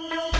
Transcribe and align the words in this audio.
No. 0.00 0.37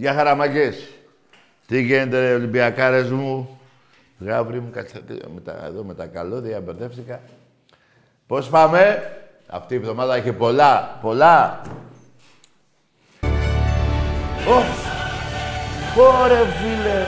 Γεια 0.00 0.14
χαραμαγκές. 0.14 0.88
Τι 1.66 1.82
γίνεται 1.82 2.20
ρε 2.20 2.34
Ολυμπιακάρες 2.34 3.10
μου; 3.10 3.60
Γάβρι 4.18 4.60
μου, 4.60 4.70
κάτσε 4.70 5.02
με 5.34 5.40
τα, 5.40 5.62
εδώ 5.66 5.82
με 5.82 5.94
τα 5.94 6.06
καλώδια, 6.06 6.60
μπερδεύτηκα. 6.60 7.20
Πώς 8.26 8.48
πάμε; 8.48 9.12
Αυτή 9.46 9.74
η 9.74 9.76
εβδομάδα 9.76 10.14
έχει 10.14 10.32
πολλά, 10.32 10.98
πολλά. 11.02 11.60
Ωχ, 14.48 14.64
Ωρε 15.96 16.44
φίλε. 16.44 17.06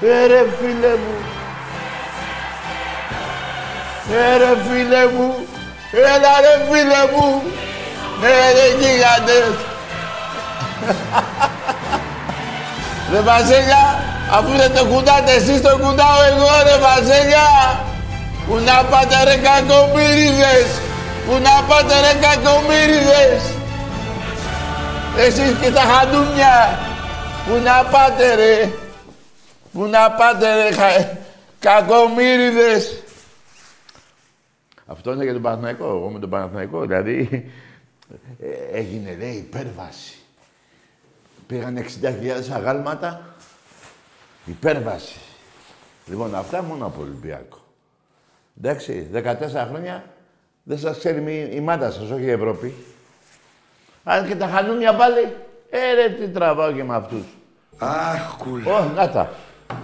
Έρε 0.00 0.50
φίλε 0.50 0.96
μου. 0.96 1.16
Έρε 4.12 4.56
φίλε 4.56 5.06
μου. 5.06 5.34
Έλα 5.92 6.40
ρε 6.40 6.64
φίλε 6.64 7.16
μου. 7.16 7.42
Έρε 8.22 8.84
γίγαντες. 8.84 9.71
Ρε 13.12 13.20
Βασίλια, 13.20 14.04
αφού 14.30 14.56
δεν 14.56 14.74
το 14.74 14.84
κουνάτε 14.84 15.32
εσείς 15.32 15.62
το 15.62 15.68
κουνάω 15.68 16.22
εγώ 16.30 16.48
ρε 16.64 16.78
Βασίλια. 16.78 17.46
Πού 18.46 18.54
να 18.54 18.84
πάτε 18.84 19.24
ρε 19.24 19.36
κακομύριδες. 19.36 20.80
Πού 21.26 21.32
να 21.32 21.62
πάτε 21.68 21.94
ρε 22.00 22.18
κακομύριδες. 22.20 23.42
Εσείς 25.18 25.56
και 25.60 25.70
τα 25.70 25.80
χαντούμια. 25.80 26.78
Πού 27.46 27.60
να 27.64 27.84
πάτε 27.84 28.34
ρε. 28.34 28.70
Πού 29.72 29.86
να 29.86 30.10
πάτε 30.10 30.62
ρε 30.62 30.76
κα... 30.76 31.18
κακομύριδες. 31.58 33.02
Αυτό 34.86 35.12
είναι 35.12 35.24
για 35.24 35.32
τον 35.32 35.42
Παναθηναϊκό. 35.42 35.84
Εγώ 35.84 36.08
με 36.08 36.18
τον 36.18 36.30
Παναθηναϊκό. 36.30 36.80
Δηλαδή, 36.80 37.50
ε, 38.40 38.78
έγινε 38.78 39.16
λέει 39.18 39.34
υπέρβαση. 39.48 40.21
Πήγαν 41.52 41.78
60.000 42.02 42.52
αγάλματα. 42.54 43.20
Υπέρβαση. 44.44 45.20
Λοιπόν, 46.06 46.34
αυτά 46.34 46.62
μόνο 46.62 46.86
από 46.86 47.00
Ολυμπιακό. 47.02 47.58
Εντάξει, 48.58 49.10
14 49.12 49.66
χρόνια 49.68 50.04
δεν 50.62 50.78
σας 50.78 50.98
ξέρει 50.98 51.50
η 51.52 51.60
μάτα 51.60 51.90
σας, 51.90 52.10
όχι 52.10 52.22
η 52.22 52.30
Ευρώπη. 52.30 52.74
Αν 54.04 54.28
και 54.28 54.36
τα 54.36 54.46
χανούνια 54.46 54.94
πάλι, 54.94 55.36
ε, 55.70 55.92
ρε, 55.94 56.08
τι 56.08 56.28
τραβάω 56.28 56.72
και 56.72 56.84
με 56.84 56.94
αυτούς. 56.94 57.24
Αχ, 57.78 58.36
κούλα. 58.38 58.78
Ω, 58.78 58.84
να 58.94 59.10
τα. 59.10 59.30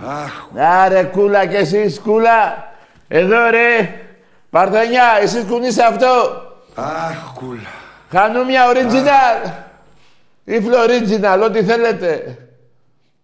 Αχ, 0.07 0.47
Άρε, 0.57 1.03
κούλα 1.05 1.47
κι 1.47 1.57
εσείς, 1.57 2.01
κούλα. 2.01 2.73
Εδώ, 3.09 3.51
ρε. 3.51 4.01
Παρθενιά, 4.51 5.19
εσείς 5.21 5.45
κουνήστε 5.45 5.85
αυτό. 5.85 6.43
αχ, 6.75 7.33
κούλα. 7.35 7.71
Χανουμιά 8.11 8.63
original. 8.73 9.67
Ή 10.49 10.61
φλωρίτζιναλ, 10.61 11.43
ό,τι 11.43 11.63
θέλετε. 11.63 12.39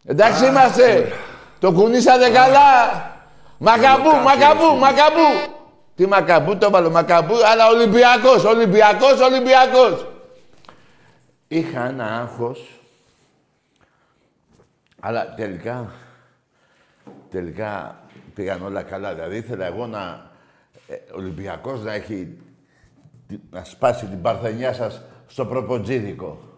Εντάξει 0.05 0.47
είμαστε. 0.47 1.13
Το 1.59 1.73
κουνήσατε 1.73 2.31
καλά. 2.31 2.71
Μακαμπού, 3.59 4.11
μακαμπού, 4.25 4.79
μακαμπού. 4.79 5.55
Τι 5.95 6.07
μακαμπού, 6.07 6.57
το 6.59 6.71
βάλω 6.71 6.91
μακαμπού, 6.91 7.35
αλλά 7.53 7.69
Ολυμπιακός, 7.69 8.45
Ολυμπιακός, 8.45 9.21
Ολυμπιακός. 9.21 10.07
Είχα 11.49 11.87
ένα 11.87 12.21
άγχος, 12.21 12.81
αλλά 15.01 15.35
τελικά, 15.35 15.91
τελικά 17.31 18.01
πήγαν 18.35 18.63
όλα 18.63 18.83
καλά. 18.83 19.15
Δηλαδή 19.15 19.37
ήθελα 19.37 19.67
εγώ 19.67 19.87
να, 19.87 20.31
ε, 20.87 20.95
Ολυμπιακός 21.15 21.83
να 21.83 21.93
έχει, 21.93 22.39
να 23.51 23.65
σπάσει 23.65 24.07
την 24.07 24.23
παρθενιά 24.23 24.73
σας 24.73 25.03
στο 25.27 25.47
προποτζίδικο 25.47 26.54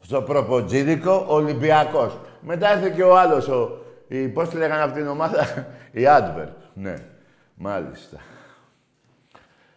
στο 0.00 0.22
προποτζίδικο 0.22 1.24
Ολυμπιακός. 1.28 2.18
Μετά 2.40 2.74
ήρθε 2.74 2.90
και 2.90 3.02
ο 3.02 3.18
άλλος, 3.18 3.48
ο, 3.48 3.84
η, 4.08 4.28
πώς 4.28 4.48
τη 4.48 4.56
λέγανε 4.56 4.82
αυτήν 4.82 5.02
την 5.02 5.10
ομάδα, 5.10 5.66
η 5.92 6.02
Advert. 6.06 6.52
Ναι, 6.74 6.94
μάλιστα. 7.54 8.20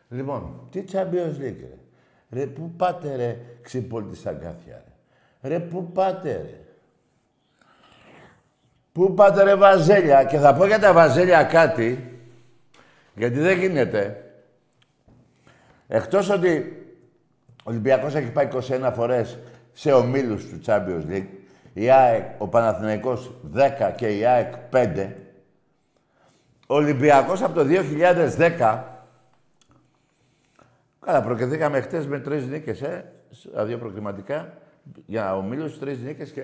Λοιπόν, 0.09 0.67
τι 0.71 0.83
Champions 0.91 1.41
League, 1.41 1.61
ρε. 1.61 1.77
Ρε, 2.29 2.45
πού 2.45 2.71
πάτε, 2.77 3.15
ρε, 3.15 3.37
ξυπόλυτη 3.61 4.27
αγκάθια, 4.27 4.83
ρε. 5.41 5.49
Ρε, 5.49 5.59
πού 5.59 5.91
πάτε, 5.91 6.31
ρε. 6.31 6.59
Πού 8.91 9.13
πάτε, 9.13 9.43
ρε, 9.43 9.55
βαζέλια. 9.55 10.23
Και 10.23 10.37
θα 10.37 10.53
πω 10.53 10.65
για 10.65 10.79
τα 10.79 10.93
βαζέλια 10.93 11.43
κάτι, 11.43 12.19
γιατί 13.15 13.39
δεν 13.39 13.59
γίνεται. 13.59 14.23
Εκτός 15.87 16.29
ότι 16.29 16.77
ο 17.47 17.69
Ολυμπιακός 17.69 18.15
έχει 18.15 18.31
πάει 18.31 18.47
21 18.69 18.91
φορές 18.95 19.37
σε 19.73 19.91
ομίλους 19.91 20.45
του 20.45 20.59
Champions 20.65 21.03
League, 21.09 21.27
η 21.73 21.89
ΑΕΚ, 21.89 22.41
ο 22.41 22.47
Παναθηναϊκός 22.47 23.31
10 23.53 23.93
και 23.95 24.17
η 24.17 24.25
ΑΕΚ 24.25 24.53
5, 24.71 25.15
ο 26.67 26.75
Ολυμπιακός 26.75 27.41
από 27.41 27.53
το 27.53 27.63
2010, 27.63 28.83
καλά, 30.99 31.21
προκριθήκαμε 31.21 31.81
χτες 31.81 32.07
με 32.07 32.19
τρεις 32.19 32.47
νίκες, 32.47 32.81
ε, 32.81 33.13
δύο 33.65 33.77
προκριματικά, 33.77 34.57
για 35.05 35.37
ομίλους, 35.37 35.79
τρεις 35.79 35.99
νίκες 35.99 36.31
και 36.31 36.43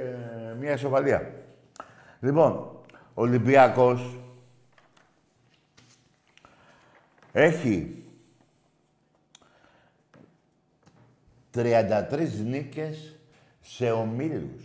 μία 0.59 0.71
ισοβαλία. 0.71 1.33
Λοιπόν, 2.19 2.51
ο 3.13 3.21
Ολυμπιακός 3.21 4.17
έχει 7.31 8.03
33 11.51 12.43
νίκες 12.45 13.18
σε 13.75 13.91
ομίλους. 13.91 14.63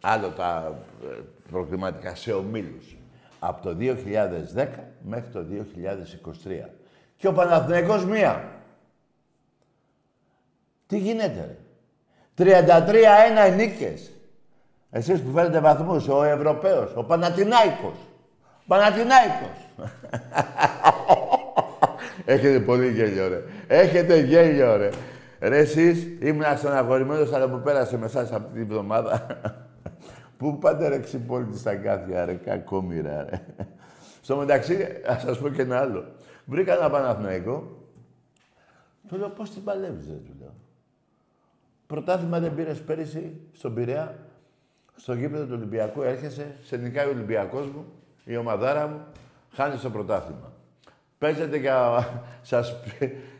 Άλλο 0.00 0.28
τα 0.28 0.78
ε, 1.02 1.06
προκριματικά 1.50 2.14
σε 2.14 2.32
ομίλους. 2.32 2.96
Από 3.38 3.62
το 3.62 3.76
2010 3.80 4.66
μέχρι 5.02 5.30
το 5.32 5.44
2023. 6.44 6.68
Και 7.16 7.28
ο 7.28 7.32
Παναθηναϊκός 7.32 8.04
μία. 8.04 8.50
Τι 10.86 10.98
γίνεται, 10.98 11.58
ρε; 12.36 12.64
33-1 13.52 13.56
νίκες. 13.56 14.10
Εσείς 14.90 15.20
που 15.20 15.30
φέρετε 15.30 15.60
βαθμούς, 15.60 16.08
ο 16.08 16.22
Ευρωπαίος, 16.22 16.92
ο 16.94 17.04
Παναθηνάικος. 17.04 17.96
Παναθηνάικος. 18.66 19.68
Έχετε 22.24 22.60
πολύ 22.60 22.90
γέλιο, 22.90 23.28
ρε. 23.28 23.42
Έχετε 23.66 24.18
γέλιο, 24.18 24.76
ρε. 24.76 24.90
Ρε 25.40 25.58
εσείς 25.58 26.06
ήμουν 26.20 26.44
στεναχωρημένος, 26.56 27.32
αλλά 27.32 27.50
που 27.50 27.60
πέρασε 27.60 27.98
με 27.98 28.04
εσάς 28.04 28.32
αυτή 28.32 28.58
τη 28.58 28.64
βδομάδα. 28.64 29.26
Πού 30.38 30.58
πάτε 30.58 30.88
ρε 30.88 30.98
ξυπόλυτη 30.98 31.58
στα 31.58 31.76
κάθια, 31.76 32.24
ρε, 32.24 32.34
κακόμοιρα, 32.34 33.26
ρε. 33.30 33.46
Στο 34.20 34.36
μεταξύ, 34.36 34.86
ας 35.06 35.22
σας 35.22 35.38
πω 35.38 35.48
και 35.48 35.62
ένα 35.62 35.78
άλλο. 35.78 36.04
Βρήκα 36.44 36.74
ένα 36.74 36.90
Παναθηναϊκό. 36.90 37.86
Του 39.08 39.16
λέω, 39.16 39.28
πώς 39.28 39.50
την 39.50 39.64
παλεύεις, 39.64 40.06
ρε, 40.06 40.14
του 40.14 40.36
λέω. 40.40 40.54
Πρωτάθλημα 41.86 42.40
δεν 42.40 42.54
πήρες 42.54 42.80
πέρυσι 42.80 43.40
στον 43.52 43.74
Πειραιά, 43.74 44.18
στο 44.96 45.14
γήπεδο 45.14 45.44
του 45.44 45.52
Ολυμπιακού, 45.54 46.02
έρχεσαι, 46.02 46.54
σε 46.62 46.76
νικάει 46.76 47.06
ο 47.06 47.10
Ολυμπιακός 47.10 47.66
μου, 47.66 47.84
η 48.24 48.36
ομαδάρα 48.36 48.86
μου, 48.86 49.00
χάνεις 49.52 49.80
το 49.80 49.90
πρωτάθλημα. 49.90 50.52
Παίζετε 51.18 51.56
για... 51.56 52.08
Σας, 52.42 52.76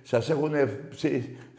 σας 0.03 0.31
έχουν 0.31 0.53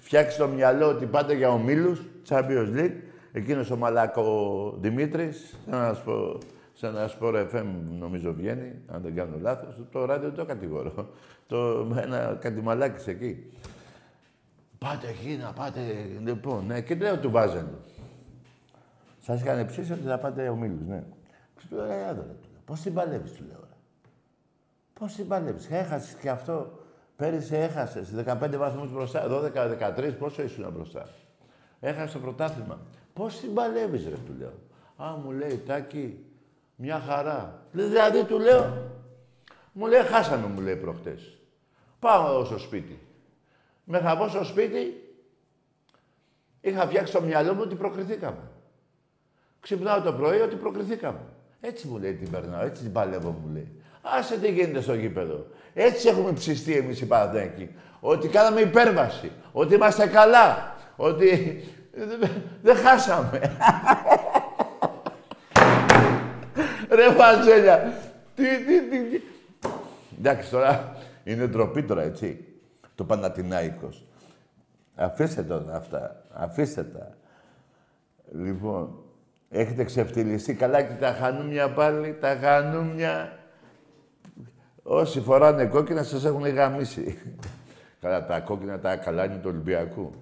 φτιάξει 0.07 0.37
το 0.37 0.47
μυαλό 0.47 0.89
ότι 0.89 1.05
πάτε 1.05 1.33
για 1.33 1.49
ομίλους, 1.49 2.01
Champions 2.29 2.69
League. 2.75 2.95
Εκείνος 3.31 3.71
ο 3.71 3.77
Μαλάκο 3.77 4.77
Δημήτρης, 4.79 5.55
σαν 5.69 5.81
να 5.81 5.93
πω, 5.93 6.37
σαν 6.73 6.93
να 6.93 7.07
σπορ 7.07 7.47
FM 7.53 7.65
νομίζω 7.99 8.33
βγαίνει, 8.33 8.81
αν 8.87 9.01
δεν 9.01 9.15
κάνω 9.15 9.37
λάθος. 9.41 9.75
Το 9.91 10.05
ράδιο 10.05 10.31
το 10.31 10.45
κατηγορώ. 10.45 11.09
Το, 11.47 11.87
ένα 12.01 12.37
κάτι 12.41 12.61
μαλάκι 12.61 13.09
εκεί. 13.09 13.51
Πάτε 14.77 15.07
εκεί 15.07 15.39
να 15.41 15.51
πάτε, 15.51 15.81
λοιπόν, 16.23 16.65
ναι. 16.65 16.81
Και 16.81 16.95
λέω 16.95 17.17
του 17.17 17.31
βάζανε. 17.31 17.77
Σας 19.19 19.41
είχαν 19.41 19.65
ψήσει 19.65 19.91
ότι 19.91 20.03
θα 20.03 20.17
πάτε 20.17 20.49
ομίλους, 20.49 20.87
ναι. 20.87 21.03
Του 21.55 21.75
λέω, 21.75 21.85
ρε, 21.85 21.93
άδωρα, 21.93 22.27
του 22.27 22.49
λέω. 22.51 22.61
Πώς 22.65 22.81
την 22.81 22.93
παλεύεις, 22.93 23.31
του 23.31 23.43
λέω. 23.47 23.67
Πώς 24.93 25.13
την 25.13 25.27
παλεύεις. 25.27 25.67
Έχασες 25.69 26.13
και 26.21 26.29
αυτό. 26.29 26.76
Πέρυσι 27.17 27.55
έχασες. 27.55 28.13
15 28.15 28.57
βαθμούς 28.57 28.91
μπροστά. 28.91 29.27
12-13. 29.27 30.15
Πόσο 30.19 30.41
ήσουν 30.41 30.71
μπροστά; 30.73 31.09
Έχασες 31.79 32.11
το 32.11 32.19
πρωτάθλημα. 32.19 32.79
Πώς 33.13 33.39
την 33.39 33.53
παλεύεις, 33.53 34.07
ρε, 34.07 34.15
του 34.25 34.35
λέω. 34.39 34.53
Α, 35.07 35.15
μου 35.23 35.31
λέει, 35.31 35.57
Τάκη, 35.57 36.25
μια 36.75 36.99
χαρά. 36.99 37.61
Δηλαδή, 37.71 38.23
του 38.23 38.39
λέω, 38.39 38.91
μου 39.71 39.85
λέει, 39.85 40.01
χάσαμε, 40.01 40.47
μου 40.47 40.61
λέει 40.61 40.75
προχτές. 40.75 41.37
Πάω 41.99 42.45
στο 42.45 42.57
σπίτι. 42.57 42.99
Με 43.83 43.99
θα 43.99 44.17
πω 44.17 44.27
στο 44.27 44.43
σπίτι, 44.43 45.11
είχα 46.61 46.87
φτιάξει 46.87 47.13
το 47.13 47.21
μυαλό 47.21 47.53
μου 47.53 47.61
ότι 47.63 47.75
προκριθήκαμε. 47.75 48.51
Ξυπνάω 49.59 50.01
το 50.01 50.13
πρωί 50.13 50.39
ότι 50.39 50.55
προκριθήκαμε. 50.55 51.19
Έτσι 51.61 51.87
μου 51.87 51.97
λέει 51.97 52.13
την 52.13 52.31
περνάω, 52.31 52.65
έτσι 52.65 52.83
την 52.83 52.91
παλεύω 52.91 53.29
μου 53.29 53.53
λέει. 53.53 53.81
Άσε 54.01 54.39
τι 54.39 54.51
γίνεται 54.51 54.81
στο 54.81 54.93
γήπεδο. 54.93 55.45
Έτσι 55.79 56.07
έχουμε 56.07 56.31
ψηστεί 56.31 56.75
εμείς 56.75 57.01
οι 57.01 57.05
Παναθηναϊκοί. 57.05 57.75
Ότι 57.99 58.27
κάναμε 58.27 58.61
υπέρβαση. 58.61 59.31
Ότι 59.51 59.75
είμαστε 59.75 60.07
καλά. 60.07 60.75
Ότι 60.95 61.63
δεν 62.61 62.75
χάσαμε. 62.75 63.39
Ρε 66.89 67.09
Βαζέλια. 67.09 67.93
Τι, 68.35 68.43
τι, 68.43 68.81
τι. 68.89 69.21
Εντάξει 70.19 70.49
τώρα 70.49 70.97
είναι 71.23 71.47
ντροπή 71.47 71.83
τώρα 71.83 72.01
έτσι. 72.01 72.45
Το 72.95 73.03
Πανατινάικος. 73.03 74.05
Αφήστε 74.95 75.43
τώρα 75.43 75.75
αυτά. 75.75 76.23
Αφήστε 76.33 76.83
τα. 76.83 77.09
Λοιπόν, 78.31 79.03
έχετε 79.49 79.83
ξεφτυλιστεί 79.83 80.53
καλά 80.53 80.81
και 80.81 80.93
τα 80.93 81.11
χανούμια 81.11 81.69
πάλι, 81.69 82.17
τα 82.21 82.37
χανούμια. 82.41 83.31
Όσοι 84.89 85.21
φοράνε 85.21 85.65
κόκκινα 85.65 86.03
σας 86.03 86.25
έχουν 86.25 86.47
γαμίσει. 86.47 87.17
Καλά, 88.01 88.25
τα 88.25 88.39
κόκκινα 88.39 88.79
τα 88.79 88.95
καλά 88.95 89.25
είναι 89.25 89.35
του 89.35 89.49
Ολυμπιακού. 89.49 90.13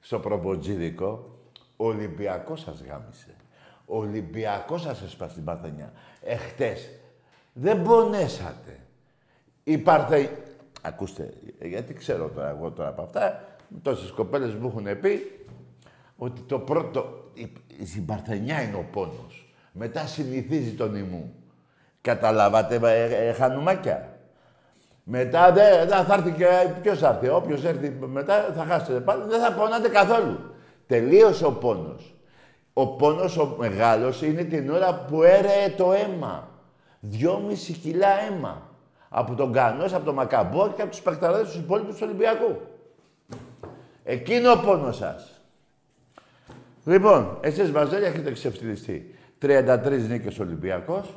Στο 0.00 0.18
προποτζίδικο, 0.18 1.38
ο 1.76 1.86
Ολυμπιακός 1.86 2.60
σας 2.60 2.82
γάμισε. 2.88 3.34
Ο 3.86 3.98
Ολυμπιακός 3.98 4.82
σας 4.82 5.02
έσπασε 5.02 5.34
την 5.34 5.44
Παρθενιά. 5.44 5.92
Εχθές 6.20 6.90
δεν 7.52 7.82
πονέσατε. 7.82 8.78
Η 9.64 9.78
Παρθε... 9.78 10.30
Ακούστε, 10.82 11.32
γιατί 11.60 11.94
ξέρω 11.94 12.28
τώρα 12.28 12.48
εγώ 12.48 12.70
τώρα 12.70 12.88
από 12.88 13.02
αυτά, 13.02 13.44
τόσες 13.82 14.10
κοπέλες 14.10 14.54
μου 14.54 14.66
έχουν 14.66 15.00
πει 15.00 15.20
ότι 16.16 16.40
το 16.40 16.58
πρώτο, 16.58 17.30
η, 17.34 17.52
η 17.96 18.00
Παρθενιά 18.00 18.62
είναι 18.62 18.76
ο 18.76 18.86
πόνος. 18.92 19.54
Μετά 19.72 20.06
συνηθίζει 20.06 20.72
τον 20.72 20.94
ημού. 20.94 21.34
Καταλάβατε, 22.04 22.80
ε, 22.82 23.28
ε, 23.28 23.32
χανουμάκια. 23.32 24.08
Μετά 25.04 25.52
δεν 25.52 25.88
θα 26.04 26.14
έρθει 26.14 26.30
και 26.30 26.46
ποιος 26.82 26.98
θα 26.98 27.08
έρθει. 27.08 27.28
Όποιος 27.28 27.64
έρθει 27.64 27.90
μετά 27.90 28.52
θα 28.56 28.64
χάσετε 28.64 29.00
πάλι. 29.00 29.22
Δεν 29.28 29.40
θα 29.40 29.52
πονάτε 29.52 29.88
καθόλου. 29.88 30.38
Τελείωσε 30.86 31.46
ο 31.46 31.52
πόνος. 31.52 32.14
Ο 32.72 32.86
πόνος 32.86 33.36
ο 33.36 33.54
μεγάλος 33.58 34.22
είναι 34.22 34.42
την 34.42 34.70
ώρα 34.70 34.94
που 34.94 35.22
έρεε 35.22 35.68
το 35.76 35.92
αίμα. 35.92 36.48
Δυόμιση 37.00 37.72
κιλά 37.72 38.08
αίμα. 38.08 38.70
Από 39.08 39.34
τον 39.34 39.52
Κανός, 39.52 39.92
από 39.92 40.04
τον 40.04 40.14
Μακαμπό 40.14 40.68
και 40.68 40.82
από 40.82 40.90
τους 40.90 41.00
παιχταράδες 41.00 41.46
τους 41.46 41.56
υπόλοιπους 41.56 41.96
του 41.96 42.02
Ολυμπιακού. 42.04 42.60
Εκείνο 44.04 44.52
ο 44.52 44.58
πόνος 44.58 44.96
σας. 44.96 45.40
Λοιπόν, 46.84 47.38
εσείς 47.40 47.70
Βαζέλια 47.70 48.08
έχετε 48.08 48.32
ξεφτυλιστεί. 48.32 49.14
33 49.38 50.08
νίκες 50.08 50.38
Ολυμπιακός, 50.38 51.14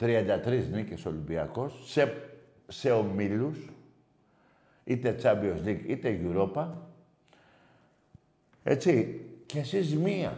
33 0.00 0.68
νίκες 0.72 1.06
Ολυμπιακός 1.06 1.82
σε, 1.86 2.12
σε 2.68 2.90
ομίλους, 2.90 3.70
είτε 4.84 5.16
Champions 5.22 5.66
League 5.66 5.82
είτε 5.86 6.20
Europa. 6.24 6.66
Έτσι, 8.62 9.20
και 9.46 9.58
εσείς 9.58 9.96
μία. 9.96 10.32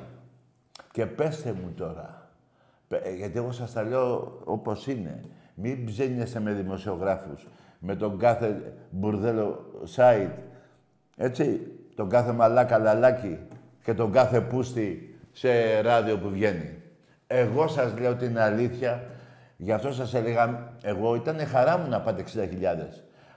Και 0.92 1.06
πέστε 1.06 1.52
μου 1.52 1.72
τώρα, 1.76 2.30
γιατί 3.16 3.38
εγώ 3.38 3.52
σας 3.52 3.72
τα 3.72 3.82
λέω 3.82 4.40
όπως 4.44 4.86
είναι. 4.86 5.20
Μην 5.54 5.84
ψένιασαι 5.84 6.40
με 6.40 6.52
δημοσιογράφους, 6.52 7.46
με 7.78 7.96
τον 7.96 8.18
κάθε 8.18 8.72
μπουρδέλο 8.90 9.72
site, 9.96 10.30
έτσι, 11.16 11.60
τον 11.94 12.08
κάθε 12.08 12.32
μαλάκα 12.32 12.78
λαλάκι 12.78 13.38
και 13.84 13.94
τον 13.94 14.12
κάθε 14.12 14.40
πούστη 14.40 15.18
σε 15.32 15.80
ράδιο 15.80 16.18
που 16.18 16.30
βγαίνει. 16.30 16.74
Εγώ 17.26 17.68
σας 17.68 17.98
λέω 17.98 18.14
την 18.14 18.38
αλήθεια 18.38 19.04
Γι' 19.56 19.72
αυτό 19.72 19.92
σας 19.92 20.14
έλεγα, 20.14 20.72
εγώ 20.82 21.14
ήταν 21.14 21.46
χαρά 21.46 21.78
μου 21.78 21.88
να 21.88 22.00
πάτε 22.00 22.24
60.000. 22.34 22.42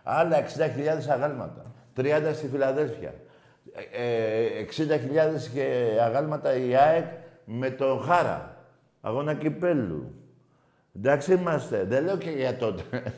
Άλλα 0.03 0.37
60.000 0.37 0.45
αγάλματα. 1.09 1.61
30 1.97 2.31
στη 2.33 2.47
Φιλαδέλφια. 2.47 3.13
Ε, 3.91 4.65
60.000 4.77 4.87
ε, 4.87 5.49
και 5.53 5.97
αγάλματα 6.01 6.55
η 6.55 6.75
ΑΕΚ 6.75 7.05
με 7.45 7.69
το 7.69 7.97
Χάρα. 7.97 8.57
Αγώνα 9.01 9.33
κυπέλου. 9.33 10.13
Εντάξει 10.95 11.33
είμαστε. 11.33 11.83
Δεν 11.83 12.03
λέω 12.03 12.17
και 12.17 12.29
για 12.29 12.55
τότε. 12.55 12.83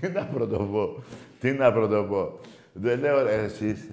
Τι 0.00 0.08
να 0.08 0.24
πρωτοπώ. 0.24 1.02
Τι 1.40 1.52
να 1.52 1.72
πρωτοπώ. 1.72 2.38
Δεν 2.72 2.98
λέω 2.98 3.26
εσείς. 3.26 3.90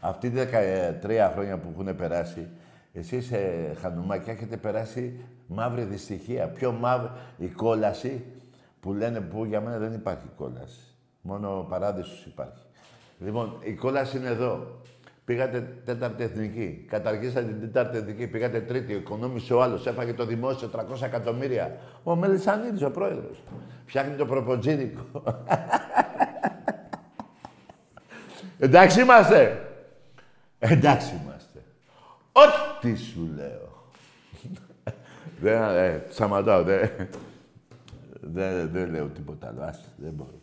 Αυτοί 0.00 0.30
τα 0.30 0.44
13 1.02 1.32
χρόνια 1.32 1.58
που 1.58 1.68
έχουν 1.72 1.96
περάσει, 1.96 2.48
εσείς 2.98 3.32
ε, 3.32 3.76
Χανουμάκια 3.80 4.32
έχετε 4.32 4.56
περάσει 4.56 5.20
μαύρη 5.46 5.82
δυστυχία. 5.82 6.48
Πιο 6.48 6.72
μαύρη 6.72 7.10
η 7.36 7.46
κόλαση 7.46 8.24
που 8.80 8.92
λένε 8.92 9.20
που 9.20 9.44
για 9.44 9.60
μένα 9.60 9.78
δεν 9.78 9.92
υπάρχει 9.92 10.26
κόλαση. 10.36 10.80
Μόνο 11.20 11.66
παράδεισος 11.68 12.26
υπάρχει. 12.26 12.62
Λοιπόν, 13.18 13.56
η 13.62 13.72
κόλαση 13.72 14.16
είναι 14.16 14.28
εδώ. 14.28 14.80
Πήγατε 15.24 15.60
τέταρτη 15.84 16.22
εθνική. 16.22 16.86
Καταργήσατε 16.88 17.46
την 17.46 17.60
τέταρτη 17.60 17.96
εθνική. 17.96 18.26
Πήγατε 18.26 18.60
τρίτη. 18.60 18.92
Οικονόμησε 18.92 19.54
ο 19.54 19.62
άλλος. 19.62 19.86
Έφαγε 19.86 20.14
το 20.14 20.26
δημόσιο 20.26 20.70
300 20.74 21.02
εκατομμύρια. 21.02 21.78
Ο 22.02 22.16
Μελισανίδης, 22.16 22.82
ο 22.82 22.90
πρόεδρος. 22.90 23.42
Φτιάχνει 23.86 24.16
το 24.16 24.26
προποτζίδικο. 24.26 25.02
Εντάξει 28.58 29.00
είμαστε. 29.00 29.68
Εντάξει 30.58 31.14
είμαστε. 31.14 31.25
Ό,τι 32.36 32.94
σου 32.94 33.30
λέω. 33.34 33.90
Δεν, 35.40 35.62
ε, 35.62 36.06
σταματάω, 36.08 36.62
δεν, 36.62 36.90
δεν, 38.20 38.70
δεν 38.70 38.90
λέω 38.90 39.06
τίποτα 39.06 39.48
άλλο. 39.48 39.62
Άσε, 39.62 39.84
δεν 39.96 40.12
μπορώ. 40.12 40.40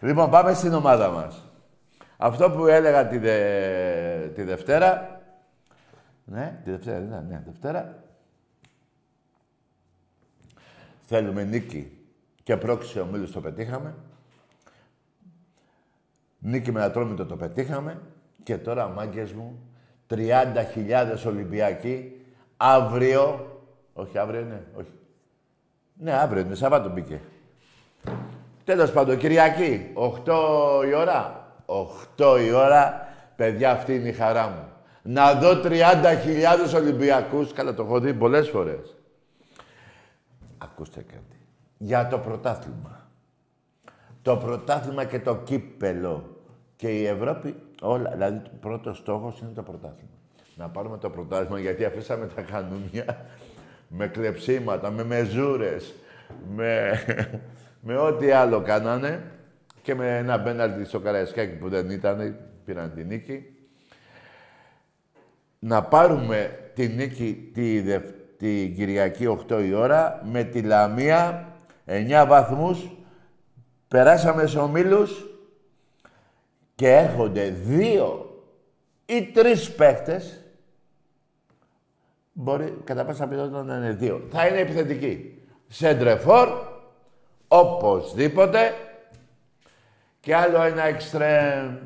Λοιπόν, 0.00 0.30
πάμε 0.30 0.54
στην 0.54 0.72
ομάδα 0.72 1.10
μας. 1.10 1.44
Αυτό 2.16 2.50
που 2.50 2.66
έλεγα 2.66 3.06
τη, 3.06 3.18
δε, 3.18 4.28
τη 4.28 4.42
Δευτέρα... 4.42 5.20
Ναι, 6.24 6.60
τη 6.64 6.70
Δευτέρα, 6.70 6.98
ναι, 6.98 7.20
ναι, 7.28 7.42
Δευτέρα. 7.46 8.02
Θέλουμε 11.02 11.44
νίκη 11.44 11.98
και 12.42 12.56
πρόξηση 12.56 13.00
ομίλους 13.00 13.32
το 13.32 13.40
πετύχαμε. 13.40 13.94
Νίκη 16.38 16.72
με 16.72 16.82
ατρόμητο 16.82 17.26
το 17.26 17.36
πετύχαμε. 17.36 18.00
Και 18.42 18.58
τώρα, 18.58 18.88
μάγκες 18.88 19.32
μου, 19.32 19.65
30.000 20.10 21.26
Ολυμπιακοί 21.26 22.20
αύριο 22.56 23.56
όχι, 23.98 24.18
αύριο 24.18 24.40
είναι. 24.40 24.66
Όχι. 24.74 24.90
Ναι, 25.94 26.12
αύριο 26.12 26.42
είναι. 26.42 26.54
Σαββάτο 26.54 26.88
μπήκε. 26.88 27.20
Τέλος 28.64 28.92
πάντων, 28.92 29.16
Κυριακή, 29.16 29.90
8 29.94 30.84
η 30.88 30.94
ώρα. 30.94 31.44
8 32.16 32.38
η 32.46 32.52
ώρα, 32.52 33.08
παιδιά, 33.36 33.70
αυτή 33.70 33.94
είναι 33.94 34.08
η 34.08 34.12
χαρά 34.12 34.48
μου. 34.48 34.68
Να 35.02 35.34
δω 35.34 35.60
30.000 35.62 36.74
Ολυμπιακούς, 36.74 37.52
καλά 37.52 37.74
το 37.74 37.82
έχω 37.82 38.00
δει 38.00 38.14
πολλές 38.14 38.48
φορές. 38.48 38.96
Ακούστε 40.58 41.00
κάτι. 41.00 41.38
Για 41.78 42.08
το 42.08 42.18
πρωτάθλημα. 42.18 43.08
Το 44.22 44.36
πρωτάθλημα 44.36 45.04
και 45.04 45.20
το 45.20 45.36
κύπελο 45.36 46.36
και 46.76 46.88
η 46.88 47.06
Ευρώπη, 47.06 47.56
όλα, 47.80 48.10
δηλαδή 48.10 48.38
το 48.38 48.50
πρώτο 48.60 48.94
στόχος 48.94 49.40
είναι 49.40 49.52
το 49.54 49.62
πρωτάθλημα. 49.62 50.10
Να 50.54 50.68
πάρουμε 50.68 50.98
το 50.98 51.10
πρωτάθλημα 51.10 51.60
γιατί 51.60 51.84
αφήσαμε 51.84 52.26
τα 52.26 52.42
κανούνια 52.42 53.26
με 53.88 54.06
κλεψίματα, 54.06 54.90
με 54.90 55.04
μεζούρες, 55.04 55.94
με, 56.48 56.92
με 57.80 57.96
ό,τι 57.96 58.30
άλλο 58.30 58.60
κάνανε 58.60 59.30
και 59.82 59.94
με 59.94 60.16
ένα 60.16 60.38
μπέναλτι 60.38 60.84
στο 60.84 61.00
Καραϊσκάκι 61.00 61.56
που 61.56 61.68
δεν 61.68 61.90
ήταν, 61.90 62.36
πήραν 62.64 62.92
τη 62.94 63.04
νίκη. 63.04 63.44
Να 65.58 65.82
πάρουμε 65.82 66.70
τη 66.74 66.88
νίκη 66.88 67.50
τη, 67.54 67.82
τη 68.36 68.72
Κυριακή 68.76 69.38
8 69.48 69.64
η 69.64 69.72
ώρα 69.72 70.22
με 70.24 70.44
τη 70.44 70.62
Λαμία 70.62 71.48
9 71.86 72.24
βαθμούς. 72.28 72.90
Περάσαμε 73.88 74.46
σε 74.46 74.58
ομίλους 74.58 75.35
και 76.76 76.92
έρχονται 76.92 77.48
δύο 77.48 78.30
ή 79.06 79.22
τρεις 79.22 79.74
παίχτες 79.74 80.40
μπορεί 82.32 82.78
κατά 82.84 83.04
πάσα 83.04 83.28
πιθανότητα 83.28 83.62
να 83.62 83.76
είναι 83.76 83.92
δύο. 83.92 84.22
Θα 84.30 84.46
είναι 84.46 84.58
επιθετική. 84.58 85.42
Σεντρεφόρ, 85.68 86.48
οπωσδήποτε, 87.48 88.74
και 90.20 90.34
άλλο 90.34 90.62
ένα 90.62 90.82
εξτρέμ. 90.82 91.76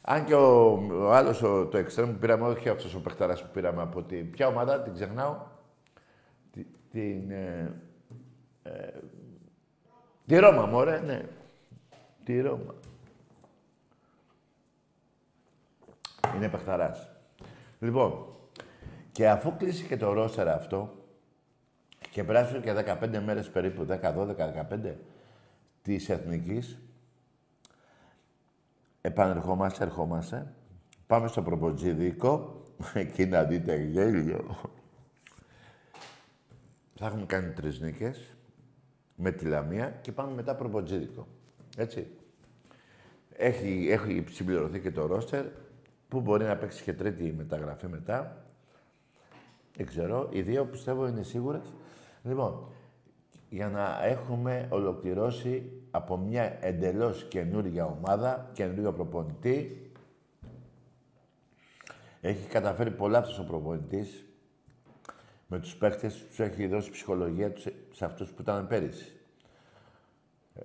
Αν 0.00 0.24
και 0.24 0.34
ο, 0.34 0.72
ο 0.92 1.12
άλλος 1.12 1.38
το 1.38 1.78
εξτρέμ 1.78 2.12
που 2.12 2.18
πήραμε, 2.18 2.46
όχι 2.46 2.68
αυτός 2.68 2.94
ο 2.94 3.00
παιχταράς 3.00 3.42
που 3.42 3.48
πήραμε 3.52 3.82
από 3.82 4.02
την... 4.02 4.30
Ποια 4.30 4.46
ομάδα, 4.46 4.80
την 4.80 4.94
ξεχνάω. 4.94 5.36
Τη, 6.52 6.64
την... 6.90 7.30
Ε, 7.30 7.72
ε, 8.62 8.70
τη 10.26 10.38
Ρώμα, 10.38 10.66
μωρέ, 10.66 11.00
ναι. 11.00 11.22
Τη 12.24 12.40
Ρώμα. 12.40 12.74
Είναι 16.36 16.48
παιχταράς. 16.48 17.08
Λοιπόν, 17.78 18.26
και 19.12 19.28
αφού 19.28 19.56
κλείσει 19.56 19.84
και 19.84 19.96
το 19.96 20.12
ρόστερ 20.12 20.48
αυτό 20.48 21.02
και 22.10 22.24
περάσουν 22.24 22.62
και 22.62 22.72
15 22.72 23.20
μέρες 23.24 23.50
περίπου, 23.50 23.86
10, 23.88 24.14
12, 24.14 24.36
15 24.36 24.94
της 25.82 26.08
Εθνικής, 26.08 26.78
επανερχόμαστε, 29.00 29.84
ερχόμαστε, 29.84 30.52
πάμε 31.06 31.28
στο 31.28 31.42
προποτζίδικο, 31.42 32.62
εκεί 32.94 33.26
να 33.26 33.42
δείτε 33.42 33.76
γέλιο. 33.76 34.56
Θα 36.94 37.06
έχουμε 37.06 37.26
κάνει 37.26 37.52
τρεις 37.52 37.80
νίκες 37.80 38.36
με 39.14 39.30
τη 39.30 39.44
Λαμία 39.44 39.90
και 40.00 40.12
πάμε 40.12 40.34
μετά 40.34 40.54
προποτζίδικο. 40.54 41.26
Έτσι. 41.76 42.06
Έχει, 43.36 43.86
έχει 43.90 44.24
συμπληρωθεί 44.30 44.80
και 44.80 44.90
το 44.90 45.06
ρόστερ 45.06 45.44
που 46.12 46.20
μπορεί 46.20 46.44
να 46.44 46.56
παίξει 46.56 46.82
και 46.82 46.92
τρίτη 46.92 47.32
μεταγραφή 47.36 47.86
μετά. 47.86 48.44
Δεν 49.76 49.86
ξέρω. 49.86 50.28
Οι 50.32 50.42
δύο 50.42 50.64
πιστεύω 50.64 51.06
είναι 51.06 51.22
σίγουρες. 51.22 51.72
Λοιπόν, 52.22 52.68
για 53.48 53.68
να 53.68 54.04
έχουμε 54.04 54.66
ολοκληρώσει 54.70 55.82
από 55.90 56.16
μια 56.16 56.58
εντελώς 56.60 57.24
καινούργια 57.28 57.84
ομάδα, 57.84 58.50
καινούργιο 58.52 58.92
προπονητή. 58.92 59.90
Έχει 62.20 62.48
καταφέρει 62.48 62.90
πολλά 62.90 63.18
αυτός 63.18 63.38
ο 63.38 63.44
προπονητής 63.44 64.24
με 65.46 65.58
τους 65.58 65.76
παίχτες, 65.76 66.26
τους 66.26 66.40
έχει 66.40 66.66
δώσει 66.66 66.90
ψυχολογία 66.90 67.52
τους 67.52 67.66
σε 67.92 68.04
αυτούς 68.04 68.30
που 68.30 68.42
ήταν 68.42 68.66
πέρυσι. 68.66 69.16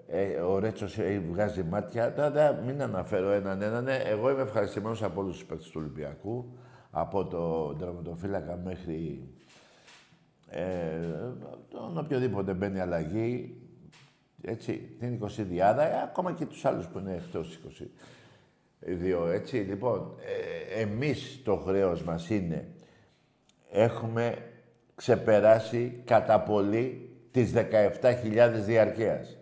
Ε, 0.07 0.39
ο 0.39 0.59
Ρέτσος 0.59 0.97
ε, 0.97 1.23
βγάζει 1.31 1.63
μάτια. 1.63 2.13
Τώρα 2.13 2.53
μην 2.65 2.81
αναφέρω 2.81 3.29
έναν 3.29 3.61
έναν. 3.61 3.87
Εγώ 3.87 4.29
είμαι 4.29 4.41
ευχαριστημένος 4.41 5.03
από 5.03 5.21
όλους 5.21 5.37
τους 5.37 5.45
παίκτες 5.45 5.67
του 5.69 5.79
Ολυμπιακού 5.79 6.57
από 6.91 7.25
τον 7.25 7.77
τραυματοφύλακα 7.77 8.55
μέχρι 8.63 9.29
ε, 10.49 10.63
τον 11.69 11.97
οποιοδήποτε 11.97 12.53
μπαίνει 12.53 12.79
αλλαγή, 12.79 13.61
έτσι, 14.41 14.95
την 14.99 15.19
20 15.23 15.27
διάδα, 15.37 15.83
ε, 15.83 16.01
ακόμα 16.03 16.33
και 16.33 16.45
τους 16.45 16.65
άλλους 16.65 16.87
που 16.87 16.99
είναι 16.99 17.13
εκτός 17.13 17.59
22, 18.79 19.31
έτσι. 19.31 19.57
Λοιπόν, 19.57 20.15
ε, 20.75 20.81
εμείς 20.81 21.41
το 21.43 21.55
χρέος 21.55 22.03
μας 22.03 22.29
είναι, 22.29 22.67
έχουμε 23.71 24.37
ξεπεράσει 24.95 26.01
κατά 26.05 26.41
πολύ 26.41 27.09
τις 27.31 27.51
17.000 27.53 28.61
διαρκείας. 28.65 29.37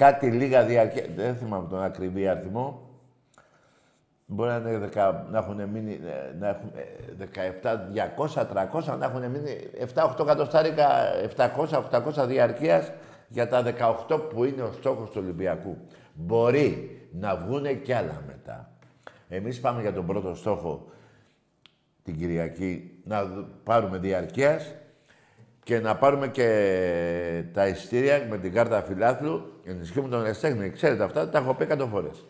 Κάτι 0.00 0.30
λίγα 0.30 0.64
διαρκεία, 0.64 1.04
δεν 1.16 1.36
θυμάμαι 1.36 1.68
τον 1.68 1.82
ακριβή 1.82 2.28
αριθμό, 2.28 2.88
Μπορεί 4.26 4.50
να, 4.50 4.70
είναι 4.70 4.88
να 5.30 5.38
έχουν 5.38 5.68
μείνει 5.68 5.92
ε, 5.92 6.34
να 6.38 6.48
έχουν 6.48 6.72
17, 7.62 7.76
200, 8.34 8.46
300, 8.72 8.98
να 8.98 9.04
έχουν 9.04 9.30
μείνει 9.30 9.56
7-8 9.94 10.20
εκατοστάρικα, 10.20 10.88
700-800 11.36 12.26
διαρκείας 12.26 12.92
για 13.28 13.48
τα 13.48 13.62
18 14.08 14.20
που 14.30 14.44
είναι 14.44 14.62
ο 14.62 14.72
στόχος 14.72 15.10
του 15.10 15.20
Ολυμπιακού. 15.22 15.76
Μπορεί 16.14 17.00
να 17.12 17.36
βγουν 17.36 17.82
κι 17.82 17.92
άλλα 17.92 18.22
μετά. 18.26 18.70
Εμείς 19.28 19.60
πάμε 19.60 19.80
για 19.80 19.92
τον 19.92 20.06
πρώτο 20.06 20.34
στόχο 20.34 20.90
την 22.02 22.18
Κυριακή 22.18 23.00
να 23.04 23.24
πάρουμε 23.64 23.98
διαρκείας 23.98 24.74
και 25.62 25.80
να 25.80 25.96
πάρουμε 25.96 26.28
και 26.28 27.44
τα 27.52 27.66
ειστήρια 27.66 28.26
με 28.30 28.38
την 28.38 28.52
κάρτα 28.52 28.82
φιλάθλου. 28.82 29.60
Ενισχύουμε 29.64 30.08
τον 30.08 30.26
Εστέχνη. 30.26 30.70
Ξέρετε 30.70 31.04
αυτά, 31.04 31.28
τα 31.28 31.38
έχω 31.38 31.54
πει 31.54 31.66
100 31.70 31.86
φορές. 31.90 32.24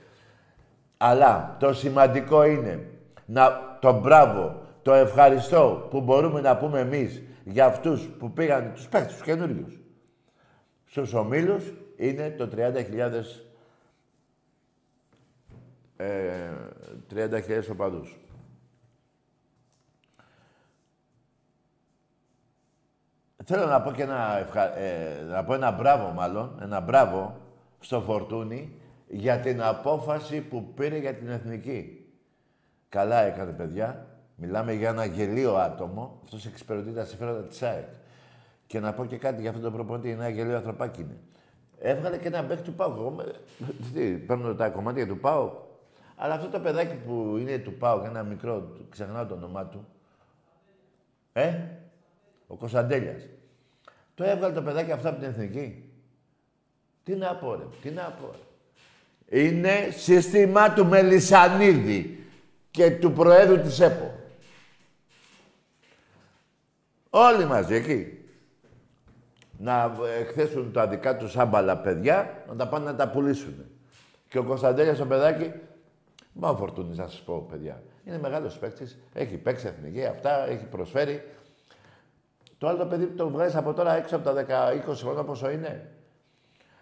Αλλά 0.96 1.56
το 1.58 1.72
σημαντικό 1.72 2.44
είναι 2.44 2.87
να 3.26 3.76
το 3.80 4.00
μπράβο, 4.00 4.66
το 4.82 4.92
ευχαριστώ 4.92 5.87
που 5.90 6.00
μπορούμε 6.00 6.40
να 6.40 6.56
πούμε 6.56 6.80
εμείς 6.80 7.22
για 7.44 7.66
αυτούς 7.66 8.08
που 8.18 8.32
πήγαν, 8.32 8.72
τους 8.75 8.88
παίχτες, 8.88 9.12
τους 9.12 9.22
καινούριους. 9.22 9.80
Στους 10.84 11.14
ομίλους 11.14 11.72
είναι 11.96 12.30
το 12.30 12.49
30.000 12.56 13.44
ε, 15.96 16.50
30.000 17.14 17.70
οπαδούς. 17.70 18.19
Θέλω 23.52 23.66
να 23.66 23.80
πω 23.80 23.92
και 23.92 24.02
ένα, 24.02 24.38
ευχα... 24.38 24.78
ε, 24.78 25.23
να 25.23 25.45
πω 25.45 25.54
ένα 25.54 25.71
μπράβο 25.71 26.12
μάλλον, 26.12 26.59
ένα 26.62 26.80
μπράβο 26.80 27.37
στο 27.80 28.00
Φορτούνι, 28.00 28.75
για 29.09 29.38
την 29.38 29.62
απόφαση 29.62 30.40
που 30.40 30.64
πήρε 30.75 30.99
για 30.99 31.14
την 31.14 31.28
εθνική. 31.28 32.07
Καλά 32.88 33.23
έκανε, 33.23 33.52
παιδιά. 33.52 34.07
Μιλάμε 34.37 34.73
για 34.73 34.88
ένα 34.88 35.04
γελίο 35.04 35.57
άτομο. 35.57 36.21
Αυτός 36.25 36.47
εξυπηρετεί 36.47 36.92
τα 36.92 37.04
συμφέροντα 37.04 37.42
της 37.42 37.62
ΑΕΚ. 37.62 37.88
Και 38.66 38.80
να 38.80 38.92
πω 38.92 39.04
και 39.04 39.16
κάτι 39.16 39.40
για 39.40 39.50
αυτόν 39.50 39.64
τον 39.64 39.73
προπονητή. 39.73 40.11
Ένα 40.11 40.28
γελίο 40.28 40.57
ανθρωπάκι 40.57 41.00
είναι. 41.00 41.19
Έβγαλε 41.78 42.19
και 42.19 42.26
ένα 42.26 42.42
μπέκ 42.42 42.61
του 42.61 42.73
Πάου. 42.73 42.90
Εγώ, 42.90 43.16
τι, 43.95 44.11
παίρνω 44.11 44.54
τα 44.54 44.69
κομμάτια 44.69 45.07
του 45.07 45.19
Πάου. 45.19 45.52
Αλλά 46.16 46.35
αυτό 46.35 46.49
το 46.49 46.61
παιδάκι 46.61 46.95
που 47.07 47.37
είναι 47.40 47.59
του 47.59 47.75
Πάου, 47.75 48.02
ένα 48.04 48.23
μικρό, 48.23 48.76
ξεχνάω 48.90 49.26
το 49.26 49.35
όνομά 49.35 49.66
του. 49.66 49.87
Ε, 51.33 51.54
ο 52.47 52.54
Κωνσταντέλιας. 52.57 53.23
Το 54.20 54.26
έβγαλε 54.26 54.54
το 54.54 54.62
παιδάκι 54.62 54.92
αυτό 54.92 55.08
από 55.08 55.18
την 55.18 55.28
εθνική. 55.28 55.84
Τι 57.04 57.14
να 57.14 57.34
πω, 57.34 57.54
ρε, 57.54 57.64
τι 57.82 57.90
να 57.90 58.02
πω. 58.02 58.30
Ρε. 59.28 59.46
Είναι 59.46 59.88
σύστημα 59.90 60.72
του 60.72 60.86
Μελισανίδη 60.86 62.24
και 62.70 62.90
του 62.90 63.12
Προέδρου 63.12 63.60
της 63.60 63.80
ΕΠΟ. 63.80 64.14
Όλοι 67.10 67.44
μαζί 67.44 67.74
εκεί. 67.74 68.24
Να 69.58 69.96
εκθέσουν 70.20 70.72
τα 70.72 70.86
δικά 70.86 71.16
τους 71.16 71.36
άμπαλα 71.36 71.76
παιδιά, 71.76 72.44
να 72.48 72.56
τα 72.56 72.68
πάνε 72.68 72.84
να 72.84 72.94
τα 72.94 73.08
πουλήσουν. 73.08 73.64
Και 74.28 74.38
ο 74.38 74.44
Κωνσταντέλιας 74.44 75.00
ο 75.00 75.06
παιδάκι, 75.06 75.52
μα 76.32 76.48
ο 76.48 76.56
Φορτούνης 76.56 76.96
να 76.96 77.08
σας 77.08 77.20
πω 77.20 77.46
παιδιά, 77.50 77.82
είναι 78.04 78.18
μεγάλος 78.18 78.58
παίκτης, 78.58 78.98
έχει 79.12 79.36
παίξει 79.36 79.66
εθνική, 79.66 80.04
αυτά, 80.04 80.48
έχει 80.48 80.64
προσφέρει. 80.64 81.22
Το 82.60 82.68
άλλο 82.68 82.78
το 82.78 82.86
παιδί 82.86 83.06
που 83.06 83.16
το 83.16 83.30
βγάζεις 83.30 83.56
από 83.56 83.72
τώρα 83.72 83.96
έξω 83.96 84.16
από 84.16 84.24
τα 84.24 84.46
10-20 84.90 84.94
χρόνια 84.94 85.24
πόσο 85.24 85.50
είναι. 85.50 85.90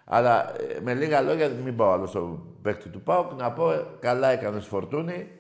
Αλλά 0.04 0.61
ε, 0.61 0.80
με 0.80 0.94
λίγα 0.94 1.20
λόγια, 1.20 1.49
μην 1.49 1.76
πάω 1.76 1.92
άλλο 1.92 2.06
στο 2.06 2.47
παίκτη 2.62 2.88
του 2.88 3.00
ΠΑΟΚ, 3.00 3.32
να 3.32 3.52
πω 3.52 3.73
ε, 3.73 3.87
καλά 4.00 4.28
έκανες 4.28 4.66
φορτούνη. 4.66 5.30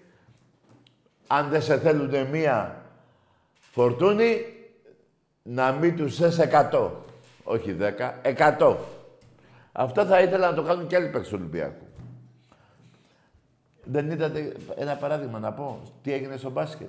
Αν 1.26 1.48
δεν 1.48 1.62
σε 1.62 1.78
θέλουν 1.78 2.26
μία 2.26 2.84
φορτούνη, 3.52 4.44
να 5.42 5.72
μην 5.72 5.96
τους 5.96 6.16
θες 6.16 6.38
100. 6.72 6.90
Όχι 7.44 7.76
10, 7.80 8.58
100. 8.58 8.76
Αυτό 9.72 10.04
θα 10.04 10.20
ήθελα 10.20 10.50
να 10.50 10.54
το 10.54 10.62
κάνουν 10.62 10.86
και 10.86 10.96
άλλοι 10.96 11.08
παίκτες 11.08 11.28
του 11.28 11.36
Ολυμπιακού. 11.38 11.86
Δεν 13.84 14.10
είδατε 14.10 14.56
ένα 14.76 14.96
παράδειγμα 14.96 15.38
να 15.38 15.52
πω. 15.52 15.82
Τι 16.02 16.12
έγινε 16.12 16.36
στο 16.36 16.50
μπάσκετ. 16.50 16.88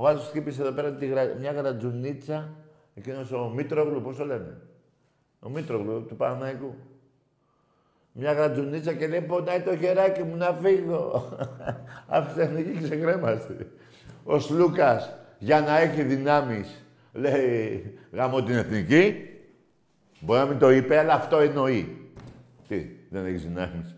Ο 0.00 0.08
άλλος 0.08 0.26
χτύπησε 0.28 0.62
εδώ 0.62 0.70
πέρα 0.70 0.92
τη 0.92 1.06
γρα... 1.06 1.34
μια 1.38 1.52
γρατζουνίτσα. 1.52 2.48
Εκείνος 2.94 3.32
ο 3.32 3.52
Μήτρογλου, 3.54 4.02
πώς 4.02 4.16
το 4.16 4.24
λένε; 4.24 4.56
Ο 5.40 5.48
Μήτρογλου 5.48 6.04
του 6.08 6.16
Παναναϊκού. 6.16 6.74
Μια 8.12 8.32
γρατζουνίτσα 8.32 8.92
και 8.92 9.06
λέει 9.06 9.20
πονάει 9.20 9.60
το 9.60 9.76
χεράκι 9.76 10.22
μου 10.22 10.36
να 10.36 10.52
φύγω. 10.52 11.28
Αυθεντική 12.06 12.82
ξεκρέμαστε. 12.82 13.66
Ο 14.24 14.38
Σλούκας 14.38 15.14
για 15.38 15.60
να 15.60 15.78
έχει 15.78 16.02
δυνάμεις 16.02 16.82
λέει 17.12 17.98
γάμω 18.12 18.42
την 18.42 18.54
εθνική. 18.54 19.14
Μπορεί 20.20 20.40
να 20.40 20.46
μην 20.46 20.58
το 20.58 20.70
είπε, 20.70 20.98
αλλά 20.98 21.14
αυτό 21.14 21.38
εννοεί. 21.38 22.10
Τι, 22.68 22.86
δεν 23.10 23.26
έχεις 23.26 23.42
δυνάμεις. 23.42 23.96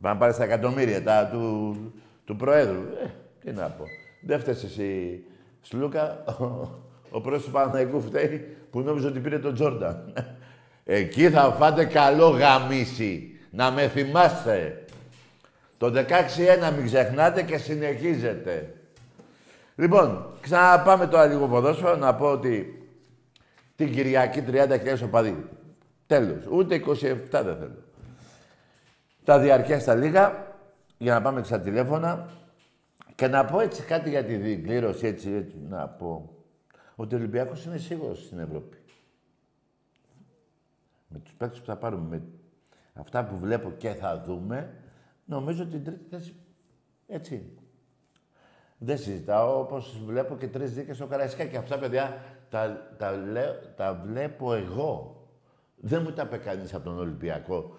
Πάμε 0.00 0.18
πάρει 0.18 0.32
στα 0.32 0.44
εκατομμύρια 0.44 1.02
τα, 1.02 1.28
του, 1.32 1.76
του 2.24 2.36
Προέδρου. 2.36 2.82
Ε, 3.04 3.10
τι 3.40 3.52
να 3.52 3.70
πω. 3.70 3.84
Δεν 4.20 4.40
φταίει 4.40 4.54
εσύ, 4.64 5.22
Σλούκα. 5.60 6.24
Ο, 6.40 6.44
ο 7.10 7.20
πρόεδρος 7.20 7.44
του 7.44 7.50
Παναθηναϊκού 7.50 8.00
φταίει 8.00 8.56
που 8.70 8.80
νόμιζε 8.80 9.06
ότι 9.06 9.18
πήρε 9.18 9.38
τον 9.38 9.54
Τζόρνταν. 9.54 10.12
Εκεί 10.84 11.30
θα 11.30 11.52
φάτε 11.52 11.84
καλό 11.84 12.28
γαμίσι. 12.28 13.38
Να 13.50 13.70
με 13.70 13.88
θυμάστε. 13.88 14.84
Το 15.78 15.86
16-1 15.86 16.74
μην 16.76 16.84
ξεχνάτε 16.84 17.42
και 17.42 17.56
συνεχίζετε. 17.56 18.74
Λοιπόν, 19.74 20.32
ξαναπάμε 20.40 21.06
τώρα 21.06 21.26
λίγο 21.26 21.48
ποδόσφαιρο 21.48 21.96
να 21.96 22.14
πω 22.14 22.26
ότι 22.26 22.84
την 23.76 23.92
Κυριακή 23.92 24.44
30.000 24.50 25.04
οπαδί. 25.04 25.48
Τέλος. 26.06 26.44
Ούτε 26.50 26.82
27 26.86 26.96
δεν 27.30 27.42
θέλω. 27.42 27.84
Τα 29.24 29.38
διαρκεία 29.38 29.80
στα 29.80 29.94
λίγα, 29.94 30.46
για 30.98 31.14
να 31.14 31.22
πάμε 31.22 31.42
στα 31.42 31.60
τηλέφωνα. 31.60 32.28
Και 33.20 33.28
να 33.28 33.44
πω 33.44 33.60
έτσι 33.60 33.82
κάτι 33.82 34.08
για 34.08 34.24
τη 34.24 34.36
δικλήρωση, 34.36 35.06
έτσι, 35.06 35.30
έτσι 35.30 35.56
να 35.68 35.88
πω. 35.88 36.34
Ότι 36.96 37.14
ο 37.14 37.18
Ολυμπιακός 37.18 37.64
είναι 37.64 37.78
σίγουρος 37.78 38.24
στην 38.24 38.38
Ευρώπη. 38.38 38.76
Με 41.08 41.18
τους 41.18 41.32
παίκτες 41.32 41.58
που 41.58 41.66
θα 41.66 41.76
πάρουμε, 41.76 42.08
με 42.08 42.22
αυτά 42.92 43.24
που 43.24 43.38
βλέπω 43.38 43.70
και 43.70 43.88
θα 43.88 44.22
δούμε, 44.26 44.74
νομίζω 45.24 45.62
ότι 45.62 45.70
την 45.70 45.84
τρίτη 45.84 46.04
θέση, 46.10 46.34
έτσι. 47.06 47.52
Δεν 48.78 48.98
συζητάω, 48.98 49.60
όπως 49.60 50.02
βλέπω 50.04 50.36
και 50.36 50.48
τρεις 50.48 50.74
δίκες 50.74 50.96
στο 50.96 51.06
Καραϊσκάκι. 51.06 51.56
Αυτά, 51.56 51.78
παιδιά, 51.78 52.22
τα, 52.50 52.94
τα, 52.98 53.12
λέω, 53.12 53.54
τα 53.76 53.94
βλέπω 54.04 54.54
εγώ. 54.54 55.24
Δεν 55.76 56.02
μου 56.02 56.12
τα 56.12 56.22
είπε 56.22 56.36
κανείς 56.36 56.74
από 56.74 56.84
τον 56.84 56.98
Ολυμπιακό 56.98 57.76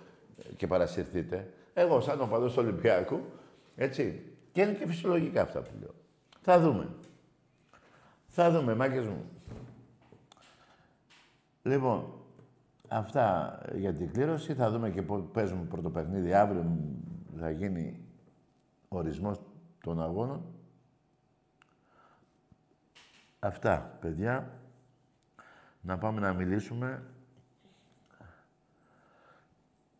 και 0.55 0.67
παρασυρθείτε. 0.67 1.53
Εγώ, 1.73 2.01
σαν 2.01 2.21
οπαδός 2.21 2.53
του 2.53 2.63
Ολυμπιακού, 2.63 3.19
έτσι. 3.75 4.25
Και 4.51 4.61
είναι 4.61 4.73
και 4.73 4.87
φυσιολογικά 4.87 5.41
αυτά 5.41 5.61
που 5.61 5.71
λέω. 5.79 5.93
Θα 6.41 6.59
δούμε. 6.59 6.95
Θα 8.27 8.51
δούμε, 8.51 8.75
μάκες 8.75 9.07
μου. 9.07 9.25
Λοιπόν, 11.63 12.13
αυτά 12.87 13.59
για 13.75 13.93
την 13.93 14.11
κλήρωση. 14.11 14.53
Θα 14.53 14.69
δούμε 14.69 14.89
και 14.89 15.01
πώς 15.01 15.23
παίζουμε 15.33 15.63
πρώτο 15.63 15.89
παιχνίδι. 15.89 16.33
Αύριο 16.33 16.77
θα 17.39 17.49
γίνει 17.49 18.05
ορισμός 18.87 19.39
των 19.83 20.01
αγώνων. 20.01 20.45
Αυτά, 23.39 23.97
παιδιά. 24.01 24.59
Να 25.81 25.97
πάμε 25.97 26.19
να 26.19 26.33
μιλήσουμε. 26.33 27.03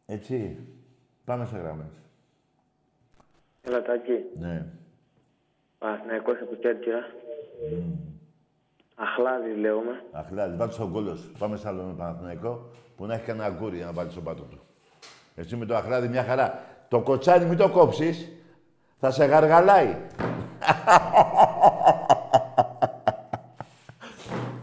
Έτσι. 0.05 0.67
Πάμε 1.24 1.46
σε 1.46 1.57
γραμμές. 1.57 2.11
Έλα, 3.62 3.82
Τάκη. 3.82 4.26
Ναι. 4.40 4.66
Παναθηναϊκός 5.78 6.42
από 6.42 6.56
Κέρκυρα. 6.56 7.06
Αχλάδι, 8.96 9.54
λέμε. 9.56 10.04
Αχλάδι, 10.12 10.56
βάλτε 10.56 10.74
στον 10.74 10.92
κόλος 10.92 11.20
σου. 11.20 11.32
Πάμε 11.38 11.58
σε 11.58 11.68
άλλο 11.68 11.96
Παναθηναϊκό 11.98 12.70
που 12.96 13.06
να 13.06 13.14
έχει 13.14 13.26
κανένα 13.26 13.46
αγκούρι 13.46 13.76
για 13.76 13.86
να 13.86 13.92
βάλει 13.92 14.12
στον 14.12 14.24
πάτο 14.24 14.42
του. 14.44 14.60
Εσύ 15.36 15.56
με 15.56 15.66
το 15.66 15.76
αχλάδι 15.76 16.08
μια 16.08 16.24
χαρά. 16.24 16.64
Το 16.88 17.02
κοτσάνι 17.02 17.46
μην 17.46 17.58
το 17.58 17.70
κόψεις. 17.70 18.32
Θα 19.00 19.12
σε 19.12 19.26
γαργαλάει. 19.26 19.96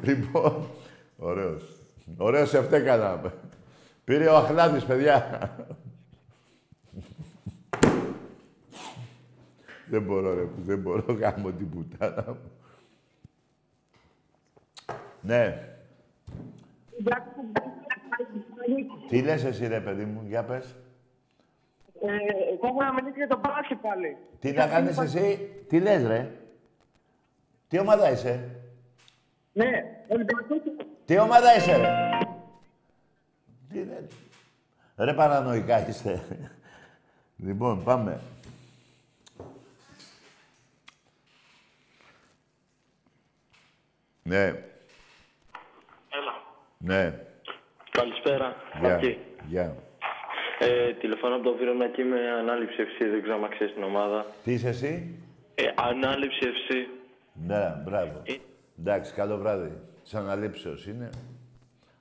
λοιπόν, 0.06 0.66
ωραίος. 1.18 1.82
Ωραίος 2.16 2.48
σε 2.48 2.58
αυτέ 2.58 2.80
κάναμε. 2.80 3.32
Πήρε 4.04 4.28
ο 4.28 4.36
Αχλάδης, 4.36 4.84
παιδιά. 4.84 5.50
Δεν 9.90 10.02
μπορώ, 10.02 10.34
ρε, 10.34 10.48
δεν 10.56 10.78
μπορώ, 10.78 11.12
γάμω 11.20 11.50
την 11.52 11.70
πουτάνα 11.70 12.24
μου. 12.28 12.50
Ναι. 15.20 15.68
Τι 19.08 19.22
λες 19.22 19.44
εσύ, 19.44 19.66
ρε, 19.66 19.80
παιδί 19.80 20.04
μου, 20.04 20.22
για 20.26 20.44
πες. 20.44 20.76
Ε, 22.00 22.06
εγώ 22.52 22.66
έχω 22.66 22.82
να 22.82 22.92
μιλήσω 22.92 23.16
για 23.16 23.28
τον 23.28 23.40
μπάσκετ 23.40 23.78
πάλι. 23.78 24.16
Τι 24.38 24.52
να 24.52 24.66
κάνεις 24.66 24.98
εσύ, 24.98 25.50
τι 25.68 25.80
λες, 25.80 26.06
ρε. 26.06 26.30
Τι 27.68 27.78
ομάδα 27.78 28.10
είσαι. 28.10 28.50
Ναι, 29.52 29.70
Ολυμπιακός. 30.08 30.58
Τι 31.04 31.18
ομάδα 31.18 31.56
είσαι, 31.56 31.76
ρε. 31.76 31.88
Τι 33.68 33.78
είναι. 33.78 34.06
Ρε 34.96 35.14
παρανοϊκά 35.14 35.88
είστε. 35.88 36.22
λοιπόν, 37.46 37.82
πάμε. 37.84 38.20
Ναι, 44.28 44.44
Έλα. 46.08 46.34
ναι. 46.78 47.20
Καλησπέρα. 47.90 48.56
Γεια. 48.80 48.98
Aki. 49.00 49.16
Γεια. 49.48 49.76
Ε, 50.58 50.92
τηλεφωνώ 50.92 51.34
από 51.34 51.44
το 51.44 51.54
Βύρονα 51.56 51.88
και 51.88 52.02
είμαι 52.02 52.30
ανάληψη 52.30 52.76
FC, 52.78 53.04
δεν 53.10 53.22
ξέρω 53.22 53.42
αν 53.44 53.50
ξέρεις 53.50 53.74
την 53.74 53.82
ομάδα. 53.82 54.26
Τι 54.44 54.52
είσαι 54.52 54.68
εσύ; 54.68 55.18
Ε, 55.54 55.64
ανάληψη 55.74 56.38
FC. 56.42 56.74
Ναι, 57.32 57.82
μπράβο. 57.84 58.22
Ε. 58.24 58.34
Εντάξει, 58.78 59.14
καλό 59.14 59.36
βράδυ. 59.36 59.72
Της 60.02 60.14
αναλήψεως 60.14 60.86
είναι. 60.86 61.10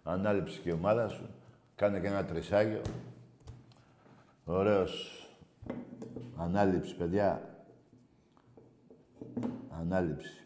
Ανάληψη 0.04 0.60
και 0.60 0.70
η 0.70 0.72
ομάδα 0.72 1.08
σου. 1.08 1.30
Κάνε 1.76 2.00
και 2.00 2.08
ένα 2.08 2.26
τρισάγιο. 2.26 2.82
Ωραίος. 4.46 5.22
Ανάληψη, 6.38 6.96
παιδιά. 6.96 7.42
Ανάληψη. 9.80 10.37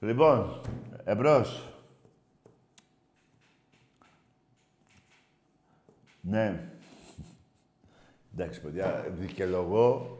Λοιπόν, 0.00 0.60
εμπρός. 1.04 1.68
Ναι. 6.20 6.70
Εντάξει, 8.32 8.60
παιδιά, 8.60 9.06
δικαιολογώ 9.10 10.18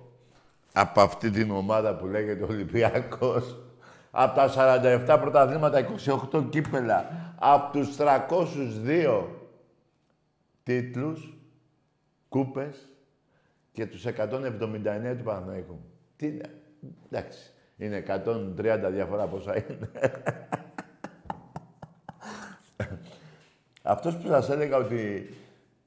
από 0.72 1.00
αυτή 1.00 1.30
την 1.30 1.50
ομάδα 1.50 1.96
που 1.96 2.06
λέγεται 2.06 2.44
Ολυμπιακός, 2.44 3.56
από 4.10 4.34
τα 4.34 4.48
47 4.48 5.18
πρωταθλήματα, 5.20 5.78
28 6.32 6.48
κύπελα, 6.50 7.34
από 7.38 7.78
τους 7.78 7.96
302 7.96 9.26
τίτλους, 10.62 11.34
κούπες 12.28 12.88
και 13.72 13.86
τους 13.86 14.04
179 14.06 15.16
του 15.16 15.24
Παναθηναϊκού. 15.24 15.80
Τι 16.16 16.26
είναι, 16.26 16.54
εντάξει, 17.10 17.52
είναι 17.80 18.04
130 18.06 18.90
διαφορά 18.90 19.26
πόσα 19.26 19.56
είναι. 19.56 19.90
Αυτός 23.82 24.16
που 24.16 24.26
σας 24.26 24.50
έλεγα 24.50 24.76
ότι 24.76 25.30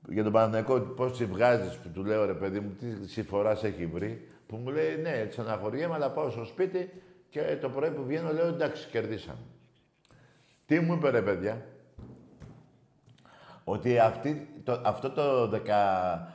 για 0.10 0.24
τον 0.24 0.32
Παναθηναϊκό 0.32 0.80
πώς 0.80 1.18
τη 1.18 1.26
βγάζεις, 1.26 1.76
που 1.76 1.90
του 1.90 2.04
λέω 2.04 2.26
ρε 2.26 2.34
παιδί 2.34 2.60
μου, 2.60 2.70
τι 2.70 3.08
συμφοράς 3.08 3.64
έχει 3.64 3.86
βρει, 3.86 4.28
που 4.48 4.56
μου 4.56 4.70
λέει 4.70 4.98
ναι, 5.02 5.28
ξαναχωριέμαι, 5.28 5.94
αλλά 5.94 6.12
πάω 6.12 6.30
στο 6.30 6.46
σπίτι 6.46 6.90
και 7.30 7.58
το 7.62 7.70
πρωί 7.70 7.90
που 7.90 8.04
βγαίνω 8.04 8.34
λέω 8.34 8.48
εντάξει, 8.48 8.88
κερδίσαμε. 8.90 9.38
Τι 10.66 10.80
μου 10.80 10.94
είπε 10.94 11.10
ρε 11.10 11.22
παιδιά, 11.22 11.66
ότι 13.64 14.00
αυτή, 14.00 14.62
το, 14.64 14.82
αυτό 14.84 15.10
το 15.10 15.52
10, 15.54 15.58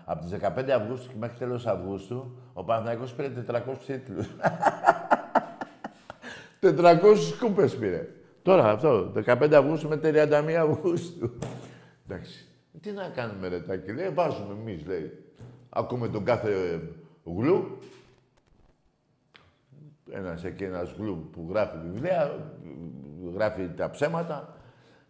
από 0.04 0.24
τις 0.24 0.38
15 0.42 0.70
Αυγούστου 0.70 1.08
και 1.08 1.16
μέχρι 1.18 1.38
τέλος 1.38 1.66
Αυγούστου, 1.66 2.38
ο 2.52 2.64
Παναθηναϊκός 2.64 3.12
πήρε 3.12 3.30
400 3.46 3.60
τίτλους. 3.86 4.28
400 6.60 6.98
κούπες 7.40 7.76
πήρε. 7.76 8.08
Τώρα 8.42 8.70
αυτό, 8.70 9.12
15 9.14 9.52
Αυγούστου 9.54 9.88
με 9.88 10.00
31 10.02 10.50
Αυγούστου. 10.52 11.38
Εντάξει. 12.08 12.46
Τι 12.80 12.90
να 12.90 13.08
κάνουμε 13.08 13.48
ρε 13.48 13.60
Τάκη, 13.60 13.92
λέει, 13.92 14.08
βάζουμε 14.08 14.52
εμείς, 14.60 14.86
λέει. 14.86 15.24
Ακούμε 15.68 16.08
τον 16.08 16.24
κάθε 16.24 16.80
γλου. 17.24 17.78
Ένας 20.10 20.44
εκεί, 20.44 20.64
ένας 20.64 20.94
γλου 20.98 21.28
που 21.32 21.46
γράφει 21.50 21.76
βιβλία, 21.78 22.52
γράφει 23.34 23.68
τα 23.76 23.90
ψέματα. 23.90 24.56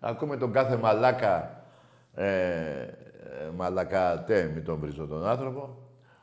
Ακούμε 0.00 0.36
τον 0.36 0.52
κάθε 0.52 0.76
μαλάκα, 0.76 1.64
ε, 2.14 2.26
ε, 2.26 3.50
μαλακά 3.56 4.24
τε, 4.24 4.44
μην 4.54 4.64
τον 4.64 4.78
βρίζω 4.78 5.06
τον 5.06 5.26
άνθρωπο, 5.26 5.78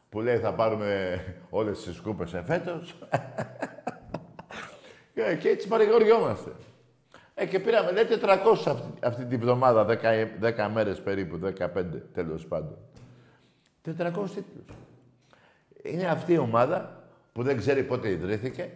που 0.09 0.21
λέει 0.21 0.37
θα 0.37 0.53
πάρουμε 0.53 1.19
όλες 1.49 1.83
τις 1.83 1.99
κούπες 1.99 2.33
εφέτος. 2.33 2.95
και, 5.15 5.37
και 5.39 5.49
έτσι 5.49 5.67
παρηγοριόμαστε. 5.67 6.51
Ε, 7.33 7.45
και 7.45 7.59
πήραμε, 7.59 7.91
λέει, 7.91 8.03
400 8.21 8.27
αυτή, 8.67 8.91
αυτή 8.99 9.25
τη 9.25 9.37
βδομάδα, 9.37 9.85
10, 9.85 9.95
10 10.41 10.69
μέρες 10.73 11.01
περίπου, 11.01 11.39
15 11.57 11.67
τέλος 12.13 12.45
πάντων. 12.45 12.77
400 13.85 13.91
τίτλους. 14.13 14.77
Είναι 15.83 16.05
αυτή 16.05 16.33
η 16.33 16.37
ομάδα 16.37 17.03
που 17.33 17.43
δεν 17.43 17.57
ξέρει 17.57 17.83
πότε 17.83 18.09
ιδρύθηκε, 18.09 18.71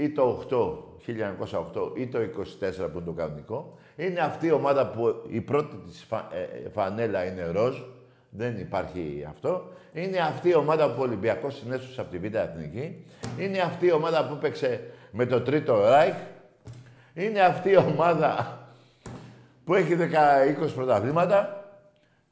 ή 0.00 0.10
το 0.10 0.46
8, 0.50 0.88
1908 1.06 1.92
ή 1.96 2.06
το 2.06 2.18
24 2.18 2.90
που 2.92 2.96
είναι 2.96 3.04
το 3.04 3.12
κανονικό. 3.12 3.78
Είναι 3.96 4.20
αυτή 4.20 4.46
η 4.46 4.50
ομάδα 4.52 4.90
που 4.90 5.22
η 5.28 5.40
πρώτη 5.40 5.76
της 5.76 6.04
φα, 6.08 6.28
ε, 6.32 6.42
ε, 6.64 6.68
φανέλα 6.68 7.24
είναι 7.24 7.46
ροζ. 7.46 7.76
Δεν 8.30 8.58
υπάρχει 8.58 9.26
αυτό. 9.28 9.68
Είναι 9.92 10.18
αυτή 10.18 10.48
η 10.48 10.54
ομάδα 10.54 10.90
που 10.90 11.00
ο 11.00 11.02
Ολυμπιακός 11.02 11.56
συνέσωσε 11.56 12.00
από 12.00 12.10
τη 12.10 12.18
Β' 12.18 12.34
Εθνική. 12.34 13.04
Είναι 13.38 13.58
αυτή 13.58 13.86
η 13.86 13.92
ομάδα 13.92 14.26
που 14.26 14.34
έπαιξε 14.34 14.90
με 15.10 15.26
το 15.26 15.40
Τρίτο 15.40 15.80
Ράιχ. 15.80 16.14
Είναι 17.14 17.40
αυτή 17.40 17.70
η 17.70 17.76
ομάδα 17.76 18.58
που 19.64 19.74
έχει 19.74 19.96
10-20 20.66 20.74
πρωταθλήματα 20.74 21.64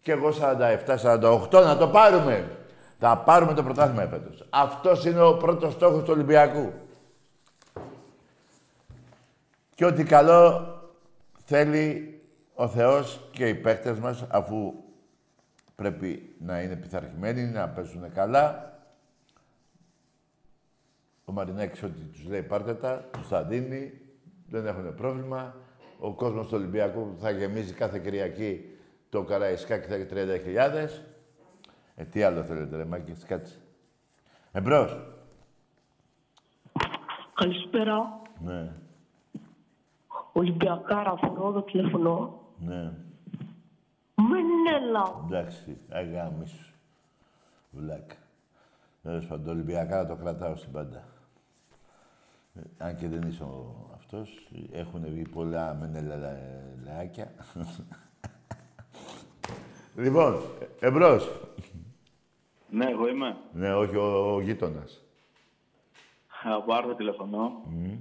και 0.00 0.12
εγώ 0.12 0.28
47-48 0.28 1.48
να 1.50 1.76
το 1.76 1.88
πάρουμε. 1.88 2.50
Θα 2.98 3.16
πάρουμε 3.16 3.54
το 3.54 3.62
πρωτάθλημα 3.62 4.02
εφέτος. 4.02 4.46
Αυτός 4.50 5.04
είναι 5.04 5.20
ο 5.20 5.36
πρώτος 5.36 5.72
στόχος 5.72 6.02
του 6.02 6.12
Ολυμπιακού. 6.12 6.72
Και 9.74 9.84
ό,τι 9.84 10.04
καλό 10.04 10.74
θέλει 11.44 12.20
ο 12.54 12.68
Θεός 12.68 13.20
και 13.30 13.48
οι 13.48 13.54
παίκτες 13.54 13.98
μας, 13.98 14.24
αφού 14.28 14.72
πρέπει 15.74 16.36
να 16.38 16.60
είναι 16.60 16.76
πειθαρχημένοι, 16.76 17.42
να 17.42 17.68
παίζουν 17.68 18.12
καλά. 18.12 18.75
Ο 21.28 21.32
Μαρινέκης 21.32 21.82
ό,τι 21.82 22.00
τους 22.00 22.24
λέει 22.24 22.42
πάρτε 22.42 22.74
τα, 22.74 23.08
τους 23.12 23.28
θα 23.28 23.44
δίνει, 23.44 24.00
δεν 24.48 24.66
έχουν 24.66 24.94
πρόβλημα. 24.94 25.54
Ο 25.98 26.14
κόσμος 26.14 26.46
του 26.46 26.52
Ολυμπιακού 26.56 27.14
θα 27.18 27.30
γεμίζει 27.30 27.72
κάθε 27.72 27.98
Κυριακή 27.98 28.76
το 29.08 29.22
Καραϊσκάκι 29.22 29.88
θα 29.88 29.94
έχει 29.94 30.06
30.000. 30.10 30.88
Ε, 31.94 32.04
τι 32.04 32.22
άλλο 32.22 32.42
θέλετε, 32.42 32.76
ρε 32.76 32.84
Μάκης, 32.84 33.24
κάτσε. 33.24 33.60
Εμπρός. 34.52 34.98
Καλησπέρα. 37.34 38.20
Ναι. 38.38 38.72
Ολυμπιακάρα 40.32 41.16
φορώ 41.16 41.52
το 41.52 41.62
τηλεφωνώ. 41.62 42.40
Ναι. 42.58 42.92
Μενέλα. 44.14 45.24
Εντάξει, 45.24 45.78
αγάμι 45.88 46.46
σου. 46.46 46.74
Βλάκα. 47.70 48.14
Τέλος 49.02 49.26
πάντων, 49.26 49.48
Ολυμπιακά 49.48 50.06
το 50.06 50.16
κρατάω 50.16 50.56
στην 50.56 50.72
πάντα. 50.72 51.04
Ε, 52.56 52.84
αν 52.84 52.96
και 52.96 53.08
δεν 53.08 53.22
είσαι 53.22 53.42
ο 53.42 53.90
αυτός, 53.94 54.48
έχουν 54.72 55.04
βγει 55.08 55.22
πολλά 55.22 55.74
μενελαάκια. 55.74 57.34
λοιπόν, 59.96 60.40
εμπρός. 60.80 61.30
Ναι, 62.70 62.86
εγώ 62.90 63.08
είμαι. 63.08 63.36
Ναι, 63.52 63.74
όχι 63.74 63.96
ο, 63.96 64.34
ο 64.34 64.40
γείτονας. 64.40 65.04
Από 66.42 66.72
Άρδο 66.74 66.94
τηλεφωνώ. 66.94 67.62
Mm. 67.70 67.98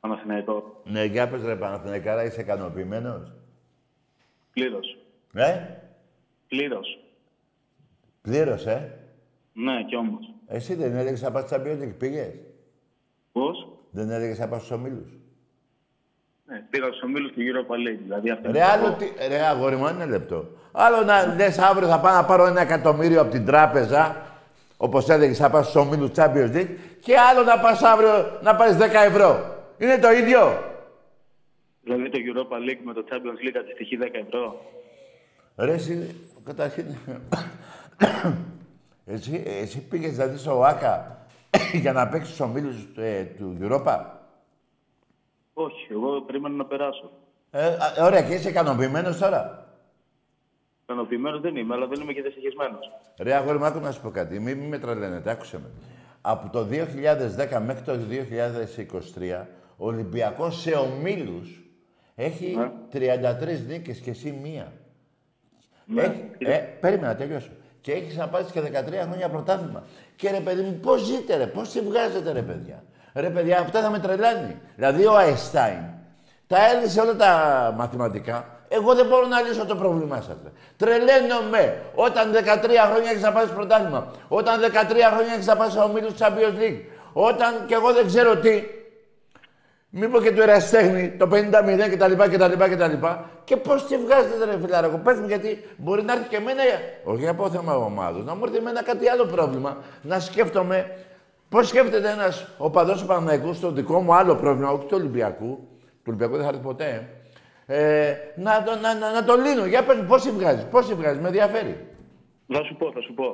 Παναθηναϊκό. 0.00 0.80
Ναι, 0.84 1.04
για 1.04 1.28
πες 1.28 1.42
ρε 1.42 1.56
Παναθηναϊκάρα, 1.56 2.24
είσαι 2.24 2.40
ικανοποιημένος; 2.40 3.32
Πλήρως. 4.52 4.96
Ε, 5.34 5.60
Πλήρως. 6.48 6.98
πλήρως, 8.22 8.66
ε; 8.66 8.98
Ναι, 9.52 9.84
κι 9.84 9.96
όμως. 9.96 10.34
Εσύ 10.46 10.74
δεν 10.74 10.96
έλεγες 10.96 11.22
να 11.22 11.30
πας 11.30 11.44
στα 11.44 11.62
Champions 11.62 11.94
πήγες; 11.98 12.34
Πώς; 13.36 13.68
Δεν 13.90 14.10
έλεγες 14.10 14.38
να 14.38 14.48
πας 14.48 14.58
στους 14.58 14.70
ομίλους. 14.70 15.08
Ναι, 16.44 16.64
πήγα 16.70 16.86
στους 16.86 17.02
ομίλους 17.02 17.32
του 17.32 17.40
Europa 17.40 17.74
League. 17.74 18.00
Δηλαδή 18.02 18.30
αυτό 18.30 18.50
Ρε, 18.50 18.62
άλλο 18.62 18.92
τι... 18.92 19.06
Ρε, 19.28 19.40
αγόρι 19.40 19.76
μου, 19.76 19.86
ένα 19.86 20.06
λεπτό. 20.06 20.48
Άλλο 20.72 21.02
να 21.02 21.34
λες 21.34 21.58
αύριο 21.58 21.88
θα 21.88 22.00
πάω 22.00 22.14
να 22.14 22.24
πάρω 22.24 22.46
ένα 22.46 22.60
εκατομμύριο 22.60 23.20
από 23.20 23.30
την 23.30 23.44
τράπεζα, 23.44 24.26
όπως 24.76 25.08
έλεγες 25.08 25.38
θα 25.38 25.50
πας 25.50 25.68
στους 25.68 25.82
ομίλους 25.82 26.10
Champions 26.16 26.52
League, 26.54 26.68
και 27.00 27.18
άλλο 27.18 27.42
να 27.42 27.58
πας 27.58 27.82
αύριο 27.82 28.38
να 28.42 28.56
πάρεις 28.56 28.76
10 28.76 28.80
ευρώ. 29.06 29.56
Είναι 29.78 29.98
το 29.98 30.10
ίδιο. 30.10 30.62
Δηλαδή 31.82 32.10
το 32.10 32.18
Europa 32.26 32.70
League 32.70 32.80
με 32.84 32.92
το 32.92 33.04
Champions 33.10 33.48
League 33.48 33.58
αντιστοιχεί 33.60 33.98
10 34.02 34.06
ευρώ. 34.26 34.64
Ρε, 35.56 35.72
εσύ, 35.72 36.14
καταρχήν... 36.44 36.84
εσύ, 39.14 39.42
εσύ 39.46 39.80
πήγες 39.80 40.10
δηλαδή 40.10 40.38
στο 40.38 40.62
ΆΚΑ 40.62 41.15
για 41.82 41.92
να 41.92 42.08
παίξεις 42.08 42.34
στους 42.34 42.46
ομίλους 42.46 42.88
ε, 42.96 43.24
του 43.24 43.58
Europa; 43.60 44.04
Όχι, 45.52 45.86
εγώ 45.90 46.20
περίμενα 46.20 46.54
να 46.54 46.64
περάσω. 46.64 47.10
Ε, 47.50 47.66
α, 47.66 48.04
ωραία, 48.04 48.22
και 48.22 48.34
είσαι 48.34 48.48
ικανοποιημένος 48.48 49.18
τώρα; 49.18 49.66
Ικανοποιημένος 50.82 51.40
δεν 51.40 51.56
είμαι, 51.56 51.74
αλλά 51.74 51.86
δεν 51.86 52.00
είμαι 52.00 52.12
και 52.12 52.22
δυστυχισμένος. 52.22 52.90
Ρε, 53.18 53.34
αγόρι 53.34 53.58
μου, 53.58 53.64
άκου 53.64 53.80
να 53.80 53.90
σου 53.90 54.00
πω 54.00 54.10
κάτι. 54.10 54.40
Μην 54.40 54.58
μη 54.58 54.66
με 54.66 54.78
τρελαίνετε, 54.78 55.30
άκουσε 55.30 55.58
με. 55.58 55.70
Από 56.20 56.50
το 56.50 56.66
2010 56.70 57.60
μέχρι 57.60 57.84
το 57.84 57.92
2023, 57.92 59.46
ο 59.76 59.86
Ολυμπιακός 59.86 60.60
σε 60.60 60.70
ομίλους 60.70 61.60
έχει 62.14 62.56
33 62.92 62.98
νίκες 63.66 64.00
και 64.00 64.10
εσύ 64.10 64.38
μία. 64.42 64.72
Ναι. 65.84 66.02
Έχει, 66.02 66.30
ε, 66.38 66.56
περίμενα, 66.56 67.14
τελειώσω. 67.14 67.50
Και 67.86 67.92
έχεις 67.92 68.16
να 68.16 68.28
πάρει 68.28 68.44
και 68.52 68.60
13 68.60 68.62
χρόνια 69.02 69.28
πρωτάθλημα. 69.28 69.82
Και 70.16 70.30
ρε 70.30 70.40
παιδί 70.40 70.62
μου, 70.62 70.78
πώς 70.82 71.00
ζείτε, 71.00 71.36
ρε, 71.36 71.46
πώς 71.46 71.70
τη 71.70 71.80
βγάζετε, 71.80 72.32
ρε 72.32 72.42
παιδιά. 72.42 72.82
Ρε 73.14 73.30
παιδιά, 73.30 73.58
αυτά 73.58 73.80
θα 73.80 73.90
με 73.90 73.98
τρελάνει. 73.98 74.56
Δηλαδή 74.76 75.06
ο 75.06 75.16
Αϊστάιν 75.16 75.82
τα 76.46 76.56
έλυσε 76.70 77.00
όλα 77.00 77.16
τα 77.16 77.30
μαθηματικά. 77.76 78.44
Εγώ 78.68 78.94
δεν 78.94 79.06
μπορώ 79.06 79.26
να 79.26 79.40
λύσω 79.40 79.66
το 79.66 79.76
πρόβλημά 79.76 80.20
σας. 80.20 80.36
Τρελαίνομαι 80.76 81.82
όταν 81.94 82.32
13 82.32 82.36
χρόνια 82.90 83.10
έχεις 83.10 83.22
να 83.22 83.32
πάρει 83.32 83.48
πρωτάθλημα. 83.48 84.10
Όταν 84.28 84.60
13 84.60 84.64
χρόνια 85.14 85.32
έχεις 85.34 85.46
να 85.46 85.56
πάρει 85.56 85.78
ο 85.78 85.82
ομίλου 85.82 86.14
Champions 86.18 86.58
League. 86.62 86.80
Όταν 87.12 87.66
και 87.66 87.74
εγώ 87.74 87.92
δεν 87.92 88.06
ξέρω 88.06 88.36
τι. 88.36 88.62
Μήπως 89.98 90.22
και 90.22 90.32
του 90.32 90.40
εραστέχνη, 90.40 91.10
το 91.10 91.28
50-0 91.32 91.88
κτλ. 91.90 92.12
κτλ, 92.12 92.64
κτλ. 92.64 93.06
Και 93.44 93.56
πώς 93.56 93.86
τη 93.86 93.96
βγάζετε, 93.96 94.44
ρε 94.44 94.58
φιλάρακο. 94.60 94.96
Πες 94.98 95.18
μου, 95.18 95.26
γιατί 95.26 95.64
μπορεί 95.76 96.02
να 96.02 96.12
έρθει 96.12 96.28
και 96.28 96.36
εμένα, 96.36 96.62
όχι 97.04 97.18
για 97.18 97.36
θέμα 97.50 97.76
ομάδος, 97.76 98.24
να 98.24 98.34
μου 98.34 98.40
έρθει 98.44 98.56
εμένα 98.56 98.82
κάτι 98.82 99.08
άλλο 99.08 99.24
πρόβλημα. 99.24 99.76
Να 100.02 100.20
σκέφτομαι 100.20 100.90
πώς 101.48 101.68
σκέφτεται 101.68 102.10
ένας 102.10 102.48
οπαδός 102.58 103.00
του 103.00 103.06
Παναγικού 103.06 103.52
στο 103.52 103.70
δικό 103.70 104.00
μου 104.00 104.14
άλλο 104.14 104.34
πρόβλημα, 104.34 104.70
όχι 104.70 104.86
του 104.86 104.96
Ολυμπιακού. 104.98 105.68
Του 105.80 106.02
Ολυμπιακού 106.06 106.34
δεν 106.34 106.42
θα 106.42 106.48
έρθει 106.48 106.60
ποτέ. 106.60 107.08
Ε, 107.66 108.14
να, 108.36 108.62
το, 108.62 108.76
να, 108.80 108.94
να, 108.94 109.10
να 109.12 109.24
το 109.24 109.34
λύνω. 109.36 109.66
Για 109.66 109.84
πες 109.84 109.96
μου, 109.96 110.04
πώς 110.04 110.22
τη 110.22 110.30
βγάζεις, 110.30 110.64
πώς 110.64 110.86
τη 110.86 110.94
βγάζεις, 110.94 111.20
με 111.20 111.26
ενδιαφέρει. 111.26 111.86
Θα 112.52 112.62
σου 112.62 112.76
πω, 112.76 112.92
θα 112.92 113.00
σου 113.00 113.14
πω. 113.14 113.24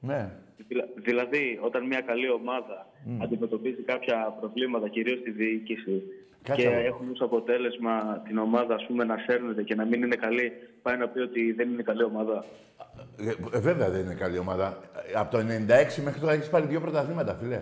Ναι. 0.00 0.30
Δηλα- 0.68 0.88
Δηλαδή, 0.94 1.58
όταν 1.62 1.86
μια 1.86 2.00
καλή 2.00 2.30
ομάδα 2.30 2.86
αντιμετωπίζει 3.22 3.82
κάποια 3.82 4.36
προβλήματα, 4.40 4.88
κυρίως 4.88 5.18
στη 5.18 5.30
διοίκηση, 5.30 6.02
Κάτσε 6.42 6.62
και 6.62 6.68
εδώ. 6.68 6.86
έχουν 6.86 7.10
ως 7.12 7.20
αποτέλεσμα 7.20 8.22
την 8.26 8.38
ομάδα 8.38 8.74
ας 8.74 8.84
πούμε, 8.86 9.04
να 9.04 9.16
σέρνεται 9.26 9.62
και 9.62 9.74
να 9.74 9.84
μην 9.84 10.02
είναι 10.02 10.16
καλή, 10.16 10.52
πάει 10.82 10.96
να 10.96 11.08
πει 11.08 11.20
ότι 11.20 11.52
δεν 11.52 11.68
είναι 11.72 11.82
καλή 11.82 12.04
ομάδα. 12.04 12.44
Ε, 13.52 13.56
ε, 13.56 13.60
βέβαια 13.60 13.90
δεν 13.90 14.00
είναι 14.04 14.14
καλή 14.14 14.38
ομάδα. 14.38 14.78
Ε, 15.14 15.18
Από 15.18 15.30
το 15.36 15.38
96 15.42 16.02
μέχρι 16.02 16.20
τώρα 16.20 16.32
έχεις 16.32 16.48
πάρει 16.48 16.66
δύο 16.66 16.80
πρωταθλήματα, 16.80 17.34
φίλε. 17.40 17.60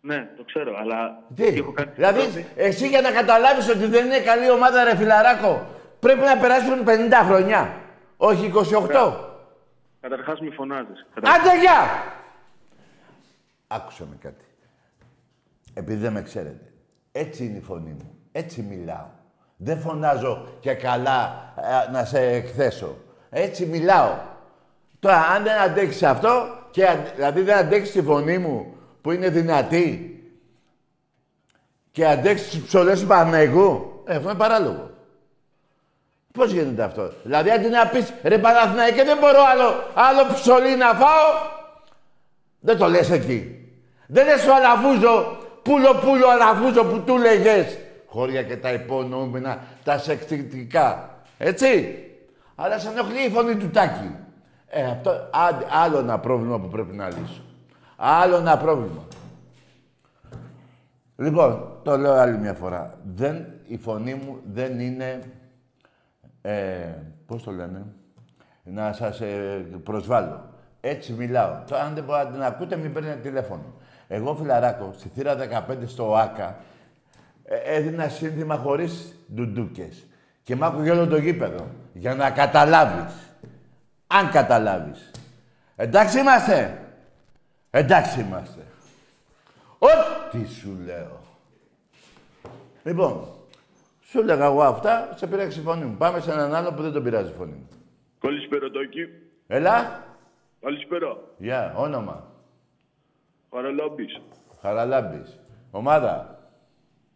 Ναι, 0.00 0.28
το 0.36 0.44
ξέρω, 0.44 0.76
αλλά 0.78 1.22
Τι, 1.34 1.44
έχω 1.44 1.72
κάνει 1.72 1.90
δηλαδή 1.94 2.18
πρόταση. 2.18 2.46
εσύ 2.56 2.88
για 2.88 3.00
να 3.00 3.10
καταλάβεις 3.10 3.68
ότι 3.68 3.86
δεν 3.86 4.06
είναι 4.06 4.18
καλή 4.20 4.50
ομάδα, 4.50 4.84
ρε 4.84 4.96
φιλαράκο, 4.96 5.66
πρέπει 6.00 6.20
να 6.20 6.36
περάσουν 6.36 6.84
50 6.84 7.24
χρονιά, 7.28 7.74
όχι 8.16 8.46
28. 8.46 9.29
Καταρχάς 10.00 10.40
μη 10.40 10.50
φωνάζεις. 10.50 11.06
Άντε, 11.14 11.60
γεια! 11.60 11.80
Άκουσα 13.66 14.04
με 14.10 14.16
κάτι. 14.20 14.44
Επειδή 15.74 16.00
δεν 16.00 16.12
με 16.12 16.22
ξέρετε. 16.22 16.72
Έτσι 17.12 17.44
είναι 17.44 17.56
η 17.58 17.60
φωνή 17.60 17.90
μου. 17.90 18.14
Έτσι 18.32 18.62
μιλάω. 18.62 19.06
Δεν 19.56 19.78
φωνάζω 19.80 20.48
και 20.60 20.74
καλά 20.74 21.52
ε, 21.86 21.90
να 21.90 22.04
σε 22.04 22.20
εκθέσω. 22.20 22.96
Έτσι 23.30 23.66
μιλάω. 23.66 24.18
Τώρα, 25.00 25.16
αν 25.26 25.42
δεν 25.42 25.60
αντέξεις 25.60 26.02
αυτό, 26.02 26.58
και, 26.70 26.86
αν- 26.86 27.12
δηλαδή 27.14 27.40
δεν 27.42 27.56
αντέξεις 27.56 27.92
τη 27.94 28.02
φωνή 28.02 28.38
μου 28.38 28.74
που 29.00 29.10
είναι 29.12 29.28
δυνατή 29.28 30.14
και 31.90 32.06
αντέξεις 32.06 32.50
τις 32.50 32.62
ψωλές 32.62 33.00
του 33.00 33.06
Παναγικού, 33.06 34.02
ε, 34.06 34.16
αυτό 34.16 34.28
είναι 34.28 34.38
παράλογο. 34.38 34.89
Πώς 36.32 36.52
γίνεται 36.52 36.82
αυτό; 36.82 37.12
Δηλαδή, 37.22 37.50
αντί 37.50 37.68
να 37.68 37.86
πεις 37.86 38.12
ρε 38.22 38.38
Παναθηναϊκέ, 38.38 39.04
δεν 39.04 39.18
μπορώ 39.20 39.38
άλλο, 39.52 39.84
άλλο 39.94 40.34
ψωλί 40.34 40.76
να 40.76 40.86
φάω. 40.86 41.58
Δεν 42.60 42.78
το 42.78 42.88
λες 42.88 43.10
εκεί. 43.10 43.68
Δεν 44.06 44.26
λες 44.26 44.46
ο 44.46 44.54
Αλαφούζο, 44.54 45.38
πουλο 45.62 45.94
πουλο 45.94 46.28
Αλαφούζο 46.28 46.84
που 46.84 47.00
του 47.00 47.18
λέγες. 47.18 47.78
Χώρια 48.06 48.42
και 48.42 48.56
τα 48.56 48.72
υπονοούμενα, 48.72 49.58
τα 49.84 49.98
σεξτικά. 49.98 51.10
Έτσι. 51.38 51.98
Αλλά 52.54 52.78
σε 52.78 52.88
ενοχλεί 52.88 53.24
η 53.26 53.30
φωνή 53.30 53.56
του 53.56 53.70
Τάκη. 53.70 54.14
Ε, 54.68 54.84
αυτό, 54.84 55.10
άντε, 55.30 55.66
άλλο 55.70 55.98
ένα 55.98 56.18
πρόβλημα 56.18 56.60
που 56.60 56.68
πρέπει 56.68 56.96
να 56.96 57.06
λύσω. 57.06 57.42
Άλλο 57.96 58.36
ένα 58.36 58.56
πρόβλημα. 58.58 59.02
Λοιπόν, 61.16 61.78
το 61.82 61.96
λέω 61.96 62.12
άλλη 62.12 62.38
μια 62.38 62.54
φορά. 62.54 62.94
Δεν, 63.14 63.46
η 63.66 63.76
φωνή 63.76 64.14
μου 64.14 64.40
δεν 64.52 64.80
είναι, 64.80 65.22
ε, 66.42 66.94
πώς 67.26 67.42
το 67.42 67.50
λένε, 67.50 67.86
να 68.62 68.92
σας 68.92 69.20
ε, 69.20 69.66
προσβάλλω. 69.82 70.48
Έτσι 70.80 71.12
μιλάω. 71.12 71.62
Τώρα, 71.66 71.82
αν 71.82 71.94
δεν 71.94 72.04
μπορείτε 72.04 72.28
να 72.28 72.32
την 72.32 72.42
ακούτε, 72.42 72.76
μην 72.76 72.92
παίρνετε 72.92 73.20
τηλέφωνο. 73.20 73.74
Εγώ, 74.08 74.34
φιλαράκο, 74.34 74.92
στη 74.96 75.08
θύρα 75.14 75.36
15 75.68 75.76
στο 75.86 76.16
ΆΚΑ, 76.16 76.56
ε, 77.44 77.56
έδινα 77.56 78.08
σύνθημα 78.08 78.56
χωρίς 78.56 79.16
ντουντούκες. 79.34 80.04
Και 80.42 80.56
μ' 80.56 80.64
άκουγε 80.64 80.90
όλο 80.90 81.06
το 81.06 81.16
γήπεδο. 81.16 81.66
Για 81.92 82.14
να 82.14 82.30
καταλάβεις. 82.30 83.14
Αν 84.06 84.30
καταλάβεις. 84.30 85.10
Εντάξει 85.76 86.18
είμαστε. 86.18 86.78
Εντάξει 87.70 88.20
είμαστε. 88.20 88.60
Ό,τι 89.78 90.46
σου 90.46 90.78
λέω. 90.84 91.20
Λοιπόν, 92.82 93.28
σου 94.10 94.20
έλεγα 94.20 94.44
εγώ 94.44 94.62
αυτά, 94.62 95.12
σε 95.14 95.26
πειράξει 95.26 95.60
η 95.60 95.62
φωνή 95.62 95.84
μου. 95.84 95.96
Πάμε 95.96 96.20
σε 96.20 96.32
έναν 96.32 96.54
άλλο 96.54 96.72
που 96.72 96.82
δεν 96.82 96.92
τον 96.92 97.02
πειράζει 97.02 97.30
η 97.30 97.34
φωνή 97.34 97.52
μου. 97.52 97.68
Καλησπέρα, 98.20 98.70
Τάκη. 98.70 99.08
Έλα. 99.46 100.04
Καλησπέρα. 100.60 101.16
Γεια, 101.38 101.74
όνομα. 101.76 102.32
Χαραλάμπης. 103.50 104.20
Χαραλάμπης. 104.60 105.38
Ομάδα. 105.70 106.38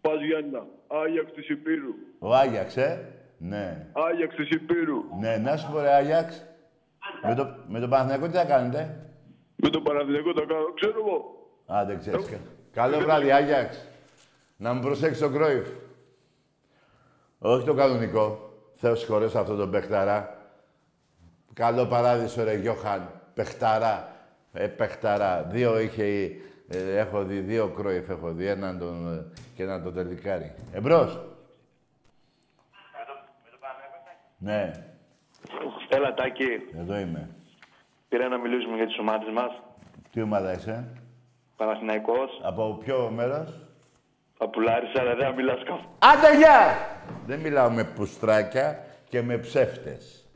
Πας 0.00 0.20
Γιάννα. 0.20 0.66
Άγιαξ 0.87 1.33
της 1.33 1.48
Υπήρου. 1.48 1.94
Ο 2.18 2.35
Άγιαξ, 2.35 2.76
ε; 2.76 3.09
Ναι. 3.38 3.87
Άγιαξ 3.92 4.35
της 4.35 4.50
Υπήρου. 4.50 4.98
Ναι, 5.20 5.37
να 5.37 5.57
σου 5.57 5.70
πω 5.72 5.80
ρε 5.80 5.94
Άγιαξ. 5.94 6.46
Με 7.22 7.35
το, 7.35 7.57
με 7.68 7.80
το 7.80 7.88
Παναθηναϊκό 7.88 8.26
τι 8.26 8.37
θα 8.37 8.44
κάνετε; 8.44 9.11
Με 9.57 9.68
τον 9.68 9.83
Παναθηναϊκό 9.83 10.33
τα 10.33 10.44
κάνω, 10.44 10.72
ξέρω 10.74 10.94
εγώ. 10.98 11.16
Α, 11.78 11.85
δεν 11.85 11.98
ξέρεις. 11.98 12.38
Καλό 12.72 12.98
βράδυ, 12.98 13.30
Άγιαξ. 13.30 13.88
Να 14.57 14.72
μου 14.72 14.80
προσέξεις 14.80 15.20
τον 15.20 15.33
Κρόιφ. 15.33 15.68
Όχι 17.38 17.66
το 17.66 17.75
κανονικό. 17.75 18.53
Θεός 18.75 18.99
συγχωρέσει 18.99 19.38
αυτό 19.38 19.57
τον 19.57 19.70
παιχταρά. 19.70 20.38
Καλό 21.53 21.87
παράδεισο, 21.87 22.44
ρε 22.44 22.55
Γιώχαν. 22.55 23.20
Παιχταρά. 23.35 24.09
Ε, 24.53 24.66
παιχταρά. 24.66 25.42
Δύο 25.42 25.79
είχε... 25.79 26.05
ε, 26.68 26.97
έχω 26.99 27.23
δει, 27.25 27.38
δύο 27.40 27.68
Κρόιφ 27.68 28.09
έχω 28.09 28.33
δει. 28.33 28.47
Έναν 28.47 28.79
τον, 28.79 29.14
ε, 29.14 29.40
και 29.57 29.62
έναν 29.62 29.83
τον 29.83 29.94
τελικάρι. 29.94 30.55
Εμπρός. 30.73 31.20
Ναι, 34.38 34.70
Έλα, 35.88 36.14
Τάκη. 36.14 36.44
εδώ 36.79 36.99
είμαι. 36.99 37.29
Πήρα 38.09 38.29
να 38.29 38.38
μιλήσουμε 38.38 38.77
για 38.77 38.87
τις 38.87 38.99
ομάδες 38.99 39.33
μας. 39.33 39.62
Τι 40.11 40.23
ομάδα 40.23 40.53
είσαι, 40.53 40.88
Παναθηναϊκός, 41.57 42.40
από 42.42 42.79
ποιο 42.85 43.11
μέρος; 43.14 43.63
Παπουλάρης, 44.44 44.90
αλλά 45.00 45.14
δεν 45.14 45.35
μιλάς 45.35 45.59
καθόλου. 45.59 45.88
Άντε, 45.98 46.37
γεια! 46.37 46.88
Δεν 47.26 47.38
μιλάω 47.40 47.70
με 47.70 47.85
πουστράκια 47.85 48.85
και 49.09 49.22
με 49.22 49.38
ψεύτες. 49.38 50.28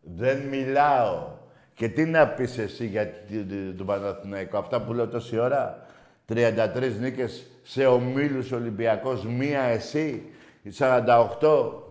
Δεν 0.00 0.38
μιλάω. 0.38 1.26
Και 1.74 1.88
τι 1.88 2.04
να 2.04 2.26
πεις 2.28 2.58
εσύ 2.58 2.86
για 2.86 3.06
τ- 3.06 3.48
τ- 3.48 3.76
τον 3.76 3.86
Παναθηναϊκό; 3.86 4.58
Αυτά 4.58 4.80
που 4.82 4.92
λέω 4.92 5.08
τόση 5.08 5.38
ώρα. 5.38 5.86
33 6.26 6.98
νίκες 7.00 7.46
σε 7.62 7.86
ομίλους 7.86 8.52
Ολυμπιακός, 8.52 9.26
μία 9.26 9.60
εσύ. 9.62 10.32
48, 10.78 11.82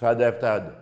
47 0.00 0.48
άντε. 0.48 0.74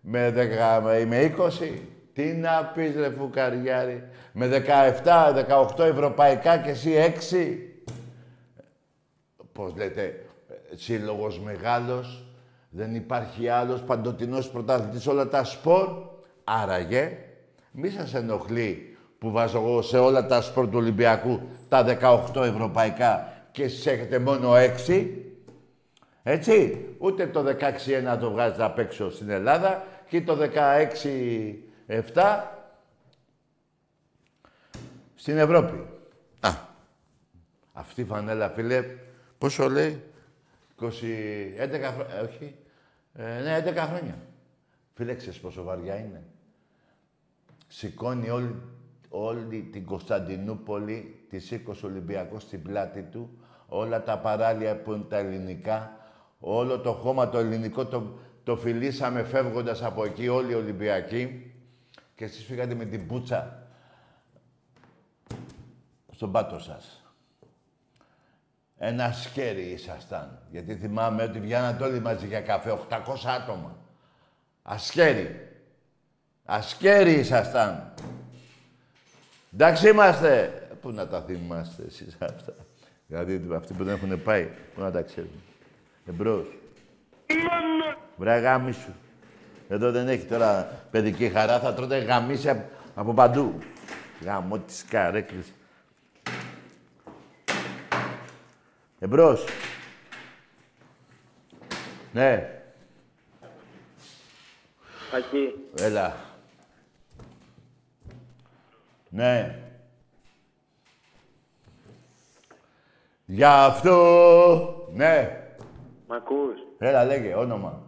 Με, 0.00 0.30
10, 0.30 0.80
με- 0.82 1.04
με 1.04 1.20
20. 1.20 1.82
Τι 2.12 2.24
να 2.24 2.70
πεις 2.74 2.96
ρε 2.96 3.10
φουκαριάρη. 3.18 4.08
Με 4.32 4.46
17, 4.46 5.32
18 5.32 5.84
ευρωπαϊκά 5.84 6.56
και 6.58 6.70
εσύ 6.70 6.90
6 6.92 7.73
πώς 9.54 9.74
λέτε, 9.76 10.02
ε, 10.02 10.76
σύλλογος 10.76 11.40
μεγάλος, 11.40 12.24
δεν 12.70 12.94
υπάρχει 12.94 13.48
άλλος 13.48 13.82
παντοτινός 13.82 14.50
πρωταθλητής 14.50 15.06
όλα 15.06 15.28
τα 15.28 15.44
σπορ. 15.44 15.88
Άραγε, 16.44 17.18
μη 17.70 17.88
σας 17.88 18.14
ενοχλεί 18.14 18.96
που 19.18 19.30
βάζω 19.30 19.58
εγώ 19.58 19.82
σε 19.82 19.98
όλα 19.98 20.26
τα 20.26 20.40
σπορ 20.40 20.64
του 20.64 20.78
Ολυμπιακού 20.78 21.40
τα 21.68 21.84
18 21.84 22.44
ευρωπαϊκά 22.44 23.32
και 23.52 23.62
εσείς 23.62 23.86
έχετε 23.86 24.18
μόνο 24.18 24.52
6. 24.86 25.08
Έτσι, 26.22 26.84
ούτε 26.98 27.26
το 27.26 27.44
16-1 27.44 28.18
το 28.20 28.30
βγάζετε 28.30 28.64
απ' 28.64 28.78
έξω 28.78 29.10
στην 29.10 29.30
Ελλάδα 29.30 29.84
και 30.08 30.22
το 30.22 30.36
16-7 30.36 32.44
στην 35.14 35.38
Ευρώπη. 35.38 35.86
Α, 36.40 36.50
αυτή 37.72 38.00
η 38.00 38.04
φανέλα, 38.04 38.48
φίλε, 38.48 38.84
πόσο 39.44 39.68
λέει, 39.68 40.02
20, 40.80 40.84
11 40.84 40.90
χρόνια, 41.94 42.22
όχι, 42.22 42.54
ε, 43.14 43.40
ναι, 43.40 43.64
11 43.66 43.76
χρόνια. 43.76 44.18
Φίλε, 44.94 45.14
ξέρεις 45.14 45.40
πόσο 45.40 45.62
βαριά 45.62 45.96
είναι. 45.96 46.22
Σηκώνει 47.68 48.30
όλη, 48.30 48.62
όλη 49.08 49.62
την 49.62 49.84
Κωνσταντινούπολη, 49.84 51.24
τη 51.28 51.38
σήκωσε 51.38 51.86
ο 51.86 51.88
Ολυμπιακός 51.88 52.42
στην 52.42 52.62
πλάτη 52.62 53.02
του, 53.02 53.38
όλα 53.68 54.02
τα 54.02 54.18
παράλια 54.18 54.76
που 54.76 54.92
είναι 54.92 55.04
τα 55.08 55.16
ελληνικά, 55.16 55.96
όλο 56.40 56.80
το 56.80 56.92
χώμα 56.92 57.28
το 57.28 57.38
ελληνικό 57.38 57.86
το, 57.86 58.18
το 58.44 58.56
φιλήσαμε 58.56 59.22
φεύγοντας 59.22 59.82
από 59.82 60.04
εκεί 60.04 60.28
όλοι 60.28 60.52
οι 60.52 60.54
Ολυμπιακοί 60.54 61.52
και 62.14 62.24
εσείς 62.24 62.44
φύγατε 62.44 62.74
με 62.74 62.84
την 62.84 63.06
πουτσα 63.06 63.68
στον 66.10 66.32
πάτο 66.32 66.58
σας. 66.58 67.03
Ένα 68.78 69.12
σκέρι 69.12 69.62
ήσασταν. 69.62 70.38
Γιατί 70.50 70.74
θυμάμαι 70.74 71.22
ότι 71.22 71.40
βγαίνατε 71.40 71.84
όλοι 71.84 72.00
μαζί 72.00 72.26
για 72.26 72.40
καφέ, 72.40 72.70
800 72.88 72.96
άτομα. 73.40 73.76
Ασκέρι. 74.62 75.48
Ασκέρι 76.44 77.12
ήσασταν. 77.12 77.92
Εντάξει 79.54 79.88
είμαστε. 79.88 80.58
Πού 80.80 80.90
να 80.90 81.08
τα 81.08 81.22
θυμάστε 81.22 81.82
εσείς 81.86 82.16
αυτά. 82.20 82.52
Δηλαδή 83.06 83.46
αυτοί 83.54 83.72
που 83.74 83.84
δεν 83.84 83.94
έχουν 83.94 84.22
πάει, 84.22 84.48
πού 84.74 84.80
να 84.80 84.90
τα 84.90 85.02
ξέρουν. 85.02 85.42
Εμπρός. 86.08 86.46
Βρε 88.16 88.38
γάμισου. 88.38 88.92
Εδώ 89.68 89.90
δεν 89.90 90.08
έχει 90.08 90.24
τώρα 90.24 90.62
παιδική 90.90 91.28
χαρά, 91.28 91.60
θα 91.60 91.74
τρώτε 91.74 91.98
γαμίσια 91.98 92.52
από- 92.52 92.64
από 92.94 93.12
παντού. 93.14 93.58
Γαμώ 94.24 94.58
τις 94.58 94.84
καρέκλες. 94.88 95.52
Εμπρός. 99.04 99.44
Ναι, 102.12 102.62
Τάκη, 105.10 105.54
έλα. 105.78 106.16
Ναι. 109.08 109.58
Γι' 113.24 113.44
αυτό, 113.44 114.88
ναι. 114.92 115.44
μ' 116.06 116.12
ακούς; 116.12 116.58
Έλα, 116.78 117.04
λέγε, 117.04 117.34
όνομα. 117.34 117.82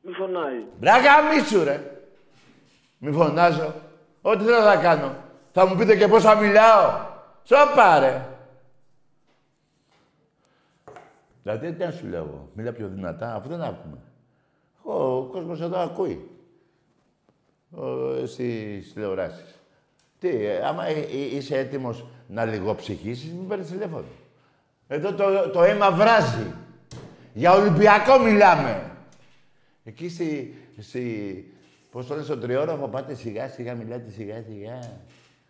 Μη 0.00 0.12
φωνάει. 0.12 0.64
Μπράγα 0.78 1.22
μίσου, 1.22 1.64
ρε. 1.64 2.00
Μη 2.98 3.12
φωνάζω. 3.12 3.74
Ό,τι 4.22 4.44
θέλω 4.44 4.60
να 4.60 4.76
κάνω. 4.76 5.16
Θα 5.52 5.66
μου 5.66 5.76
πείτε 5.76 5.96
και 5.96 6.08
πόσα 6.08 6.34
μιλάω. 6.34 7.06
Σώπα, 7.42 7.98
ρε. 7.98 8.35
Δηλαδή, 11.46 11.72
τι 11.72 11.84
να 11.84 11.90
σου 11.90 12.06
λέω 12.06 12.22
εγώ. 12.22 12.48
Μίλα 12.54 12.72
πιο 12.72 12.88
δυνατά, 12.88 13.34
αφού 13.34 13.48
δεν 13.48 13.62
ακούμε. 13.62 13.98
Ο 14.82 15.22
κόσμος 15.22 15.60
εδώ 15.60 15.78
ακούει. 15.78 16.30
Ο, 17.70 18.26
στις 18.26 18.92
τηλεοράσεις. 18.92 19.54
Τι, 20.18 20.28
ε, 20.28 20.66
άμα 20.66 20.86
ε, 20.86 20.92
ε, 20.92 21.36
είσαι 21.36 21.58
έτοιμος 21.58 22.06
να 22.28 22.44
λιγοψυχήσεις, 22.44 23.32
μην 23.32 23.48
παίρνεις 23.48 23.66
τηλέφωνο. 23.66 24.04
Εδώ 24.88 25.14
το, 25.14 25.50
το 25.50 25.62
αίμα 25.62 25.90
βράζει. 25.90 26.54
Για 27.34 27.52
Ολυμπιακό 27.52 28.18
μιλάμε. 28.18 28.90
Εκεί 29.84 30.08
στη, 30.08 30.54
στη 30.78 31.54
πώς 31.90 32.06
το 32.06 32.14
λες, 32.14 32.24
στο 32.24 32.38
τριόροφο 32.38 32.88
πάτε 32.88 33.14
σιγά 33.14 33.48
σιγά, 33.48 33.74
μιλάτε 33.74 34.10
σιγά 34.10 34.42
σιγά. 34.48 34.78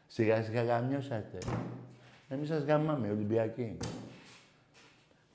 Σιγά 0.06 0.42
σιγά 0.42 0.62
γαμιώσατε. 0.62 1.38
Εμείς 2.28 2.48
σας 2.48 2.64
γαμάμε, 2.64 3.10
Ολυμπιακοί. 3.10 3.76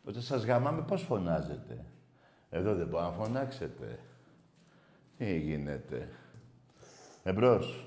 Όταν 0.06 0.22
σας 0.22 0.44
γαμάμε, 0.46 0.82
πώς 0.82 1.02
φωνάζετε; 1.02 1.86
Εδώ 2.50 2.76
δεν 2.76 2.88
μπορεί 2.88 3.04
να 3.04 3.12
φωνάξετε. 3.12 4.00
Τι 5.18 5.38
γίνεται; 5.38 6.10
Εμπρός. 7.24 7.86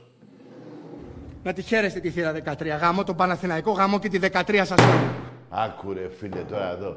Να 1.43 1.53
τη 1.53 1.63
χαίρεστε 1.63 2.01
τη 2.01 2.11
θύρα 2.11 2.33
13. 2.33 2.79
Γάμο 2.81 3.05
τον 3.05 3.17
Παναθηναϊκό, 3.17 3.73
γάμο 3.73 3.99
και 3.99 4.09
τη 4.09 4.19
13 4.19 4.63
σας 4.65 4.81
όλη. 4.81 5.11
Άκουρε 5.51 6.09
φίλε 6.09 6.43
τώρα 6.43 6.71
εδώ. 6.71 6.97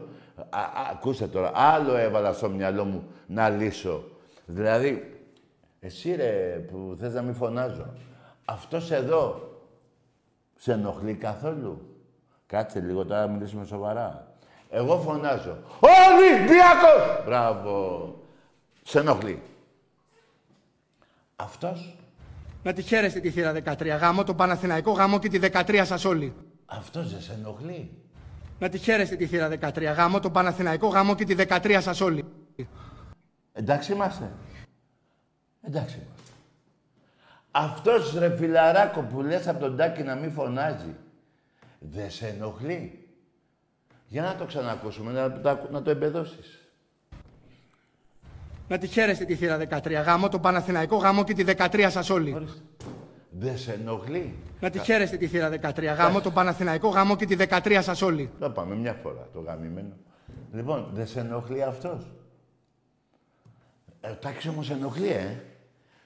Α, 0.49 0.59
α, 0.59 0.89
ακούστε 0.91 1.27
τώρα. 1.27 1.51
Άλλο 1.53 1.95
έβαλα 1.95 2.33
στο 2.33 2.49
μυαλό 2.49 2.85
μου 2.85 3.03
να 3.27 3.49
λύσω. 3.49 4.03
Δηλαδή, 4.45 5.21
εσύ 5.79 6.15
ρε 6.15 6.65
που 6.71 6.95
θες 6.99 7.13
να 7.13 7.21
μην 7.21 7.33
φωνάζω. 7.33 7.93
Αυτός 8.45 8.91
εδώ 8.91 9.51
σε 10.55 10.71
ενοχλεί 10.71 11.13
καθόλου; 11.13 11.95
Κάτσε 12.45 12.79
λίγο 12.79 13.05
τώρα 13.05 13.25
να 13.25 13.31
μιλήσουμε 13.33 13.65
σοβαρά. 13.65 14.36
Εγώ 14.69 14.99
φωνάζω. 14.99 15.57
Ολυμπιακός! 15.79 17.25
Μπράβο. 17.25 18.15
Σε 18.83 18.99
ενοχλεί. 18.99 19.41
Αυτός, 21.35 21.95
Να 22.63 22.73
τη 22.73 22.81
χαίρεστε 22.81 23.19
τη 23.19 23.29
θύρα 23.29 23.53
13. 23.53 23.97
Γάμο 23.99 24.23
τον 24.23 24.35
Παναθηναϊκό, 24.35 24.91
γάμο 24.91 25.19
και 25.19 25.29
τη 25.29 25.39
13 25.39 25.81
σας 25.85 26.05
όλοι. 26.05 26.33
αυτός 26.65 27.11
δεν 27.11 27.21
σε 27.21 27.33
ενοχλεί. 27.33 27.91
Να 28.59 28.69
τη 28.69 28.77
χαίρεστε 28.77 29.15
τη 29.15 29.27
θύρα 29.27 29.49
13. 29.49 29.93
Γάμο 29.95 30.19
τον 30.19 30.31
Παναθηναϊκό, 30.31 30.87
γάμο 30.87 31.15
και 31.15 31.25
τη 31.25 31.35
13 31.47 31.77
σας 31.81 32.01
όλοι. 32.01 32.25
Εντάξει 33.53 33.91
είμαστε. 33.91 34.31
Εντάξει 35.61 35.95
είμαστε. 35.95 36.31
Αυτός 37.51 38.13
ρε 38.17 38.35
φιλαράκο 38.37 39.01
που 39.01 39.21
λες 39.21 39.47
από 39.47 39.59
τον 39.59 39.77
Τάκη 39.77 40.03
να 40.03 40.15
μην 40.15 40.31
φωνάζει. 40.31 40.95
Δεν 41.79 42.11
σε 42.11 42.27
ενοχλεί. 42.27 43.06
Για 44.07 44.21
να 44.21 44.35
το 44.35 44.45
ξανακούσουμε, 44.45 45.11
να, 45.11 45.31
το- 45.41 45.67
να 45.71 45.81
το 45.81 45.89
εμπεδώσεις. 45.89 46.61
Να 48.67 48.77
τη 48.77 48.87
χαίρεστε 48.87 49.25
τη 49.25 49.35
θύρα 49.35 49.57
13. 49.57 49.91
Γάμο 50.05 50.29
τον 50.29 50.41
Παναθηναϊκό, 50.41 50.97
γάμο 50.97 51.23
και 51.23 51.33
τη 51.33 51.43
13 51.43 51.87
σας 51.89 52.09
όλοι. 52.09 52.37
Δεν 53.29 53.57
σε 53.57 53.73
ενοχλεί. 53.73 54.35
Να 54.59 54.69
τη 54.69 54.79
χαίρεστε 54.79 55.17
τη 55.17 55.27
θύρα 55.27 55.49
13. 55.49 55.83
Γάμο 55.95 56.21
τον 56.21 56.33
Παναθηναϊκό, 56.33 56.87
γάμο 56.87 57.15
και 57.15 57.25
τη 57.25 57.35
13 57.49 57.79
σας 57.81 58.01
όλοι. 58.01 58.29
Το 58.39 58.49
πάμε 58.49 58.75
μια 58.75 58.93
φορά 58.93 59.27
το 59.33 59.39
γαμημένο. 59.39 59.93
Λοιπόν, 60.53 60.89
δεν 60.93 61.07
σε 61.07 61.19
ενοχλεί 61.19 61.63
αυτός. 61.63 62.11
Ε, 64.01 64.09
ο 64.09 64.15
Τάκης 64.15 64.47
όμως 64.47 64.69
ενοχλεί, 64.69 65.07
ε. 65.09 65.41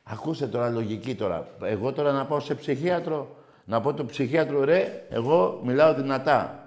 Ακούστε 0.04 0.48
τώρα 0.48 0.70
λογική 0.70 1.16
τώρα. 1.16 1.48
Εγώ 1.64 1.92
τώρα 1.94 2.12
να 2.12 2.26
πάω 2.26 2.40
σε 2.40 2.56
ψυχίατρο, 2.56 3.36
να 3.66 3.82
πω 3.82 3.94
το 3.94 4.06
ψυχίατρο, 4.06 4.64
ρε, 4.64 5.06
εγώ 5.10 5.62
μιλάω 5.64 5.94
δυνατά. 5.94 6.61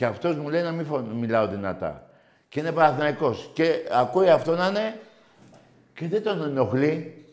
Και 0.00 0.06
αυτός 0.06 0.36
μου 0.36 0.48
λέει 0.48 0.62
να 0.62 0.72
μην 0.72 0.86
φων- 0.86 1.12
μιλάω 1.12 1.46
δυνατά. 1.48 2.10
Και 2.48 2.60
είναι 2.60 2.72
Παναθηναϊκός. 2.72 3.50
Και 3.54 3.88
ακούει 3.92 4.28
αυτό 4.30 4.54
να 4.56 4.66
είναι 4.66 5.00
και 5.94 6.08
δεν 6.08 6.22
τον 6.22 6.42
ενοχλεί. 6.42 7.24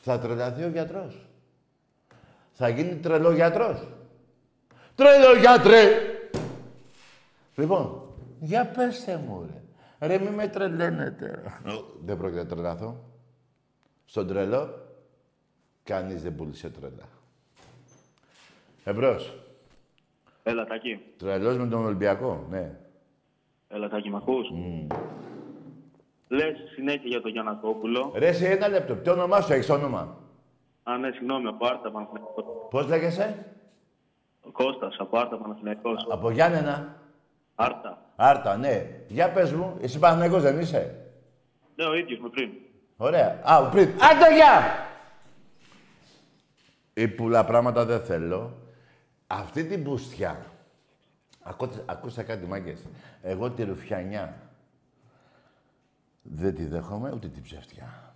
Θα 0.00 0.18
τρελαθεί 0.18 0.62
ο 0.64 0.68
γιατρός. 0.68 1.26
Θα 2.52 2.68
γίνει 2.68 2.94
τρελό 2.96 3.32
γιατρός. 3.32 3.88
Τρελό 4.94 5.36
γιατρέ! 5.38 5.88
Λοιπόν, 7.54 8.02
για 8.40 8.66
πέστε 8.66 9.16
μου, 9.16 9.48
ρε. 9.98 10.06
Ρε, 10.06 10.18
μη 10.18 10.30
με 10.30 10.48
τρελαίνετε. 10.48 11.42
δεν 12.04 12.16
πρόκειται 12.16 12.42
να 12.42 12.48
τρελαθώ. 12.48 13.04
Στον 14.04 14.26
τρελό, 14.26 14.86
κανείς 15.84 16.22
δεν 16.22 16.34
πούλησε 16.34 16.68
τρελά. 16.70 17.08
Εμπρός. 18.84 19.39
Έλα, 20.42 20.64
Τάκη. 20.66 21.00
Τρελός 21.16 21.56
με 21.56 21.66
τον 21.66 21.84
Ολυμπιακό, 21.84 22.46
ναι. 22.50 22.78
Έλα, 23.68 23.88
Τάκη, 23.88 24.10
μ' 24.10 24.16
ακούς; 24.16 24.46
Λες 26.28 26.56
συνέχεια 26.74 27.08
για 27.08 27.20
τον 27.20 27.30
Γιανακόπουλο. 27.30 28.12
Ρε, 28.14 28.32
σε 28.32 28.48
ένα 28.48 28.68
λεπτό. 28.68 28.94
Τι 28.94 29.10
όνομά 29.10 29.40
σου, 29.40 29.52
έχεις 29.52 29.68
όνομα; 29.70 30.16
Α, 30.82 30.96
ναι, 30.98 31.10
συγγνώμη, 31.10 31.48
από 31.48 31.66
Άρτα 31.66 31.90
Παναθηναϊκός. 31.90 32.44
Πώς 32.70 32.88
λέγεσαι; 32.88 33.46
Ο 34.42 34.50
Κώστας, 34.50 34.96
από 34.98 35.18
Άρτα 35.18 35.36
Παναθηναϊκός. 35.36 36.06
Από 36.10 36.30
Γιάννενα. 36.30 36.96
Άρτα. 37.54 37.98
Άρτα, 38.16 38.56
ναι. 38.56 38.86
Για 39.08 39.32
πες 39.32 39.52
μου, 39.52 39.76
εσύ 39.80 39.98
Παναγικός 39.98 40.42
δεν 40.42 40.60
είσαι; 40.60 41.10
Ναι, 41.74 41.84
ο 41.84 41.94
ίδιος 41.94 42.18
με 42.18 42.28
πριν. 42.28 42.50
Ωραία. 42.96 43.40
Α, 43.44 43.68
πριν. 43.68 43.88
Άντε, 43.88 44.34
γεια! 44.34 44.86
Ή 46.94 47.08
πολλά 47.08 47.44
πράγματα 47.44 47.84
δεν 47.84 48.00
θέλω. 48.00 48.52
Αυτή 49.32 49.64
την 49.64 49.80
μπουστιά. 49.82 50.46
Ακούστε, 51.42 51.82
ακούστε 51.86 52.22
κάτι, 52.22 52.46
μάγκες. 52.46 52.86
Εγώ 53.22 53.50
τη 53.50 53.62
ρουφιανιά 53.62 54.34
δεν 56.22 56.54
τη 56.54 56.64
δέχομαι, 56.66 57.12
ούτε 57.14 57.28
την 57.28 57.42
ψευτιά. 57.42 58.14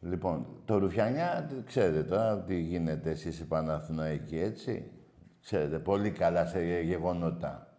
Λοιπόν, 0.00 0.46
το 0.64 0.78
ρουφιανιά, 0.78 1.46
τι- 1.48 1.64
ξέρετε 1.66 2.02
τώρα 2.02 2.38
τι 2.42 2.60
γίνεται 2.60 3.10
εσείς 3.10 3.38
οι 3.40 3.46
Παναθηναϊκοί, 3.46 4.38
έτσι; 4.38 4.90
Ξέρετε, 5.42 5.78
πολύ 5.78 6.10
καλά 6.10 6.46
σε 6.46 6.80
γεγονότα. 6.82 7.76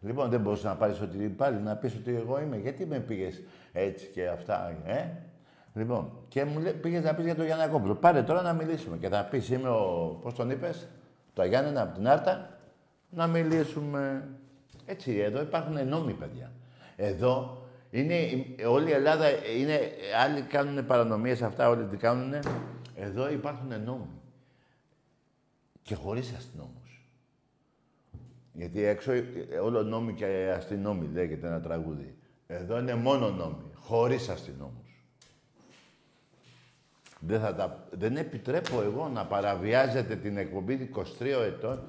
Λοιπόν, 0.00 0.30
δεν 0.30 0.40
μπορούσες 0.40 0.64
να 0.64 0.76
πάρεις 0.76 1.00
ότι 1.00 1.18
πάλι 1.18 1.60
να 1.60 1.76
πεις 1.76 1.94
ότι 1.94 2.14
εγώ 2.14 2.40
είμαι. 2.40 2.56
Γιατί 2.56 2.86
με 2.86 3.00
πήγες 3.00 3.42
έτσι 3.72 4.06
και 4.06 4.28
αυτά, 4.28 4.76
ε; 4.84 5.08
Λοιπόν, 5.74 6.10
και 6.28 6.44
μου 6.44 6.58
λέει, 6.60 6.72
πήγες 6.72 7.04
να 7.04 7.14
πεις 7.14 7.24
για 7.24 7.34
τον 7.34 7.44
Γιαννακόπουλο. 7.44 7.94
Πάρε 7.94 8.22
τώρα 8.22 8.42
να 8.42 8.52
μιλήσουμε. 8.52 8.96
Και 8.96 9.08
θα 9.08 9.24
πεις, 9.24 9.48
είμαι 9.48 9.68
ο, 9.68 10.18
πώς 10.22 10.34
τον 10.34 10.50
είπες, 10.50 10.88
το 11.32 11.44
Γιάννενα 11.44 11.82
από 11.82 11.94
την 11.94 12.08
Άρτα, 12.08 12.58
να 13.10 13.26
μιλήσουμε. 13.26 14.28
Έτσι, 14.86 15.16
εδώ 15.18 15.40
υπάρχουν 15.40 15.88
νόμοι, 15.88 16.12
παιδιά. 16.12 16.52
Εδώ 16.96 17.62
είναι, 17.90 18.14
η- 18.14 18.56
όλη 18.68 18.88
η 18.88 18.92
Ελλάδα, 18.92 19.26
είναι, 19.58 19.80
άλλοι 20.24 20.42
κάνουν 20.42 20.86
παρανομίες 20.86 21.42
αυτά, 21.42 21.68
όλοι 21.68 21.84
τι 21.84 21.96
κάνουν. 21.96 22.32
Εδώ 22.94 23.30
υπάρχουν 23.30 23.82
νόμοι. 23.84 24.20
Και 25.82 25.94
χωρίς 25.94 26.32
αστυνόμους. 26.36 27.04
Γιατί 28.52 28.84
έξω 28.84 29.12
ε, 29.12 29.24
όλο 29.62 29.82
νόμοι 29.82 30.14
και 30.14 30.52
αστυνόμοι 30.56 31.08
λέγεται 31.12 31.46
ένα 31.46 31.60
τραγούδι. 31.60 32.14
Εδώ 32.46 32.78
είναι 32.78 32.94
μόνο 32.94 33.30
νόμοι, 33.30 33.70
χωρίς 33.74 34.28
αστυνόμους. 34.28 34.89
Δεν, 37.20 37.40
θα 37.40 37.54
τα, 37.54 37.88
δεν 37.90 38.16
επιτρέπω 38.16 38.82
εγώ 38.82 39.08
να 39.08 39.26
παραβιάζετε 39.26 40.16
την 40.16 40.36
εκπομπή 40.36 40.90
23 41.20 41.26
ετών, 41.46 41.82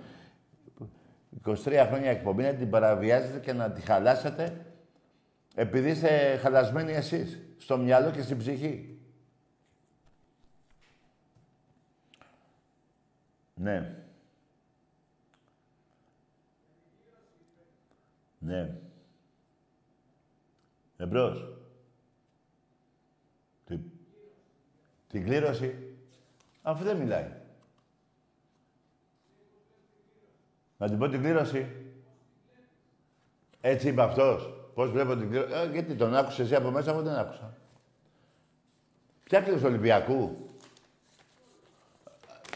23 1.45 1.55
χρόνια 1.87 2.09
εκπομπή, 2.09 2.43
να 2.43 2.53
την 2.53 2.69
παραβιάζετε 2.69 3.39
και 3.39 3.53
να 3.53 3.71
τη 3.71 3.81
χαλάσετε 3.81 4.65
επειδή 5.55 5.89
είστε 5.89 6.37
χαλασμένοι 6.37 6.91
εσείς, 6.91 7.39
στο 7.57 7.77
μυαλό 7.77 8.11
και 8.11 8.21
στην 8.21 8.37
ψυχή. 8.37 8.99
Ναι. 13.53 13.95
Ναι. 18.39 18.75
Εμπρός. 20.97 21.60
Την 25.11 25.23
κλήρωση. 25.23 25.75
Αφού 26.61 26.83
δεν 26.83 26.97
μιλάει. 26.97 27.31
Να 30.77 30.87
την 30.89 30.97
πω 30.97 31.07
την 31.09 31.21
κλήρωση. 31.21 31.67
Έτσι 33.61 33.87
είπε 33.87 34.01
αυτός. 34.01 34.53
Πώς 34.73 34.91
βλέπω 34.91 35.15
την 35.15 35.29
κλήρωση. 35.29 35.53
Ε, 35.53 35.69
γιατί 35.71 35.93
τον 35.95 36.15
άκουσες 36.15 36.39
εσύ 36.45 36.55
από 36.55 36.71
μέσα, 36.71 36.91
εγώ 36.91 37.01
δεν 37.01 37.13
άκουσα. 37.13 37.57
Ποια 39.23 39.41
κλήρωση 39.41 39.63
του 39.63 39.69
Ολυμπιακού. 39.69 40.37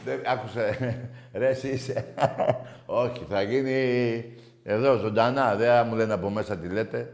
Δεν 0.04 0.22
άκουσε. 0.26 0.78
Ρε, 1.34 1.48
εσύ 1.48 1.70
είσαι. 1.70 2.14
Όχι, 2.86 3.26
θα 3.30 3.42
γίνει 3.42 4.34
εδώ 4.64 4.98
ζωντανά. 4.98 5.56
Δεν 5.56 5.68
θα 5.68 5.84
μου 5.84 5.96
λένε 5.96 6.14
από 6.14 6.30
μέσα 6.30 6.58
τι 6.58 6.68
λέτε. 6.68 7.14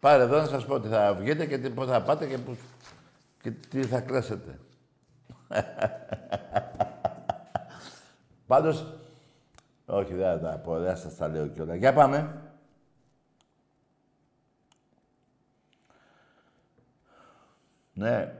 Πάρε 0.00 0.22
εδώ 0.22 0.36
να 0.36 0.46
σας 0.46 0.64
πω 0.66 0.80
τι 0.80 0.88
θα 0.88 1.14
βγείτε 1.14 1.46
και 1.46 1.58
τι- 1.58 1.70
πώς 1.70 1.86
θα 1.86 2.02
πάτε 2.02 2.26
και, 2.26 2.38
πώς... 2.38 2.56
και 3.42 3.50
τι 3.50 3.82
θα 3.84 4.00
κλέσετε. 4.00 4.58
Πάντως, 8.46 8.86
όχι, 9.86 10.14
δεν 10.14 10.38
θα 10.38 10.40
τα 10.40 10.58
πω, 10.58 10.78
δεν 10.78 10.90
θα 10.90 10.96
σας 10.96 11.16
τα 11.16 11.28
λέω 11.28 11.46
κιόλας. 11.46 11.76
Για 11.76 11.92
πάμε. 11.92 12.42
Ναι. 17.92 18.34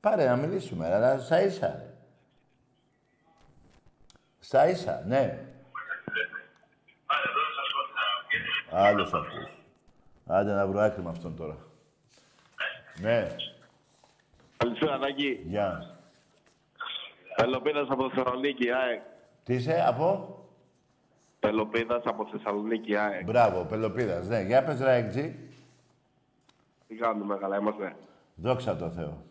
Πάρε 0.00 0.26
να 0.26 0.36
μιλήσουμε, 0.36 0.94
αλλά 0.94 1.18
στα 1.18 1.42
ίσα, 1.42 1.66
ρε. 1.66 1.94
Στα 4.38 4.68
ίσα, 4.68 5.02
ναι. 5.06 5.46
Άλλος 8.70 9.12
αυτός. 9.12 9.50
Άντε 10.26 10.52
να 10.52 10.66
βρω 10.66 10.80
άκρη 10.80 11.02
με 11.02 11.10
αυτόν 11.10 11.36
τώρα. 11.36 11.56
Ναι, 13.00 13.36
Καλησπέρα, 14.56 14.98
Τάκη. 14.98 15.40
γεια. 15.46 15.96
Πελοπίδας 17.36 17.88
από 17.90 18.10
Θεσσαλονίκη, 18.10 18.70
ΑΕΚ. 18.70 19.00
Τι 19.44 19.54
είσαι, 19.54 19.84
από... 19.86 20.38
Πελοπίδας 21.40 22.02
από 22.04 22.26
Θεσσαλονίκη, 22.32 22.96
ΑΕΚ. 22.96 23.24
Μπράβο, 23.24 23.64
Πελοπίδας. 23.64 24.28
Ναι, 24.28 24.40
για 24.40 24.64
πες, 24.64 24.80
ρε, 24.80 24.94
Εκτζή. 24.94 25.38
Τι 26.88 26.94
κάνουμε, 26.94 27.36
καλά 27.36 27.58
είμαστε. 27.58 27.96
Δόξα 28.34 28.76
τω 28.76 28.90
Θεώ. 28.90 29.24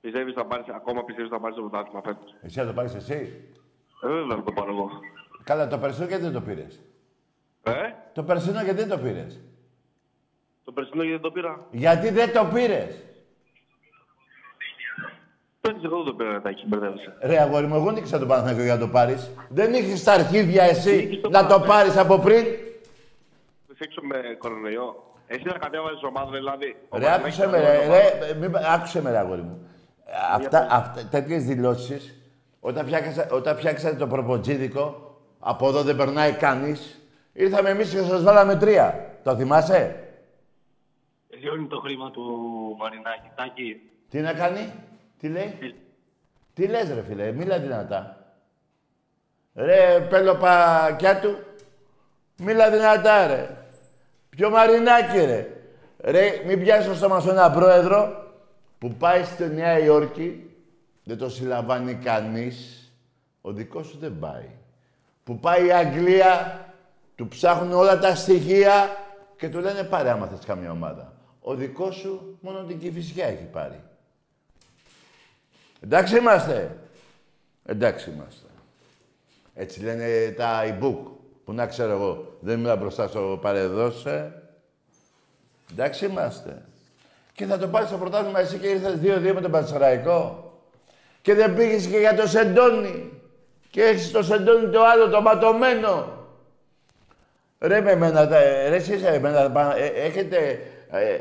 Πιστεύεις 0.00 0.34
θα 0.34 0.46
πάρεις, 0.46 0.66
ακόμα 0.68 1.04
πιστεύεις 1.04 1.30
θα 1.30 1.40
πάρεις 1.40 1.56
το 1.56 1.62
πρωτάθλημα 1.62 2.02
φέτος; 2.04 2.34
Εσύ 2.42 2.58
θα 2.58 2.66
το 2.66 2.72
πάρεις 2.72 2.94
εσύ; 2.94 3.48
Ε, 4.02 4.08
βέβαια 4.08 4.36
θα 4.36 4.42
το 4.42 4.52
πάρω 4.52 4.70
εγώ. 4.70 4.90
Καλά, 5.44 5.66
το 5.68 5.78
περσινό 5.78 6.06
γιατί 6.06 6.22
δεν 6.22 6.32
το 6.32 6.40
πήρες; 6.40 6.80
Ε, 7.62 7.72
Το 8.12 8.22
περσινό 8.24 8.62
γιατί 8.62 8.78
δεν 8.84 8.88
το 8.88 8.98
πήρες; 8.98 9.40
το 10.64 10.72
περσινό 10.72 11.02
γιατί 11.02 11.20
δεν 11.20 11.22
το 11.22 11.30
πήρα. 11.30 11.66
Γιατί 11.70 12.10
δεν 12.10 12.32
το 12.32 12.44
πήρες; 12.54 13.02
Παίρνεις 15.64 15.84
εγώ 15.84 16.02
το 16.02 16.14
πειρατάκι, 16.14 16.64
μπερδεύεσαι. 16.66 17.16
Ρε 17.20 17.40
αγόρι 17.40 17.66
μου, 17.66 17.74
εγώ 17.74 17.90
νίκησα 17.90 18.18
τον 18.18 18.28
Παναθηναϊκό 18.28 18.62
για 18.62 18.74
να 18.74 18.80
το 18.80 18.88
πάρεις. 18.88 19.30
Δεν 19.48 19.74
είχες 19.74 20.02
τα 20.02 20.12
αρχίδια 20.12 20.62
εσύ 20.62 20.96
Νίκης 20.96 21.20
το 21.20 21.28
να 21.30 21.40
το 21.40 21.46
Παναθηναϊκό. 21.46 21.66
πάρεις 21.72 21.96
από 21.96 22.18
πριν; 22.18 22.44
Είσαι 23.72 23.84
έξω 23.84 24.00
με 24.02 24.16
κορονοϊό. 24.38 25.12
Εσύ 25.26 25.42
να 25.46 25.52
κατέβαζες 25.58 26.02
ομάδα 26.02 26.30
δηλαδή. 26.30 26.76
Ο 26.88 26.98
Ρε, 26.98 27.04
Παναθηναϊκός 27.04 27.38
άκουσε 27.38 27.46
με, 27.46 27.58
κατέβαζε 27.58 27.78
ρε, 27.78 27.86
ομάδα. 27.86 28.26
ρε, 28.26 28.34
μην, 28.34 28.50
πα- 28.50 28.60
άκουσε 28.74 29.02
με, 29.02 29.10
ρε, 29.10 29.18
αγόρι 29.18 29.40
μου. 29.40 29.68
Αυτά, 30.32 30.66
αυτά, 30.70 31.06
τέτοιες 31.10 31.44
δηλώσεις, 31.44 32.14
όταν, 32.60 32.84
φτιάξα, 32.86 33.28
όταν 33.30 33.56
φτιάξατε 33.56 33.96
το 33.96 34.06
προποτζίδικο, 34.06 35.16
από 35.40 35.68
εδώ 35.68 35.82
δεν 35.82 35.96
περνάει 35.96 36.32
κανείς, 36.32 37.00
ήρθαμε 37.32 37.68
εμείς 37.70 37.90
και 37.90 37.98
σας 38.02 38.22
βάλαμε 38.22 38.56
τρία. 38.56 39.10
Το 39.22 39.36
θυμάσαι; 39.36 39.96
Εσύ 41.30 41.46
είναι 41.58 41.66
το 41.68 41.78
χρήμα 41.80 42.10
του 42.10 42.22
Μαρινάκη. 42.78 43.28
Τάκη, 43.34 43.80
Τι 44.10 44.20
να 44.20 44.32
κάνει, 44.32 44.72
τι 45.24 45.30
λέει; 45.30 45.74
Τι 46.54 46.66
λες 46.66 46.88
ρε 46.88 47.02
φίλε, 47.02 47.32
μίλα 47.32 47.58
δυνατά. 47.58 48.16
Ρε 49.54 50.06
πελοπακιά 50.10 51.20
του, 51.20 51.38
μίλα 52.36 52.70
δυνατά 52.70 53.26
ρε. 53.26 53.56
Ποιο 54.30 54.50
μαρινάκι 54.50 55.18
ρε. 55.18 55.48
Ρε, 55.98 56.42
μην 56.46 56.60
πιάσει 56.60 56.88
το 56.88 56.94
στόμα 56.94 57.20
σου 57.20 57.30
ένα 57.30 57.50
πρόεδρο 57.50 58.32
που 58.78 58.88
πάει 58.88 59.24
στη 59.24 59.46
Νέα 59.46 59.78
Υόρκη, 59.78 60.50
δεν 61.04 61.18
το 61.18 61.28
συλλαμβάνει 61.28 61.94
κανείς, 61.94 62.88
ο 63.40 63.52
δικός 63.52 63.86
σου 63.86 63.98
δεν 63.98 64.18
πάει. 64.18 64.48
Που 65.24 65.38
πάει 65.38 65.66
η 65.66 65.72
Αγγλία, 65.72 66.64
του 67.14 67.28
ψάχνουν 67.28 67.72
όλα 67.72 67.98
τα 67.98 68.14
στοιχεία 68.14 68.96
και 69.36 69.48
του 69.48 69.58
λένε 69.58 69.84
πάρε 69.84 70.10
άμα 70.10 70.26
θες 70.26 70.44
καμία 70.44 70.70
ομάδα. 70.70 71.12
Ο 71.40 71.54
δικός 71.54 71.94
σου 71.94 72.38
μόνο 72.40 72.62
την 72.62 72.78
Κηφισιά 72.78 73.26
έχει 73.26 73.44
πάρει. 73.44 73.82
Εντάξει 75.84 76.16
είμαστε. 76.16 76.76
Εντάξει 77.66 78.10
είμαστε. 78.10 78.46
Έτσι 79.54 79.82
λένε 79.82 80.34
τα 80.36 80.62
e-book. 80.64 80.96
Που 81.44 81.52
να 81.52 81.66
ξέρω 81.66 81.90
εγώ. 81.92 82.36
Δεν 82.40 82.58
μιλάω 82.58 82.76
μπροστά 82.76 83.08
στο 83.08 83.38
παρεδώσε. 83.42 84.42
Εντάξει 85.72 86.04
είμαστε. 86.06 86.62
Και 87.32 87.44
θα 87.46 87.58
το 87.58 87.68
πάρεις 87.68 87.88
στο 87.88 87.96
πρωτάθλημα 87.98 88.40
εσύ 88.40 88.58
και 88.58 88.66
ήρθες 88.66 88.98
2-2 89.02 89.32
με 89.34 89.40
τον 89.40 89.50
Πανσεραϊκό. 89.50 90.52
Και 91.22 91.34
δεν 91.34 91.54
πήγες 91.54 91.86
και 91.86 91.98
για 91.98 92.14
το 92.14 92.26
Σεντόνι. 92.28 93.12
Και 93.70 93.82
έχεις 93.82 94.10
το 94.10 94.22
Σεντόνι 94.22 94.68
το 94.70 94.84
άλλο, 94.84 95.08
το 95.08 95.20
ματωμένο. 95.20 96.22
Ρε 97.58 97.80
με 97.80 97.90
εμένα, 97.90 98.28
τα- 98.28 98.40
ρε 98.68 98.76
εσείς 98.76 99.02
ε, 99.02 99.08
εμένα, 99.14 99.50
πα- 99.50 99.76
ε, 99.76 99.86
έχετε, 99.86 100.60
ε, 100.90 101.18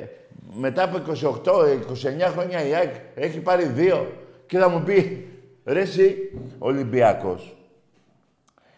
μετά 0.54 0.84
από 0.84 0.98
28-29 0.98 2.32
χρόνια 2.32 2.66
η 2.68 2.74
ΑΕΚ 2.76 2.94
έχει 3.16 3.40
πάρει 3.40 3.66
δύο 3.66 4.12
και 4.46 4.58
θα 4.58 4.70
μου 4.70 4.84
πει, 4.84 5.28
ρε 5.66 5.82
εσύ, 5.82 6.18
Ολυμπιακός, 6.60 7.58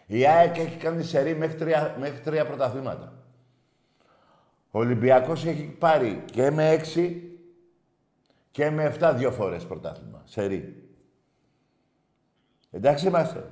η 0.06 0.26
ΑΕΚ 0.26 0.58
έχει 0.58 0.76
κάνει 0.76 1.02
σερή 1.02 1.34
μέχρι 1.34 1.56
τρία, 1.56 1.96
μέχρι 1.98 2.20
τρία 2.20 2.46
πρωταθλήματα. 2.46 3.12
Ο 4.70 4.78
Ολυμπιακός 4.78 5.44
έχει 5.44 5.62
πάρει 5.62 6.22
και 6.32 6.50
με 6.50 6.68
έξι 6.68 7.22
και 8.50 8.70
με 8.70 8.96
7 9.00 9.12
δύο 9.16 9.30
φορές 9.30 9.64
πρωτάθλημα, 9.64 10.22
σερή. 10.24 10.88
Εντάξει 12.70 13.06
είμαστε. 13.06 13.44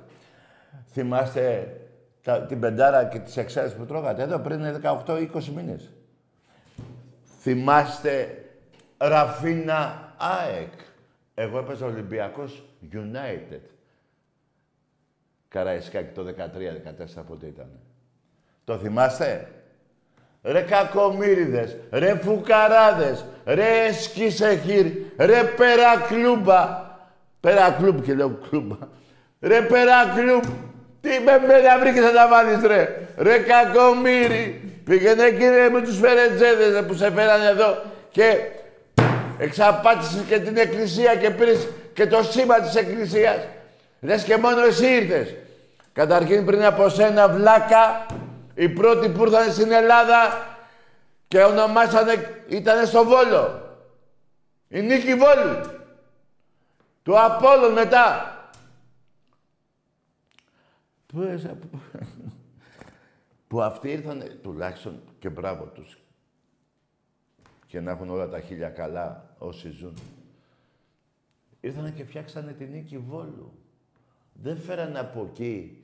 Θυμάστε 0.91 1.75
τα, 2.21 2.41
την 2.41 2.59
πεντάρα 2.59 3.05
και 3.05 3.19
τις 3.19 3.37
εξάρες 3.37 3.73
που 3.73 3.85
τρώγατε 3.85 4.21
εδώ 4.21 4.39
πριν 4.39 4.81
18-20 4.83 5.27
μήνες. 5.55 5.91
Θυμάστε 7.39 8.45
Ραφίνα 8.97 10.13
ΑΕΚ. 10.17 10.73
Εγώ 11.35 11.57
έπαιζα 11.57 11.85
Ολυμπιακός 11.85 12.63
United. 12.91 13.61
Καραϊσκάκη 15.47 16.13
το 16.13 16.25
13-14 17.17 17.23
πότε 17.27 17.45
ήταν. 17.45 17.69
Το 18.63 18.77
θυμάστε; 18.77 19.47
Ρε 20.41 20.61
κακομύριδες, 20.61 21.77
ρε 21.91 22.15
φουκαράδες, 22.15 23.25
ρε 23.45 23.91
σκισεχύρ, 23.91 24.85
ρε 25.17 25.43
περακλούμπα. 25.43 26.93
Περακλούμπ 27.39 28.01
και 28.01 28.13
λέω 28.13 28.39
κλούμπα. 28.49 28.77
Ρε 29.39 29.61
περακλούμπ. 29.61 30.43
Τι 31.01 31.09
με 31.09 31.47
μένα 31.47 31.79
βρήκες 31.79 32.03
να 32.03 32.11
τα 32.11 32.27
βάλεις 32.27 32.61
ρε. 32.61 33.07
Ρε 33.17 33.37
κακομύρι. 33.39 34.71
Πήγαινε 34.83 35.29
κύριε 35.29 35.69
με 35.69 35.81
τους 35.81 35.99
φερετζέδες 35.99 36.73
ρε, 36.73 36.81
που 36.81 36.93
σε 36.93 37.11
φέρανε 37.11 37.45
εδώ 37.45 37.81
και 38.09 38.37
εξαπάτησες 39.37 40.23
και 40.27 40.39
την 40.39 40.57
εκκλησία 40.57 41.15
και 41.15 41.29
πήρες 41.29 41.67
και 41.93 42.07
το 42.07 42.23
σήμα 42.23 42.59
της 42.59 42.75
εκκλησίας. 42.75 43.47
Λες 43.99 44.23
και 44.23 44.37
μόνο 44.37 44.65
εσύ 44.65 44.85
ήρθες. 44.85 45.35
Καταρχήν 45.93 46.45
πριν 46.45 46.65
από 46.65 46.89
σένα 46.89 47.29
βλάκα, 47.29 48.05
οι 48.53 48.69
πρώτοι 48.69 49.09
που 49.09 49.23
ήρθαν 49.23 49.51
στην 49.51 49.71
Ελλάδα 49.71 50.47
και 51.27 51.43
ονομάσανε, 51.43 52.43
ήταν 52.47 52.85
στο 52.87 53.03
Βόλο. 53.03 53.61
Η 54.67 54.81
Νίκη 54.81 55.15
Βόλου. 55.15 55.61
Του 57.03 57.19
Απόλλων 57.19 57.71
μετά. 57.71 58.29
Πού 61.05 61.21
έσα, 61.21 61.47
που... 61.47 61.79
που 63.47 63.61
αυτοί 63.61 63.91
ήρθαν, 63.91 64.39
τουλάχιστον 64.43 65.01
και 65.19 65.29
μπράβο 65.29 65.63
τους. 65.63 65.97
Και 67.67 67.79
να 67.79 67.91
έχουν 67.91 68.09
όλα 68.09 68.29
τα 68.29 68.39
χίλια 68.39 68.69
καλά 68.69 69.35
όσοι 69.37 69.69
ζουν. 69.69 69.97
Ήρθαν 71.61 71.93
και 71.93 72.03
φτιάξανε 72.03 72.51
την 72.51 72.69
Νίκη 72.71 72.97
Βόλου. 72.97 73.53
Δεν 74.33 74.57
φέρανε 74.57 74.99
από 74.99 75.29
εκεί. 75.31 75.83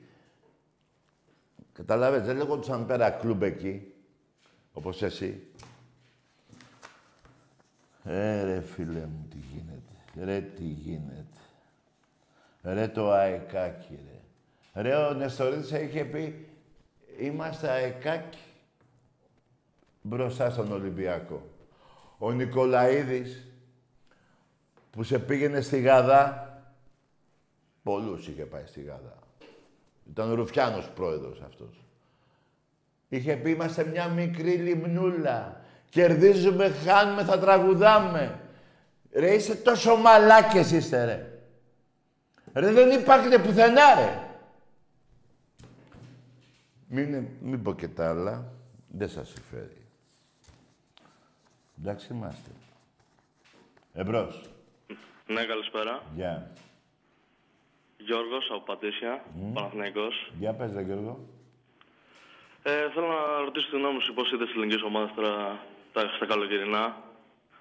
Καταλάβες, 1.72 2.22
δεν 2.22 2.36
λέγονταν 2.36 2.86
πέρα 2.86 3.10
κλουμπ 3.10 3.42
εκεί, 3.42 3.92
όπως 4.72 5.02
εσύ. 5.02 5.46
Ε, 8.04 8.42
ρε 8.42 8.60
φίλε 8.60 9.06
μου, 9.06 9.26
τι 9.30 9.36
γίνεται. 9.36 10.24
Ρε, 10.24 10.40
τι 10.40 10.64
γίνεται. 10.64 11.38
Ρε, 12.62 12.88
το 12.88 13.10
αεκάκι, 13.10 13.98
ρε. 14.04 14.82
Ρε, 14.82 14.94
ο 14.94 15.12
Νεστορίδης 15.12 15.70
είχε 15.70 16.04
πει, 16.04 16.48
είμαστε 17.18 17.68
αεκάκι 17.70 18.38
μπροστά 20.02 20.50
στον 20.50 20.72
Ολυμπιακό. 20.72 21.50
Ο 22.24 22.32
Νικολαίδης, 22.32 23.46
που 24.90 25.02
σε 25.02 25.18
πήγαινε 25.18 25.60
στη 25.60 25.80
Γαδά, 25.80 26.52
πολλούς 27.82 28.28
είχε 28.28 28.44
πάει 28.44 28.66
στη 28.66 28.80
Γαδά. 28.80 29.18
Ήταν 30.10 30.30
ο 30.30 30.34
Ρουφιάνος 30.34 30.88
πρόεδρος 30.88 31.40
αυτός. 31.40 31.84
Είχε 33.08 33.36
πει, 33.36 33.50
είμαστε 33.50 33.84
μια 33.84 34.08
μικρή 34.08 34.50
λιμνούλα. 34.50 35.60
Κερδίζουμε, 35.90 36.68
χάνουμε, 36.68 37.24
θα 37.24 37.38
τραγουδάμε. 37.38 38.40
Ρε, 39.12 39.34
είστε 39.34 39.54
τόσο 39.54 39.96
μαλάκες 39.96 40.70
είστε, 40.70 41.04
ρε. 41.04 41.40
Ρε, 42.52 42.72
δεν 42.72 43.00
υπάρχετε 43.00 43.38
πουθενά, 43.38 43.94
ρε. 43.94 44.28
Μην, 46.88 47.26
μην 47.40 47.62
πω 47.62 47.74
και 47.74 47.88
τα 47.88 48.08
άλλα. 48.08 48.52
Δεν 48.88 49.08
σας 49.08 49.28
συμφέρει. 49.28 49.81
Εντάξει 51.82 52.12
είμαστε. 52.12 52.50
Εμπρός. 53.92 54.42
Ναι, 55.26 55.44
καλησπέρα. 55.44 56.02
Γεια. 56.14 56.50
Γιώργος 57.98 58.48
από 58.50 58.60
Πατήσια, 58.60 59.24
Παναθηναϊκός. 59.54 60.32
Γεια 60.38 60.52
πες, 60.54 60.72
ρε 60.72 60.82
Γιώργο. 60.82 61.18
Ε, 62.62 62.90
θέλω 62.94 63.06
να 63.06 63.40
ρωτήσω 63.44 63.70
τη 63.70 63.76
γνώμη 63.76 64.00
σου 64.00 64.14
πώς 64.14 64.32
είδες 64.32 64.48
τη 64.48 64.58
ελληνική 64.58 64.84
ομάδα 64.84 65.12
τώρα 65.14 65.58
τα, 65.92 66.00
στα 66.16 66.26
καλοκαιρινά. 66.26 66.96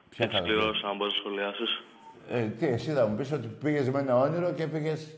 Ποια 0.10 0.28
Τι 0.28 0.34
καλά. 0.34 0.46
κληρώσεις, 0.48 0.84
αν 0.84 0.96
μπορείς 0.98 1.14
να 1.14 1.20
σχολιάσεις. 1.20 1.84
Ε, 2.30 2.48
τι, 2.48 2.66
εσύ 2.66 2.92
θα 2.92 3.08
μου 3.08 3.16
πεις 3.16 3.32
ότι 3.32 3.48
πήγες 3.48 3.90
με 3.90 4.00
ένα 4.00 4.18
όνειρο 4.18 4.54
και 4.54 4.68
πήγες 4.68 5.18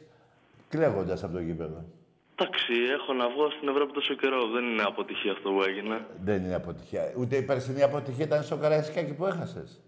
κλαίγοντας 0.69 1.23
από 1.23 1.33
το 1.33 1.39
γήπεδο. 1.39 1.85
Εντάξει, 2.35 2.73
έχω 2.97 3.13
να 3.13 3.29
βγω 3.29 3.49
στην 3.57 3.67
Ευρώπη 3.69 3.91
τόσο 3.93 4.13
καιρό. 4.13 4.39
Δεν 4.55 4.63
είναι 4.71 4.83
αποτυχία 4.83 5.31
αυτό 5.31 5.49
που 5.51 5.61
έγινε. 5.69 5.95
Δεν 6.23 6.43
είναι 6.43 6.55
αποτυχία. 6.55 7.11
Ούτε 7.17 7.35
η 7.35 7.41
περσινή 7.41 7.83
αποτυχία 7.83 8.25
ήταν 8.25 8.43
στο 8.43 8.55
Καραϊσκάκι 8.55 9.13
που 9.13 9.25
έχασες. 9.25 9.79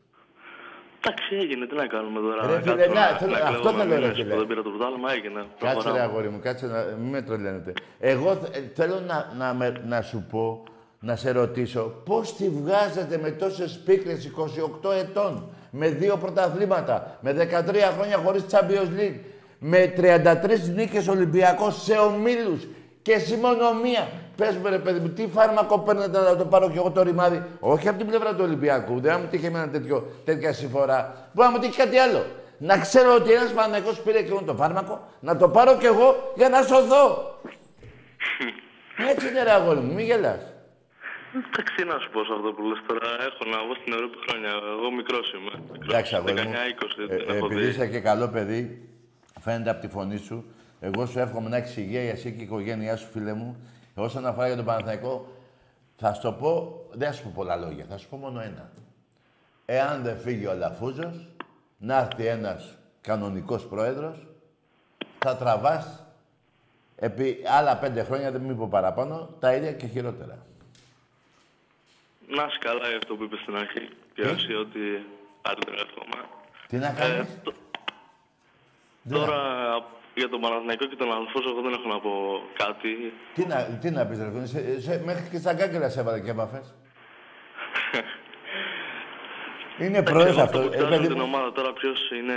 Εντάξει, 1.07 1.35
έγινε. 1.35 1.65
Τι 1.67 1.75
να 1.75 1.87
κάνουμε 1.87 2.19
τώρα; 2.19 2.47
Ρε 2.47 2.53
να 2.53 2.59
φίλε, 2.61 2.75
κάτσουμε 2.75 2.99
να, 2.99 3.11
να- 3.11 3.17
θέλω- 3.17 3.31
να 3.31 3.37
αυτό 3.39 3.61
κλαίγουμε 3.61 3.83
θέλω, 3.83 3.93
ρε 3.93 3.99
μήνες 3.99 4.17
φίλε. 4.17 4.31
που 4.33 4.37
Δεν 4.37 4.47
πήρα 4.47 4.61
το 4.61 4.69
πρωτάθλημα, 4.69 5.11
έγινε. 5.11 5.39
Κάτσε 5.39 5.65
ρε 5.65 5.71
Προχωράμε. 5.73 5.99
αγόρι 6.01 6.29
μου, 6.29 6.39
κάτσε 6.39 6.65
να 6.67 6.79
μην 6.99 7.09
με 7.09 7.21
τρελαίνετε. 7.21 7.73
Εγώ 7.99 8.35
θε- 8.35 8.55
ε, 8.55 8.71
θέλω 8.73 8.99
να, 9.07 9.33
να, 9.37 9.53
με- 9.53 9.81
να 9.85 10.01
σου 10.01 10.25
πω, 10.29 10.63
να 10.99 11.15
σε 11.15 11.31
ρωτήσω, 11.31 11.81
πώς 12.05 12.35
τη 12.35 12.49
βγάζετε 12.49 13.17
με 13.17 13.31
τόσες 13.31 13.79
πίκρες 13.85 14.25
28 14.25 14.91
ετών, 14.91 15.49
με 15.71 15.89
δύο 15.89 16.17
πρωταθλήματα, 16.17 17.17
με 17.21 17.33
13 17.33 17.91
χρόνια 17.97 18.17
χωρίς 18.17 18.45
Champions 18.51 18.99
League, 18.99 19.19
με 19.59 19.93
33 19.97 20.73
νίκες 20.75 21.07
Ολυμπιακός 21.07 21.83
σε 21.83 21.97
ομίλους 21.97 22.67
και 23.01 23.11
εσύ 23.11 23.35
μόνο 23.35 23.73
μία. 23.83 24.07
Πες 24.35 24.55
μου 24.55 24.67
ρε 24.69 24.79
παιδί 24.79 24.99
μου, 24.99 25.09
τι 25.09 25.27
φάρμακο 25.27 25.79
παίρνετε 25.79 26.19
να 26.19 26.35
το 26.37 26.45
πάρω 26.45 26.69
κι 26.71 26.77
εγώ 26.77 26.91
το 26.91 27.01
ρημάδι; 27.03 27.43
Όχι 27.59 27.87
από 27.87 27.97
την 27.97 28.07
πλευρά 28.07 28.29
του 28.35 28.41
Ολυμπιακού, 28.43 28.99
δεν 28.99 29.11
θα 29.11 29.17
μου 29.19 29.27
τύχει 29.31 29.45
εμένα 29.45 29.69
τέτοιο, 29.69 30.07
τέτοια 30.25 30.53
συμφορά. 30.53 31.29
Μπορεί 31.33 31.47
να 31.47 31.53
μου 31.53 31.59
τύχει 31.59 31.77
κάτι 31.77 31.97
άλλο. 31.97 32.25
Να 32.57 32.77
ξέρω 32.79 33.13
ότι 33.15 33.31
ένας 33.31 33.51
Παναθηναϊκός 33.53 33.99
πήρε 34.01 34.17
εκείνο 34.17 34.41
το 34.45 34.53
φάρμακο, 34.53 35.07
να 35.19 35.37
το 35.37 35.49
πάρω 35.49 35.77
κι 35.77 35.85
εγώ 35.85 36.31
για 36.35 36.49
να 36.49 36.61
σωθώ. 36.61 37.35
Έτσι 39.11 39.27
είναι 39.27 39.43
ρε 39.43 39.51
αγόρι 39.51 39.79
μου, 39.79 39.93
μη 39.93 40.03
γελάς. 40.03 40.41
Εντάξει, 41.47 41.83
να 41.91 41.99
σου 41.99 42.09
πω 42.13 42.19
σε 42.27 42.31
αυτό 42.37 42.49
που 42.55 42.61
λες 42.69 42.79
τώρα. 42.87 43.07
Έχω 43.27 43.43
να 43.53 43.57
βγω 43.63 43.73
στην 43.81 43.93
Ευρώπη 43.93 44.17
χρόνια. 44.25 44.49
Εγώ 44.75 44.91
μικρός 44.99 45.33
είμαι. 45.35 45.53
Μικρός. 45.71 45.87
Εντάξει, 45.93 46.15
αγόρι 46.15 46.33
19-20 46.33 46.97
μου. 46.97 47.07
δεν 47.07 47.19
Ε, 47.19 47.35
έχω 47.35 47.45
επειδή 47.45 47.61
δει. 47.61 47.67
είσαι 47.69 47.87
και 47.87 47.99
καλό 47.99 48.27
παιδί, 48.27 48.89
φαίνεται 49.45 49.69
από 49.69 49.81
τη 49.81 49.87
φωνή 49.87 50.17
σου, 50.17 50.45
εγώ 50.79 51.05
σου 51.05 51.19
εύχομαι 51.19 51.49
να 51.49 51.57
έχεις 51.57 51.77
υγεία, 51.77 52.09
εσύ 52.09 52.31
και 52.31 52.41
η 52.41 52.43
οικογένειά 52.43 52.95
σου, 52.97 53.07
φίλε 53.11 53.33
μου. 53.33 53.57
Όσον 53.95 54.25
αφορά 54.25 54.47
για 54.47 54.55
τον 54.55 54.65
Παναθηναϊκό, 54.65 55.27
θα 55.95 56.13
σου 56.13 56.21
το 56.21 56.31
πω, 56.31 56.81
δεν 56.91 57.07
θα 57.07 57.13
σου 57.13 57.23
πω 57.23 57.31
πολλά 57.35 57.55
λόγια, 57.55 57.85
θα 57.89 57.97
σου 57.97 58.07
πω 58.09 58.17
μόνο 58.17 58.39
ένα. 58.41 58.71
Εάν 59.65 60.03
δεν 60.03 60.17
φύγει 60.17 60.45
ο 60.45 60.51
Αλαφούζος, 60.51 61.27
να 61.77 61.97
έρθει 61.97 62.25
ένας 62.25 62.77
κανονικός 63.01 63.65
πρόεδρος, 63.67 64.25
θα 65.19 65.35
τραβάς 65.37 66.03
επί 66.95 67.37
άλλα 67.57 67.77
πέντε 67.77 68.03
χρόνια, 68.03 68.31
δεν 68.31 68.41
μην 68.41 68.57
πω 68.57 68.67
παραπάνω, 68.67 69.29
τα 69.39 69.53
ίδια 69.55 69.71
και 69.73 69.85
χειρότερα. 69.87 70.37
Να 72.27 72.43
είσαι 72.45 72.57
καλά 72.59 72.87
για 72.87 72.97
αυτό 72.97 73.15
που 73.15 73.23
είπες 73.23 73.39
στην 73.39 73.55
αρχή. 73.55 73.89
Και 74.13 74.21
εσύ 74.21 74.53
ότι 74.53 74.79
καλύτερα 75.41 75.75
εύχομαι. 75.81 76.27
Τι 76.67 76.77
να 76.77 76.87
Ε, 76.87 76.93
κάνεις, 76.97 77.27
τ- 77.43 77.53
δεν 79.09 79.19
θα- 79.19 79.25
Τώρα 79.25 79.41
για 80.19 80.29
τον 80.29 80.39
Παναθηναϊκό 80.43 80.85
και 80.91 80.95
τον 81.01 81.09
Αλφόζο 81.17 81.49
εγώ 81.53 81.61
δεν 81.65 81.73
έχω 81.77 81.87
να 81.93 81.99
πω 82.05 82.11
κάτι. 82.63 82.91
τι, 83.35 83.41
να, 83.51 83.57
τι 83.81 83.89
να 83.97 84.01
πεις 84.07 84.17
ρε 84.25 84.29
φίλε, 84.33 84.45
σε, 84.53 84.59
σε, 84.85 85.01
μέχρι 85.05 85.25
και 85.31 85.37
στα 85.37 85.51
γκάγκελα 85.53 85.89
σε 85.89 85.99
έβαλε 85.99 86.19
και 86.25 86.33
βάφες. 86.39 86.67
Είναι 89.83 90.03
πρόεδρος 90.03 90.35
Εγώ 90.35 90.41
αυτό. 90.43 90.59
που 90.59 90.65
Ε, 90.65 90.69
κοιτάζω 90.69 90.89
παιδί 90.89 91.07
την 91.07 91.17
μου, 91.17 91.23
ομάδα 91.31 91.51
τώρα 91.51 91.73
ποιος 91.73 92.11
είναι 92.11 92.33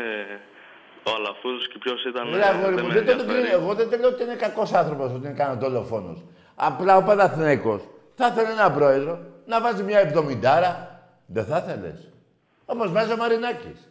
ο 1.03 1.11
Αλαφούζος 1.16 1.69
και 1.69 1.79
ποιος 1.79 2.05
ήταν... 2.05 2.35
Ρε 2.35 2.45
αγόρι 2.47 2.75
δεν 2.75 2.85
μου, 2.85 2.89
με 2.89 2.95
δεν 2.95 3.05
το 3.05 3.11
ενδιαφέρει. 3.11 3.43
κρίνω. 3.47 3.62
Εγώ 3.62 3.75
δεν 3.75 4.01
λέω 4.01 4.09
ότι 4.09 4.23
είναι 4.23 4.35
κακός 4.35 4.73
άνθρωπος, 4.73 5.12
ότι 5.12 5.27
είναι 5.27 5.37
κανένα 5.37 5.59
δολοφόνος. 5.61 6.25
Απλά 6.55 6.97
ο 6.97 7.03
Παναθηναϊκός 7.03 7.83
θα 8.14 8.27
ήθελε 8.27 8.49
έναν 8.49 8.75
πρόεδρο 8.75 9.19
να 9.47 9.61
βάζει 9.61 9.83
μια 9.83 9.99
εβδομηντάρα. 9.99 11.01
Δεν 11.27 11.45
θα 11.45 11.64
ήθελες. 11.66 12.12
Όπως 12.66 12.93
βάζει 12.93 13.12
ο 13.12 13.16
Μαρινάκης. 13.16 13.91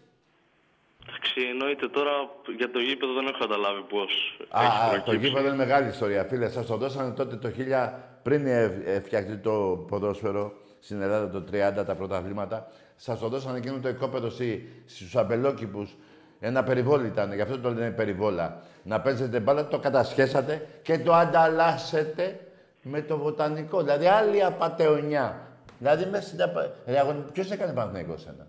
Εντάξει, 1.28 1.50
εννοείται 1.50 1.88
τώρα 1.88 2.12
για 2.58 2.72
το 2.72 2.80
γήπεδο 2.80 3.14
δεν 3.14 3.28
έχω 3.28 3.38
καταλάβει 3.38 3.82
πώς 3.82 4.38
Α, 4.50 4.64
έχει 4.64 4.72
α, 4.72 4.86
το 4.86 5.02
προκύψει. 5.04 5.28
γήπεδο 5.28 5.48
είναι 5.48 5.56
μεγάλη 5.56 5.88
ιστορία, 5.88 6.24
φίλε. 6.24 6.50
Σας 6.50 6.66
το 6.66 6.78
δώσανε 6.78 7.12
τότε 7.12 7.36
το 7.36 7.52
1000 7.58 7.90
πριν 8.24 8.48
ε, 8.48 9.02
φτιαχτεί 9.04 9.38
το 9.38 9.86
ποδόσφαιρο 9.88 10.54
στην 10.80 11.02
Ελλάδα 11.02 11.30
το 11.30 11.44
30 11.52 11.86
τα 11.86 11.96
πρωταθλήματα. 11.96 12.72
Σας 12.96 13.20
το 13.20 13.28
δώσανε 13.28 13.58
εκείνο 13.58 13.80
το 13.80 13.90
οικόπεδο 13.90 14.30
στη, 14.30 14.84
στους 14.86 15.16
αμπελόκηπους. 15.16 15.96
Ένα 16.40 16.64
περιβόλι 16.64 17.08
ήταν, 17.08 17.34
γι' 17.34 17.42
αυτό 17.42 17.60
το 17.60 17.70
λένε 17.70 17.92
περιβόλα. 17.92 18.62
Να 18.84 19.02
παίζετε 19.02 19.40
μπάλα, 19.40 19.68
το 19.68 19.80
κατασχέσατε 19.80 20.68
και 20.82 21.00
το 21.00 21.14
ανταλλάσσετε 21.14 22.40
με 22.82 23.02
το 23.02 23.18
βοτανικό. 23.18 23.82
Δηλαδή 23.82 24.06
άλλη 24.06 24.44
απατεωνιά. 24.44 25.42
Δηλαδή 25.80 26.06
μέσα 26.06 26.28
στην 26.28 26.42
απα... 26.42 26.72
Ρε 26.86 27.00
αγόρι 27.00 27.18
μου, 27.18 27.26
ποιος 27.34 27.52
έκανε 27.52 27.74
Παναθηναϊκό 27.74 28.18
σένα. 28.18 28.48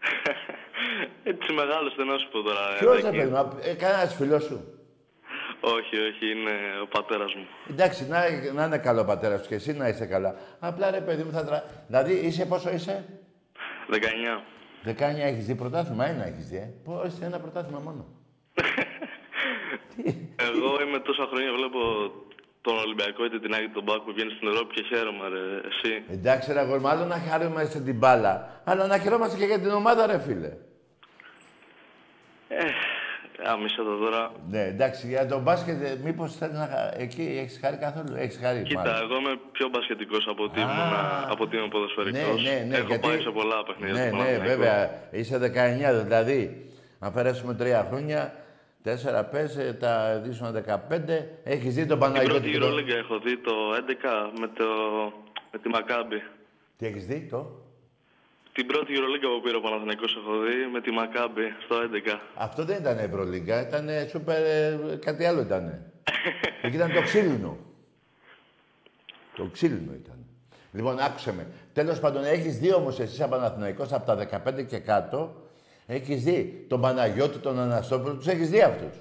Έτσι 1.22 1.52
μεγάλος 1.52 1.94
δεν 1.94 2.06
να 2.06 2.18
σου 2.18 2.28
πω 2.32 2.42
τώρα. 2.42 2.60
Ποιος 2.78 3.02
Δέκη. 3.02 3.16
δεν 3.16 3.32
παίρνει, 3.32 3.70
ε, 3.70 3.74
κανένας 3.74 4.14
φίλος 4.14 4.44
σου. 4.44 4.70
Όχι, 5.60 5.96
όχι, 5.96 6.30
είναι 6.30 6.50
ο 6.82 6.86
πατέρας 6.86 7.34
μου. 7.34 7.46
Εντάξει, 7.70 8.06
να, 8.08 8.18
να 8.52 8.64
είναι 8.64 8.78
καλό 8.78 9.00
ο 9.00 9.04
πατέρας 9.04 9.40
σου 9.40 9.48
και 9.48 9.54
εσύ 9.54 9.72
να 9.72 9.88
είσαι 9.88 10.06
καλά. 10.06 10.34
Απλά 10.58 10.90
ρε 10.90 11.00
παιδί 11.00 11.22
μου 11.22 11.30
θα 11.30 11.44
τρα... 11.44 11.64
Δηλαδή 11.86 12.12
είσαι 12.12 12.46
πόσο 12.46 12.70
είσαι, 12.70 13.04
19. 13.90 13.92
19 14.86 14.92
έχεις 15.16 15.46
δει 15.46 15.54
πρωτάθλημα, 15.54 16.06
ένα 16.06 16.26
έχεις 16.26 16.48
δει. 16.48 16.56
Ε. 16.56 16.68
Πώς 16.84 17.06
είσαι 17.06 17.24
ένα 17.24 17.38
πρωτάθλημα 17.38 17.80
μόνο; 17.84 18.06
Εγώ 20.48 20.82
είμαι 20.82 20.98
τόσα 20.98 21.26
χρόνια, 21.30 21.52
βλέπω 21.52 21.80
τον 22.60 22.78
Ολυμπιακό 22.78 23.24
είτε 23.24 23.38
την 23.38 23.54
Άγιο 23.54 23.70
τον 23.74 23.84
Πάκ 23.84 24.00
που 24.00 24.12
βγαίνει 24.12 24.30
στην 24.30 24.48
Ευρώπη 24.48 24.74
και 24.74 24.82
χαίρομαι, 24.82 25.28
ρε. 25.28 25.44
Εσύ. 25.68 26.04
Εντάξει, 26.10 26.52
ρε 26.52 26.60
αγόρι 26.60 26.80
μου, 26.80 26.88
άλλο 26.88 27.04
να 27.04 27.18
χαρούμαστε 27.18 27.80
την 27.80 27.96
μπάλα, 27.98 28.62
αλλά 28.64 28.86
να 28.86 28.98
χαιρόμαστε 28.98 29.36
και 29.38 29.44
για 29.44 29.60
την 29.60 29.70
ομάδα, 29.70 30.06
ρε 30.06 30.18
φίλε. 30.18 30.52
Ε, 32.48 32.64
άμυσα 33.52 33.76
το 33.84 33.96
τώρα. 33.96 34.32
Ναι, 34.50 34.62
εντάξει, 34.62 35.06
για 35.06 35.26
τον 35.26 35.42
μπάσκετ, 35.42 35.82
ε, 35.82 35.98
μήπως 36.04 36.36
θέλει 36.36 36.52
να. 36.52 36.66
χα- 36.72 37.00
Εκεί 37.00 37.36
έχεις 37.42 37.58
χάρη 37.62 37.76
καθόλου; 37.76 38.14
Έχεις 38.16 38.38
χάρη, 38.42 38.62
Κοίτα, 38.62 38.80
μάλλον. 38.80 39.02
εγώ 39.02 39.16
είμαι 39.18 39.38
πιο 39.52 39.68
μπασκετικός 39.68 40.26
από 40.28 40.42
ότι 40.44 40.60
Α. 40.60 40.62
ήμουν, 40.62 40.92
από 41.32 41.42
ότι 41.44 41.56
είμαι 41.56 41.64
Ναι, 41.64 41.70
ποδοσφαιρικός. 41.70 42.42
ναι, 42.44 42.64
ναι. 42.68 42.76
Έχω 42.76 42.86
γιατί... 42.86 43.08
πάει 43.08 43.20
σε 43.20 43.30
πολλά 43.30 43.62
παιχνίδια. 43.66 43.94
Ναι, 44.02 44.06
στο 44.08 44.16
ναι, 44.16 44.22
Παναθηναϊκό. 44.22 44.48
βέβαια. 44.56 44.90
Είσαι 45.10 45.38
19, 45.38 46.02
δηλαδή. 46.02 46.66
Αν 46.98 47.12
περάσουμε 47.12 47.54
τρία 47.54 47.86
χρόνια, 47.90 48.34
τέσσερα 48.82 49.24
πες, 49.24 49.56
ε, 49.56 49.76
τα 49.80 50.20
δίσουμε 50.24 50.50
15. 50.50 51.26
Έχεις 51.44 51.74
δει 51.74 51.86
τον 51.86 51.98
Την 51.98 52.06
Παναγιώτη. 52.06 52.30
πρώτη 52.32 52.50
και 52.50 52.58
τον- 52.58 52.70
Euroliga 52.72 52.96
έχω 53.04 53.18
δει 53.18 53.38
το 53.38 53.52
11 53.76 54.30
με, 54.40 54.46
το, 54.58 54.64
με 55.52 55.58
τη 55.58 55.68
Μακάμπη. 55.68 56.22
Τι 56.76 56.86
έχεις 56.86 57.06
δει, 57.06 57.28
το; 57.30 57.50
Την 58.56 58.66
πρώτη 58.66 58.92
Euroliga 58.96 59.28
που 59.36 59.40
πήρε 59.42 59.56
ο 59.56 59.60
Παναθηναϊκός 59.60 60.16
έχω 60.16 60.38
δει 60.38 60.66
με 60.72 60.80
τη 60.80 60.90
Μακάμπη 60.90 61.54
στο 61.64 61.76
11. 62.14 62.18
Αυτό 62.34 62.64
δεν 62.64 62.80
ήταν 62.80 62.98
Ευρωλίγκα, 62.98 63.60
ήταν 63.68 63.88
σούπερ. 64.10 64.42
ε, 64.42 64.98
κάτι 65.04 65.24
άλλο 65.24 65.40
ήταν. 65.40 65.92
Εκεί 66.62 66.76
ήταν 66.76 66.92
το 66.92 67.02
ξύλινο. 67.02 67.56
Το 69.36 69.44
ξύλινο 69.52 69.92
ήταν. 69.92 70.26
Λοιπόν, 70.72 70.98
άκουσε 70.98 71.32
με. 71.32 71.46
Τέλος 71.72 72.00
πάντων, 72.00 72.24
έχεις 72.24 72.58
δει 72.58 72.72
όμως 72.74 73.00
εσύ 73.00 73.14
σαν 73.14 73.28
Παναθηναϊκός 73.28 73.92
από 73.92 74.06
τα 74.06 74.42
15 74.46 74.62
και 74.66 74.78
κάτω, 74.78 75.34
έχεις 75.86 76.22
δει 76.24 76.66
τον 76.68 76.80
Παναγιώτη, 76.80 77.38
τον 77.38 77.58
Αναστόπουλο, 77.58 78.14
τους 78.14 78.26
έχεις 78.26 78.50
δει 78.50 78.62
αυτούς; 78.62 78.96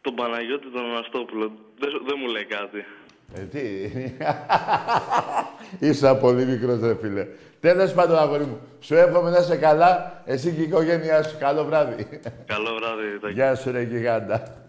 Τον 0.00 0.14
Παναγιώτη 0.14 0.70
τον 0.70 0.84
Αναστόπουλο. 0.84 1.52
Δεν, 1.78 1.90
δεν 2.06 2.16
μου 2.18 2.26
λέει 2.26 2.44
κάτι. 2.44 2.84
Ε, 3.34 3.40
τι; 3.40 3.90
Είσαι 5.86 6.14
πολύ 6.14 6.44
μικρός, 6.44 6.80
ρε 6.80 6.94
φίλε. 6.94 7.26
Τέλος 7.60 7.92
πάντων, 7.92 8.18
αγόρι 8.18 8.44
μου, 8.44 8.60
σου 8.80 8.94
εύχομαι 8.94 9.30
να 9.30 9.38
είσαι 9.38 9.56
καλά, 9.56 10.22
εσύ 10.24 10.52
και 10.52 10.60
η 10.60 10.64
οικογένειά 10.64 11.22
σου. 11.22 11.38
Καλό 11.38 11.64
βράδυ. 11.64 12.20
Καλό 12.46 12.74
βράδυ, 12.74 13.18
Τάκη. 13.20 13.34
Γεια 13.34 13.54
σου, 13.54 13.70
ρε 13.70 13.82
γιγάντα. 13.82 14.66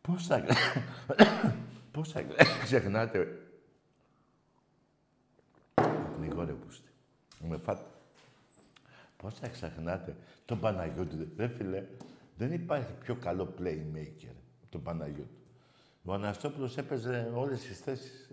Πώς 0.00 0.26
θα... 0.26 0.44
Πώς 1.92 2.12
θα 2.12 2.22
ξεχνάτε... 2.62 3.38
Πνιγώ 6.16 6.44
ρε 6.44 6.52
πούστη. 6.52 6.90
Με 7.48 7.58
φάτε. 7.64 7.82
Πώς 9.16 9.34
θα 9.34 9.48
ξεχνάτε 9.48 10.14
τον 10.44 10.60
Παναγιώτη. 10.60 11.32
Ρε 11.36 11.48
φίλε, 11.48 11.82
δεν 12.36 12.52
υπάρχει 12.52 12.92
πιο 13.02 13.14
καλό 13.14 13.54
playmaker 13.58 14.34
από 14.62 14.70
τον 14.70 14.82
Παναγιώτη. 14.82 15.41
Ο 16.04 16.12
Αναστόπουλος 16.12 16.76
έπαιζε 16.76 17.32
όλες 17.34 17.60
τις 17.60 17.78
θέσεις. 17.78 18.28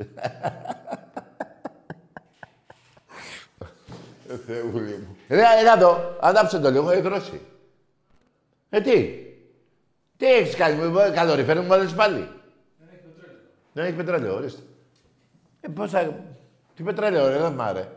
Ε, 4.29 4.37
Θεούλη 4.37 4.97
μου. 4.97 5.17
Ρε, 5.27 5.43
έλα 5.59 5.73
εδώ. 5.73 6.17
Ανάψε 6.21 6.59
το 6.59 6.69
λίγο, 6.69 6.89
έχει 6.89 7.01
δρώσει. 7.01 7.41
Ε, 8.69 8.81
τι; 8.81 9.27
Τι 10.17 10.25
έχεις 10.25 10.55
κάνει, 10.55 10.75
μου 10.77 10.89
είπε, 10.89 11.11
καλοριφέρ 11.15 11.61
μου 11.61 11.67
βάλεις 11.67 11.93
πάλι. 11.93 12.29
Δεν 12.77 12.87
έχει 12.91 13.03
πετρέλαιο. 13.03 13.41
Δεν 13.73 13.85
έχει 13.85 13.95
πετρέλαιο, 13.95 14.35
ορίστε. 14.35 14.61
Ε, 15.61 15.67
πώς 15.67 15.91
θα... 15.91 16.23
Τι 16.75 16.83
πετρέλαιο, 16.83 17.27
ρε, 17.27 17.37
δεν 17.37 17.51
μ' 17.53 17.61
άρε. 17.61 17.87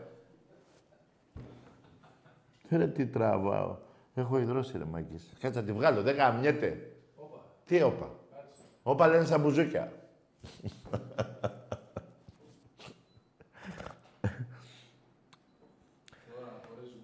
Ρε, 2.69 2.87
τι 2.87 3.05
τραβάω. 3.05 3.77
Έχω 4.15 4.39
υδρώσει, 4.39 4.77
ρε, 4.77 4.85
μάγκης. 4.85 5.33
Κάτσε 5.39 5.59
να 5.59 5.65
τη 5.65 5.71
βγάλω, 5.71 6.01
δεν 6.01 6.15
γαμιέται. 6.15 6.91
Τι 7.65 7.81
όπα; 7.81 8.09
Όπα 8.83 9.07
λένε 9.07 9.25
στα 9.25 9.37
μπουζούκια. 9.37 9.91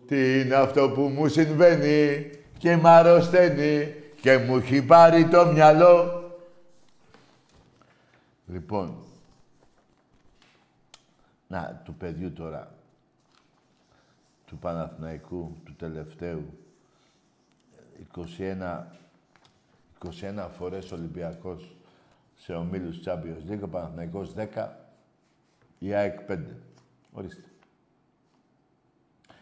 Τι 0.08 0.40
είναι 0.40 0.56
αυτό 0.56 0.90
που 0.90 1.02
μου 1.02 1.28
συμβαίνει 1.28 2.30
και 2.58 2.76
μ' 2.76 2.88
αρρωσταίνει 2.88 3.94
και 4.22 4.38
μου 4.38 4.56
έχει 4.58 4.82
πάρει 4.86 5.28
το 5.28 5.46
μυαλό; 5.46 6.24
Λοιπόν, 8.48 9.04
να, 11.48 11.82
του 11.86 11.94
παιδιού 11.94 12.34
τώρα, 12.34 12.72
του 14.46 14.58
Παναθηναϊκού, 14.58 15.58
του 15.66 15.76
τελευταίου, 15.76 16.60
21, 18.16 18.84
21 20.06 20.47
φορές 20.58 20.91
Ολυμπιακός 20.91 21.76
σε 22.36 22.54
ομίλους 22.54 23.00
Champions 23.06 23.52
League, 23.52 23.62
ο 23.64 23.68
Παναθηναϊκός 23.68 24.34
10, 24.34 24.70
η 25.80 25.93
ΑΕΚ 25.93 26.20
5. 26.28 26.39
Ορίστε. 27.12 27.50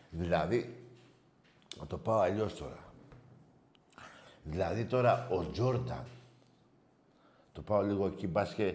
Δηλαδή, 0.10 0.88
να 1.80 1.86
το 1.88 1.98
πάω 1.98 2.20
αλλιώς 2.20 2.56
τώρα. 2.56 2.86
Δηλαδή 4.44 4.86
τώρα 4.86 5.28
ο 5.30 5.52
Τζόρνταν, 5.52 6.06
το 7.54 7.62
πάω 7.62 7.82
λίγο 7.82 8.06
εκεί, 8.06 8.28
μπας 8.28 8.54
και 8.54 8.74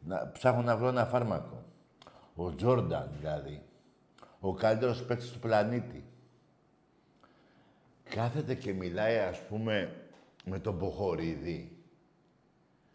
να, 0.00 0.30
ψάχνω 0.32 0.62
να 0.62 0.76
βρω 0.76 0.88
ένα 0.88 1.06
φάρμακο. 1.06 1.64
Ο 2.34 2.54
Τζόρνταν 2.54 3.10
δηλαδή, 3.18 3.62
ο 4.40 4.54
καλύτερος 4.54 5.04
παίκτης 5.04 5.30
του 5.30 5.38
πλανήτη. 5.38 6.04
κάθεται 8.04 8.54
και 8.54 8.72
μιλάει, 8.72 9.18
ας 9.18 9.46
πούμε, 9.46 9.99
με 10.50 10.58
τον 10.58 10.74
Μποχορίδη. 10.74 11.76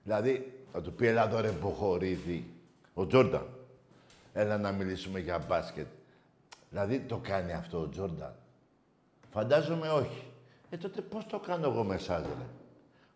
Δηλαδή, 0.03 0.63
θα 0.71 0.81
του 0.81 0.93
πει, 0.93 1.07
έλα 1.07 1.25
εδώ 1.25 1.39
ρε 1.39 1.51
Μποχορίδη. 1.61 2.53
Ο 2.93 3.07
Τζόρνταν. 3.07 3.47
Έλα 4.33 4.57
να 4.57 4.71
μιλήσουμε 4.71 5.19
για 5.19 5.43
μπάσκετ. 5.47 5.87
Δηλαδή, 6.69 6.99
το 6.99 7.17
κάνει 7.17 7.53
αυτό 7.53 7.81
ο 7.81 7.89
Τζόρνταν. 7.89 8.35
Φαντάζομαι 9.31 9.89
όχι. 9.89 10.23
Ε, 10.69 10.77
τότε 10.77 11.01
πώς 11.01 11.25
το 11.25 11.39
κάνω 11.39 11.67
εγώ 11.69 11.83
με 11.83 11.95
εσάς, 11.95 12.21
ρε; 12.21 12.45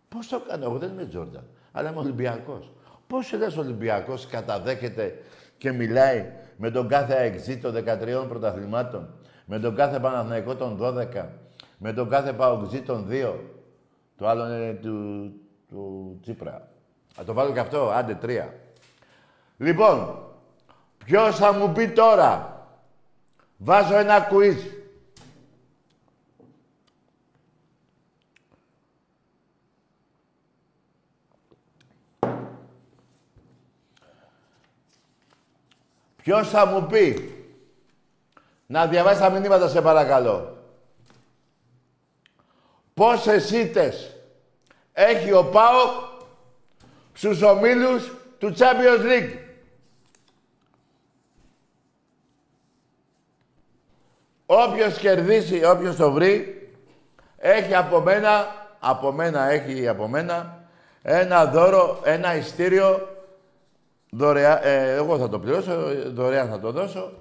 Πώς 0.09 0.27
το 0.27 0.39
κάνω 0.39 0.65
εγώ, 0.65 0.77
δεν 0.77 0.91
είμαι 0.91 1.05
Τζόρνταν. 1.05 1.47
Αλλά 1.71 1.89
είμαι 1.89 1.99
Ολυμπιακός. 1.99 2.71
Πώς 3.07 3.33
ένας 3.33 3.57
Ολυμπιακός 3.57 4.27
καταδέχεται 4.27 5.23
και 5.57 5.71
μιλάει 5.71 6.31
με 6.57 6.71
τον 6.71 6.87
κάθε 6.87 7.13
αεξή 7.13 7.57
των 7.57 7.73
13 7.73 8.25
πρωταθλημάτων, 8.27 9.13
με 9.45 9.59
τον 9.59 9.75
κάθε 9.75 9.99
Παναθηναϊκό 9.99 10.55
των 10.55 10.77
12, 10.81 11.25
με 11.77 11.93
τον 11.93 12.09
κάθε 12.09 12.33
Παοξή 12.33 12.81
των 12.81 13.07
2. 13.09 13.33
Το 14.19 14.27
άλλο 14.27 14.45
είναι 14.45 14.73
του, 14.73 15.31
του 15.69 16.17
Τσίπρα. 16.21 16.67
Θα 17.15 17.23
το 17.23 17.33
βάλω 17.33 17.53
και 17.53 17.59
αυτό, 17.59 17.89
άντε 17.89 18.15
τρία. 18.15 18.53
Λοιπόν, 19.57 20.19
ποιος 21.05 21.35
θα 21.35 21.53
μου 21.53 21.71
πει 21.71 21.89
τώρα. 21.89 22.63
Βάζω 23.57 23.97
ένα 23.97 24.27
quiz. 24.31 24.55
Ποιος 36.15 36.49
θα 36.49 36.65
μου 36.65 36.87
πει. 36.87 37.33
Να 38.65 38.87
διαβάσει 38.87 39.19
τα 39.19 39.29
μηνύματα 39.29 39.67
σε 39.67 39.81
παρακαλώ. 39.81 40.58
Πόσες 42.99 43.51
ήττες 43.51 44.15
έχει 44.93 45.31
ο 45.31 45.45
ΠΑΟΚ 45.45 45.91
στους 47.13 47.41
ομίλους 47.41 48.13
του 48.37 48.53
Champions 48.57 49.03
League; 49.05 49.37
Όποιος 54.45 54.97
κερδίσει, 54.97 55.65
όποιος 55.65 55.95
το 55.95 56.11
βρει, 56.11 56.69
έχει 57.37 57.75
από 57.75 57.99
μένα, 57.99 58.47
από 58.79 59.11
μένα 59.11 59.49
έχει 59.49 59.87
από 59.87 60.07
μένα, 60.07 60.67
ένα 61.01 61.45
δώρο, 61.45 61.99
ένα 62.03 62.35
ειστήριο 62.35 63.07
δωρεά, 64.09 64.65
ε, 64.65 64.93
εγώ 64.93 65.17
θα 65.17 65.29
το 65.29 65.39
πληρώσω, 65.39 65.73
δωρεάν 66.05 66.49
θα 66.49 66.59
το 66.59 66.71
δώσω, 66.71 67.11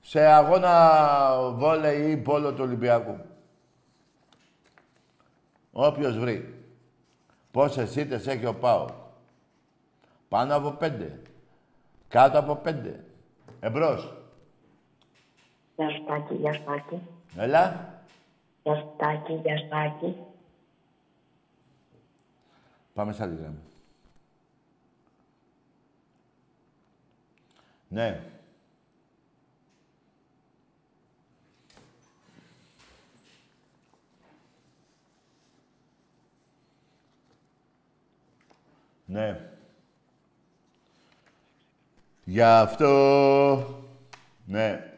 σε 0.00 0.20
αγώνα 0.20 1.36
βόλεϊ 1.50 2.10
ή 2.10 2.16
πόλο 2.16 2.52
του 2.52 2.62
Ολυμπιακού. 2.62 3.32
Όποιος 5.76 6.18
βρει. 6.18 6.54
Πόσες 7.50 7.96
ήττες 7.96 8.26
έχει 8.26 8.46
ο 8.46 8.54
Πάος. 8.54 8.92
Πάνω 10.28 10.56
από 10.56 10.70
πέντε. 10.70 11.22
Κάτω 12.08 12.38
από 12.38 12.56
πέντε. 12.56 13.04
Εμπρός. 13.60 14.14
Γεια 15.76 15.90
σου 15.90 16.04
Τάκη, 16.04 16.34
γεια 16.34 16.52
σου 16.52 16.62
Τάκη. 16.64 17.00
Έλα. 17.36 17.94
Γεια 18.62 18.74
σου 18.76 18.92
Τάκη, 18.96 19.32
γεια 19.32 19.58
σου 19.58 19.68
Τάκη. 19.68 20.16
Πάμε 22.94 23.12
σε 23.12 23.22
άλλη 23.22 23.36
γραμμή. 23.36 23.58
Ναι. 27.88 28.33
Ναι. 39.04 39.50
Γι' 42.24 42.42
αυτό... 42.42 43.84
Ναι. 44.46 44.88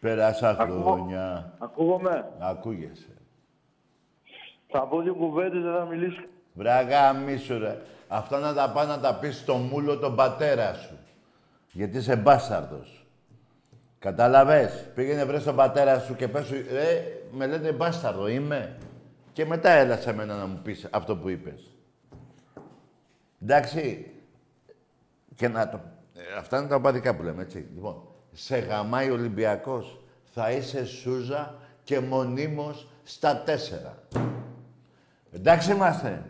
Πέρασα 0.00 0.54
χρόνια. 0.54 1.54
Ακούγομαι; 1.58 2.32
Ακούγεσαι. 2.38 3.08
Θα 4.68 4.86
πω 4.86 5.00
δύο 5.00 5.14
κουβέντες, 5.14 5.62
δεν 5.62 5.74
θα 5.74 5.84
μιλήσω. 5.84 6.22
Βράγα 6.52 7.12
μίσου 7.12 7.58
ρε. 7.58 7.82
Αυτά 8.08 8.38
να 8.38 8.54
τα 8.54 8.72
πά 8.72 8.84
να 8.84 9.00
τα 9.00 9.18
πεις 9.18 9.38
στο 9.38 9.54
μούλο 9.54 9.98
τον 9.98 10.16
πατέρα 10.16 10.74
σου. 10.74 10.98
Γιατί 11.72 11.96
είσαι 11.96 12.16
μπάσταρδος. 12.16 13.03
Κατάλαβες; 14.04 14.90
Πήγαινε 14.94 15.24
βρες 15.24 15.42
τον 15.42 15.56
πατέρα 15.56 16.00
σου 16.00 16.16
και 16.16 16.28
πες 16.28 16.46
σου, 16.46 16.54
ρε, 16.72 17.20
με 17.32 17.46
λένε 17.46 17.72
μπάσταρδο, 17.72 18.28
είμαι. 18.28 18.78
Και 19.32 19.46
μετά 19.46 19.70
έλα 19.70 19.96
σε 19.96 20.12
μένα 20.12 20.36
να 20.36 20.46
μου 20.46 20.60
πεις 20.62 20.88
αυτό 20.90 21.16
που 21.16 21.28
είπες. 21.28 21.74
Εντάξει. 23.42 24.10
Και 25.34 25.48
να 25.48 25.68
το... 25.68 25.80
ε, 26.14 26.38
Αυτά 26.38 26.58
είναι 26.58 26.68
τα 26.68 26.74
οπαδικά 26.74 27.14
που 27.14 27.22
λέμε, 27.22 27.42
έτσι. 27.42 27.68
Λοιπόν, 27.74 28.02
σε 28.32 28.58
γαμάει 28.58 29.10
ο 29.10 29.12
Ολυμπιακός. 29.12 30.04
Θα 30.34 30.50
είσαι 30.50 30.86
Σούζα 30.86 31.54
και 31.84 32.00
μονίμως 32.00 32.88
στα 33.02 33.42
τέσσερα. 33.42 33.98
Εντάξει 35.32 35.72
είμαστε. 35.72 36.22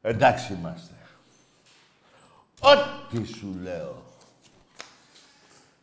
Εντάξει 0.00 0.52
είμαστε. 0.52 0.94
Ό,τι 2.60 3.24
σου 3.24 3.58
λέω. 3.62 4.02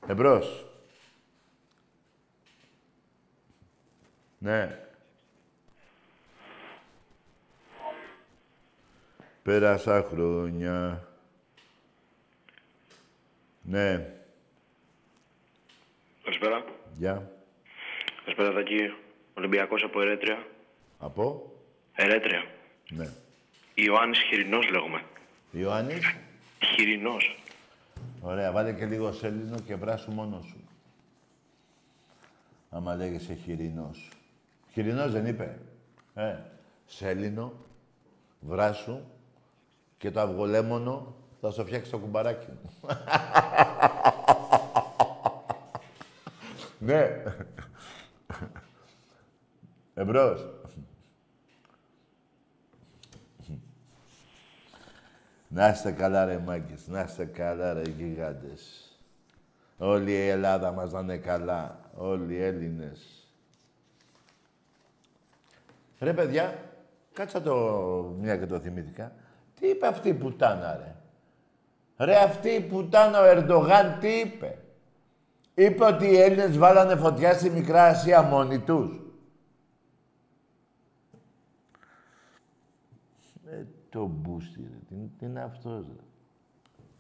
Εμπρός. 0.08 0.61
Ναι. 4.44 4.80
Πέρασα 9.44 10.08
χρόνια. 10.10 11.08
Ναι. 13.62 14.14
Καλησπέρα. 16.24 16.66
Γεια. 16.98 17.32
Καλησπέρα, 18.24 18.54
Τάκη. 18.54 18.94
Ολυμπιακός 19.34 19.84
από 19.84 20.02
Ερέτρια. 20.02 20.48
Από; 21.00 21.52
Ερέτρια. 21.94 22.46
Ναι. 22.90 23.10
Ιωάννης 23.74 24.20
Χοιρινός 24.20 24.70
λέγομαι. 24.70 25.04
Ιωάννης; 25.52 26.16
Χοιρινός. 26.66 27.36
Ωραία, 28.22 28.52
βάλε 28.52 28.74
και 28.74 28.86
λίγο 28.86 29.12
σέλινο 29.12 29.60
και 29.60 29.76
βράσου 29.76 30.12
μόνος 30.12 30.46
σου. 30.46 30.68
Άμα 32.70 32.96
λέγεσαι 32.96 33.34
χοιρινός. 33.34 34.10
Χοιρινός 34.72 35.12
δεν 35.12 35.26
είπε. 35.26 35.60
Ε, 36.14 36.36
σέλινο, 36.86 37.54
βράσου 38.40 39.00
και 39.98 40.12
το 40.12 40.22
αυγολέμονο 40.22 41.16
θα 41.42 41.52
σου 41.52 41.66
φτιάξει 41.66 41.92
το 41.92 41.98
κουμπαράκι 41.98 42.48
μου. 42.52 42.72
ναι. 46.88 47.24
Εμπρός. 49.94 50.50
Να 55.48 55.70
είστε 55.70 55.92
καλά 55.92 56.26
ρε 56.26 56.38
μάγκες, 56.38 56.88
να 56.88 57.02
είστε 57.02 57.26
καλά 57.26 57.74
ρε 57.74 57.82
γιγάντες. 57.82 58.86
Όλη 59.78 60.12
η 60.12 60.28
Ελλάδα 60.28 60.72
μας 60.72 60.92
να 60.92 61.00
είναι 61.00 61.18
καλά, 61.18 61.80
όλοι 61.96 62.34
οι 62.34 62.42
Έλληνες. 62.42 63.21
Ρε 66.02 66.14
παιδιά, 66.14 66.72
κάτσα 67.14 67.42
το 67.42 67.56
μια 68.20 68.38
και 68.38 68.46
το 68.46 68.60
θυμήθηκα. 68.60 69.12
Τι 69.60 69.68
είπε 69.68 69.88
αυτή 69.88 70.10
η 70.10 70.14
πουτάνα 70.14 70.78
ρε; 70.78 70.96
Ρε 72.06 72.18
αυτή 72.18 72.50
η 72.50 72.62
πουτάνα 72.62 73.22
ο 73.22 73.24
Ερντογάν 73.26 74.00
τι 74.00 74.20
είπε; 74.20 74.58
Είπε 75.54 75.86
ότι 75.86 76.06
οι 76.06 76.22
Έλληνες 76.22 76.58
βάλανε 76.58 76.96
φωτιά 76.96 77.34
στη 77.34 77.50
Μικρά 77.50 77.84
Ασία 77.84 78.22
μόνοι 78.22 78.60
τους. 78.60 79.00
Ε, 83.50 83.64
το 83.90 84.06
μπούστι, 84.06 84.62
ρε. 84.62 84.78
Τι, 84.88 84.96
τι 85.20 85.26
είναι 85.26 85.42
αυτός, 85.42 85.86
ρε; 85.88 86.04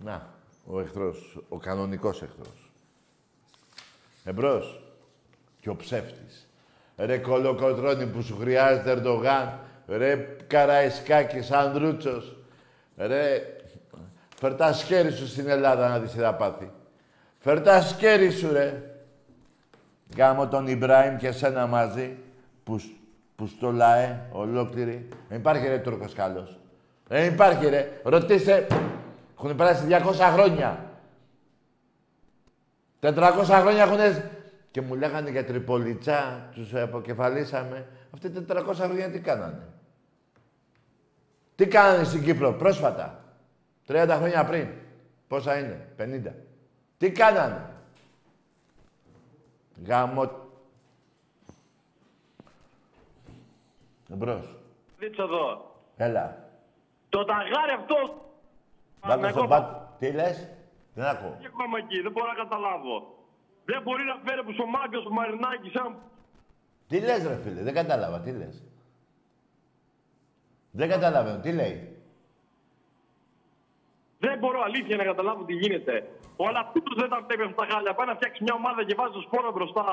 Να, 0.03 0.33
ο 0.65 0.79
εχθρός, 0.79 1.43
ο 1.49 1.57
κανονικός 1.57 2.21
εχθρός. 2.21 2.71
Εμπρός. 4.23 4.93
Και 5.59 5.69
ο 5.69 5.75
ψεύτης. 5.75 6.50
Ρε 7.05 7.17
κολοκοτρώνη 7.17 8.05
που 8.05 8.21
σου 8.21 8.37
χρειάζεται 8.39 8.91
Ερντογάν. 8.91 9.59
Ρε 9.87 10.15
Καραϊσκάκης, 10.47 11.51
Ανδρούτσος. 11.51 12.35
Ρε, 12.97 13.41
φέρ 14.39 14.55
τα 14.55 14.73
σκέρι 14.73 15.11
σου 15.11 15.27
στην 15.27 15.49
Ελλάδα 15.49 15.87
να 15.89 15.99
δεις 15.99 16.11
τι 16.11 16.19
θα 16.19 16.33
πάθει. 16.33 16.71
Φέρ 17.39 17.61
τα 17.61 17.81
σκέρι 17.81 18.31
σου, 18.31 18.51
ρε. 18.51 18.83
Γάμω 20.17 20.47
τον 20.47 20.67
Ιμπράιμ 20.67 21.15
και 21.17 21.31
σένα 21.31 21.65
μαζί, 21.67 22.17
πους, 22.63 22.81
σ- 22.81 22.89
πους 23.35 23.49
στο 23.49 23.71
ΛΑΕ, 23.71 24.19
ολόκληρη. 24.31 25.07
Δεν 25.29 25.37
υπάρχει 25.37 25.67
ρε 25.67 25.77
Τούρκος 25.77 26.13
καλός. 26.13 26.59
Δεν 27.07 27.33
υπάρχει 27.33 27.69
ρε. 27.69 27.99
Ρωτήστε 28.03 28.67
Έχουν 29.37 29.55
περάσει 29.55 29.83
200 29.89 30.31
χρόνια. 30.33 30.85
400 33.01 33.59
χρόνια 33.61 33.83
έχουν... 33.83 33.97
Και 34.71 34.81
μου 34.81 34.95
λέγανε 34.95 35.29
για 35.29 35.45
Τριπολιτσά, 35.45 36.49
τους 36.53 36.73
αποκεφαλίσαμε. 36.73 37.87
Αυτοί 38.13 38.31
400 38.49 38.73
χρόνια 38.73 39.11
τι 39.11 39.19
κάνανε; 39.19 39.67
Τι 41.55 41.67
κάνανε 41.67 42.03
στην 42.03 42.23
Κύπρο 42.23 42.53
πρόσφατα. 42.53 43.23
30 43.87 44.07
χρόνια 44.17 44.45
πριν. 44.45 44.67
Πόσα 45.27 45.59
είναι, 45.59 45.87
50. 45.97 46.33
Τι 46.97 47.11
κάνανε; 47.11 47.69
Γάμο... 49.85 50.39
Εμπρός. 54.13 54.57
Δείξω 54.97 55.23
εδώ. 55.23 55.75
Έλα. 55.97 56.49
Το 57.09 57.25
ταγάρι 57.25 57.71
αυτό. 57.79 57.95
Βάλτε 59.01 59.27
εγώ 59.27 59.37
στον 59.37 59.49
πάτο. 59.49 59.95
Τι 59.99 60.11
λες; 60.11 60.47
Δεν 60.93 61.05
ακούω. 61.05 61.37
Και 61.39 61.47
ακόμα 61.47 61.77
εκεί, 61.77 62.01
δεν 62.01 62.11
μπορώ 62.11 62.27
να 62.27 62.33
καταλάβω. 62.43 63.20
Δεν 63.65 63.81
μπορεί 63.81 64.03
να 64.03 64.15
φέρει 64.25 64.43
που 64.43 64.53
ο 64.61 64.65
Μάγκος 64.65 65.05
ο 65.05 65.09
Μαρινάκης 65.13 65.71
σαν 65.71 65.95
Τι 66.87 66.99
λες 66.99 67.27
ρε 67.27 67.37
φίλε. 67.43 67.61
Δεν 67.61 67.73
κατάλαβα. 67.73 68.19
Τι 68.19 68.31
λες. 68.31 68.63
Δεν 70.71 70.89
καταλαβαίνω. 70.89 71.39
Τι 71.39 71.51
λέει. 71.51 71.95
Δεν 74.19 74.37
μπορώ 74.39 74.61
αλήθεια 74.61 74.95
να 74.95 75.03
καταλάβω 75.03 75.43
τι 75.43 75.53
γίνεται. 75.53 76.09
Ο 76.35 76.47
Αλαφούτος 76.47 76.95
δεν 77.01 77.09
τα 77.09 77.19
βλέπει 77.25 77.43
αυτά 77.43 77.65
τα 77.65 77.73
χάλια. 77.73 77.93
Πάει 77.93 78.07
να 78.07 78.15
φτιάξει 78.15 78.43
μια 78.43 78.53
ομάδα 78.53 78.83
και 78.83 78.95
βάζει 78.99 79.13
το 79.13 79.21
σπόρα 79.21 79.51
μπροστά. 79.51 79.85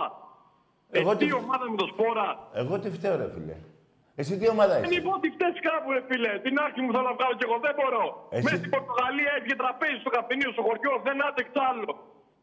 Εγώ 0.91 1.11
ε, 1.11 1.17
τι- 1.17 1.27
τι 1.27 1.33
ομάδα 1.33 1.71
με 1.71 1.77
το 1.77 1.87
σπόρα. 1.93 2.49
Εγώ 2.61 2.79
τι 2.79 2.91
φταίω 2.91 3.17
ρε 3.17 3.29
φίλε. 3.35 3.57
Εσύ 4.21 4.39
τι 4.39 4.49
ομάδα 4.49 4.75
Δεν 4.81 4.91
είσαι; 4.91 5.01
είπα 5.01 5.11
ότι 5.19 5.29
φταίεις 5.37 5.61
κάπου, 5.69 5.89
ρε 5.97 6.03
φίλε. 6.09 6.33
Την 6.47 6.55
άκρη 6.65 6.81
μου 6.83 6.93
θέλω 6.95 7.07
να 7.13 7.15
βγάλω 7.19 7.35
κι 7.39 7.45
εγώ. 7.49 7.57
Δεν 7.67 7.75
μπορώ. 7.79 8.05
Εσύ- 8.31 8.45
Μέσα 8.45 8.57
στην 8.57 8.71
Πορτογαλία 8.77 9.31
έφυγε 9.39 9.57
τραπέζι 9.63 9.99
στο 10.05 10.11
καφενείο, 10.17 10.51
στο 10.57 10.63
χωριό. 10.69 10.93
Δεν 11.07 11.17
άντεξα 11.29 11.61
άλλο. 11.71 11.91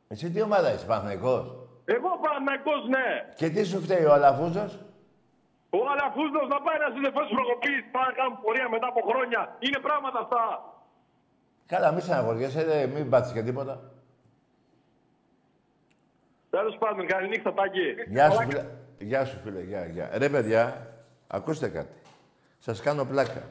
Εσύ 0.07 0.29
τι 0.31 0.41
ομάδα 0.41 0.73
είσαι. 0.73 0.85
Παναθηναϊκός; 0.85 1.43
Εγώ 1.85 2.09
Παναγικός, 2.23 2.87
ναι. 2.87 3.07
Και 3.35 3.49
τι 3.49 3.63
σου 3.63 3.81
φταίει 3.81 4.05
ο 4.05 4.13
Αλαφούζος; 4.13 4.71
Ο 5.69 5.79
Αλαφούζος 5.91 6.47
να 6.53 6.59
πάει 6.65 6.77
να 6.83 6.89
συνδεφώσει 6.93 7.27
τη 7.29 7.35
προκοπή. 7.39 7.73
Πάει 7.93 8.05
να 8.09 8.13
κάνουν 8.19 8.35
πορεία 8.41 8.69
μετά 8.69 8.87
από 8.87 9.01
χρόνια. 9.09 9.55
Είναι 9.59 9.79
πράγματα 9.87 10.19
αυτά. 10.19 10.43
Καλά, 11.65 11.91
μη 11.91 12.01
στεναχωριέσαι, 12.01 12.61
ρε, 12.63 12.85
μην 12.87 13.09
πάτσεις 13.09 13.33
και 13.33 13.43
τίποτα. 13.43 13.81
Τέλος 16.49 16.77
πάντων, 16.77 17.07
καλή 17.07 17.27
νύχτα, 17.27 17.53
Τάκη. 17.53 17.95
Γεια 18.07 18.31
σου, 18.31 18.41
φίλε. 18.41 18.65
Γεια 18.99 19.25
σου, 19.25 19.39
φίλε. 19.43 19.61
Γεια, 19.61 19.85
γεια. 19.85 20.09
Ρε, 20.17 20.29
παιδιά, 20.29 20.87
ακούστε 21.27 21.67
κάτι. 21.67 21.95
Σας 22.59 22.81
κάνω 22.81 23.05
πλάκα. 23.05 23.41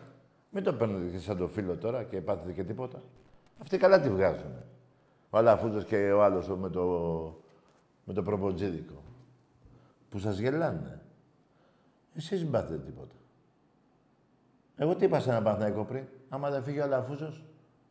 Μην 0.50 0.62
το 0.62 0.72
παίρνετε 0.72 1.10
και 1.10 1.18
σαν 1.18 1.36
το 1.36 1.48
φίλο 1.48 1.76
τώρα 1.76 2.02
και 2.02 2.20
πάθετε 2.20 2.52
και 2.52 2.64
τίποτα. 2.64 3.02
Αυτοί 3.62 3.78
καλά 3.78 4.00
τη 4.00 4.10
βγάζουν. 4.10 4.64
Ο 5.34 5.36
Αλαφούζος 5.36 5.84
και 5.84 6.12
ο 6.12 6.22
άλλος 6.22 6.48
ο 6.48 6.56
με 6.56 6.70
το, 6.70 6.84
με 8.04 8.12
το 8.12 8.22
προποτζίδικο. 8.22 9.02
Που 10.08 10.18
σας 10.18 10.38
γελάνε. 10.38 11.00
Εσείς 12.14 12.42
μην 12.42 12.50
πάθετε 12.50 12.78
τίποτα. 12.78 13.14
Εγώ 14.76 14.96
τι 14.96 15.04
είπα 15.04 15.20
σε 15.20 15.30
ένα 15.30 15.42
Παναθηναϊκό 15.42 15.84
πριν. 15.84 16.04
Άμα 16.28 16.50
δεν 16.50 16.62
φύγει 16.62 16.80
ο 16.80 16.82
Αλαφούζος, 16.82 17.44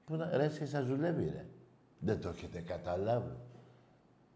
πού 0.06 0.16
να... 0.16 0.38
Ρε, 0.38 0.44
εσείς 0.44 0.70
σας 0.70 0.86
δουλεύει, 0.86 1.24
ρε. 1.24 1.46
Δεν 2.00 2.22
το 2.22 2.30
έχετε 2.30 2.60
καταλάβει. 2.60 3.36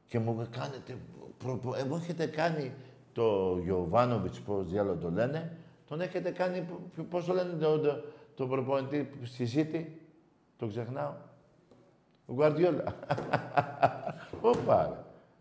Και 0.07 0.19
μου 0.19 0.47
κάνετε... 0.51 0.97
Προ, 1.37 1.57
προ, 1.57 1.75
ε, 1.75 1.83
μου 1.83 1.95
έχετε 1.95 2.25
κάνει 2.27 2.73
το 3.13 3.57
Γιωβάνοβιτς, 3.63 4.39
πώς 4.39 4.69
διάλογο 4.69 4.97
το 4.97 5.11
λένε, 5.11 5.57
τον 5.87 6.01
έχετε 6.01 6.31
κάνει, 6.31 6.67
π- 6.95 7.01
πώς 7.01 7.25
το 7.25 7.33
λένε, 7.33 7.53
το, 7.53 7.79
το, 7.79 8.03
το 8.35 8.47
προπονητή 8.47 9.09
στη 9.23 9.47
City, 9.53 9.85
το 10.57 10.67
ξεχνάω. 10.67 11.13
Ο 12.27 12.33
Γκουαρδιόλα. 12.33 12.83
Ωπα, 14.41 14.89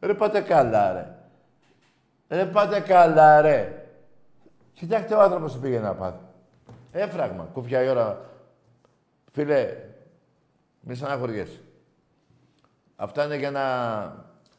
ρε. 0.01 0.07
Ρε 0.07 0.14
πάτε 0.14 0.41
καλά, 0.41 0.93
ρε. 0.93 1.14
Ρε 2.28 2.45
πάτε 2.45 2.80
καλά, 2.80 3.41
ρε. 3.41 3.87
Κοιτάξτε 4.72 5.14
ο 5.14 5.22
άνθρωπος 5.22 5.53
τι 5.53 5.59
πήγε 5.59 5.78
να 5.78 5.95
πάθει. 5.95 6.24
Έφραγμα, 6.93 7.49
κούφια 7.53 7.82
η 7.82 7.89
ώρα. 7.89 8.20
Φίλε, 9.32 9.76
μη 10.80 10.95
στεναχωριέσαι. 10.95 11.61
Αυτά 12.97 13.24
είναι 13.24 13.37
για 13.37 13.51
να 13.51 13.62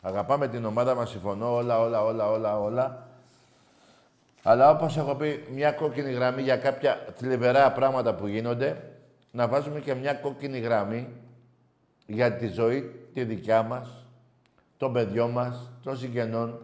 αγαπάμε 0.02 0.48
την 0.48 0.66
ομάδα 0.66 0.96
μας, 0.96 1.10
συμφωνώ, 1.10 1.54
όλα, 1.54 1.80
όλα, 1.80 2.04
όλα, 2.04 2.30
όλα, 2.30 2.60
όλα. 2.60 3.08
Αλλά 4.44 4.70
όπως 4.70 4.98
έχω 4.98 5.16
πει, 5.16 5.46
μια 5.52 5.72
κόκκινη 5.72 6.12
γραμμή 6.12 6.42
για 6.42 6.58
κάποια 6.58 7.06
θλιβερά 7.16 7.72
πράγματα 7.72 8.16
που 8.16 8.28
γίνονται, 8.28 8.84
να 9.32 9.48
βάζουμε 9.48 9.80
και 9.80 9.94
μια 9.94 10.14
κόκκινη 10.14 10.60
γραμμή 10.60 11.08
για 12.08 12.36
τη 12.36 12.48
ζωή, 12.48 12.82
τη 13.14 13.24
δικιά 13.24 13.64
μας, 13.64 14.06
των 14.78 14.94
παιδιών 14.94 15.32
μας, 15.32 15.72
των 15.84 15.98
συγγενών. 15.98 16.62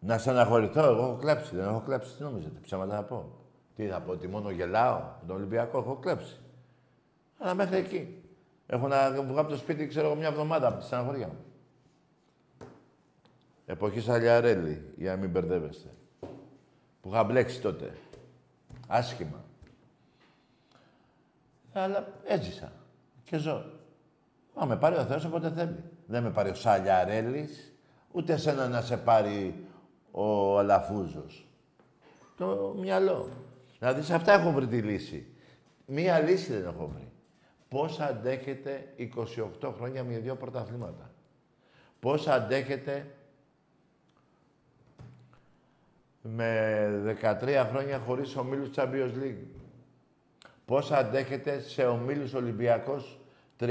Να 0.00 0.18
στεναχωρηθώ, 0.18 0.84
εγώ 0.84 1.02
έχω 1.02 1.16
κλέψει, 1.16 1.56
δεν 1.56 1.64
έχω 1.64 1.80
κλέψει, 1.80 2.16
τι 2.16 2.22
νομίζετε, 2.22 2.60
ψέματα 2.60 2.94
θα 2.94 3.02
πω. 3.02 3.38
Τι 3.76 3.86
θα 3.86 4.00
πω, 4.00 4.12
ότι 4.12 4.28
μόνο 4.28 4.50
γελάω, 4.50 4.98
με 4.98 5.26
τον 5.26 5.36
Ολυμπιακό 5.36 5.78
έχω 5.78 5.96
κλέψει. 5.96 6.40
Αλλά 7.38 7.54
μέχρι 7.54 7.76
εκεί. 7.76 8.22
Έχω 8.66 8.88
να 8.88 9.10
βγω 9.10 9.40
από 9.40 9.50
το 9.50 9.56
σπίτι, 9.56 9.86
ξέρω 9.86 10.06
εγώ, 10.06 10.14
μια 10.14 10.28
εβδομάδα 10.28 10.68
από 10.68 10.78
τη 10.78 10.84
στεναχωριά 10.84 11.26
μου. 11.26 11.44
Εποχή 13.66 14.00
Σαλιαρέλη, 14.00 14.92
για 14.96 15.10
να 15.10 15.16
μην 15.16 15.30
μπερδεύεστε. 15.30 15.88
Που 17.00 17.08
είχα 17.08 17.24
μπλέξει 17.24 17.60
τότε. 17.60 17.92
Άσχημα. 18.86 19.44
Αλλά 21.72 22.08
έζησα. 22.24 22.72
Και 23.30 23.38
ζω. 23.38 23.64
Μα 24.54 24.64
με 24.64 24.76
πάρει 24.76 24.96
ο 24.96 25.04
Θεός 25.04 25.24
όποτε 25.24 25.50
θέλει. 25.50 25.84
Δεν 26.06 26.22
με 26.22 26.30
πάρει 26.30 26.50
ο 26.50 26.54
Σαλιαρέλης, 26.54 27.72
ούτε 28.12 28.36
σένα 28.36 28.68
να 28.68 28.80
σε 28.80 28.96
πάρει 28.96 29.64
ο 30.10 30.58
Αλαφούζος. 30.58 31.46
Το 32.36 32.74
μυαλό. 32.78 33.28
Δηλαδή 33.78 34.02
σε 34.02 34.14
αυτά 34.14 34.32
έχω 34.32 34.50
βρει 34.50 34.66
τη 34.66 34.78
λύση. 34.78 35.26
Μία 35.86 36.18
λύση 36.18 36.52
δεν 36.52 36.64
έχω 36.64 36.90
βρει. 36.94 37.12
Πώς 37.68 38.00
αντέχετε 38.00 38.94
28 39.60 39.72
χρόνια 39.76 40.04
με 40.04 40.18
δύο 40.18 40.36
πρωταθλήματα. 40.36 41.10
Πώς 42.00 42.26
αντέχετε 42.28 43.14
με 46.22 47.18
13 47.40 47.66
χρόνια 47.70 47.98
χωρίς 47.98 48.36
ομίλους 48.36 48.70
Champions 48.76 49.12
League. 49.22 49.44
Πώς 50.64 50.90
αντέχετε 50.90 51.60
σε 51.60 51.84
ομίλους 51.84 52.34
Ολυμπιακός 52.34 53.19
33 53.60 53.66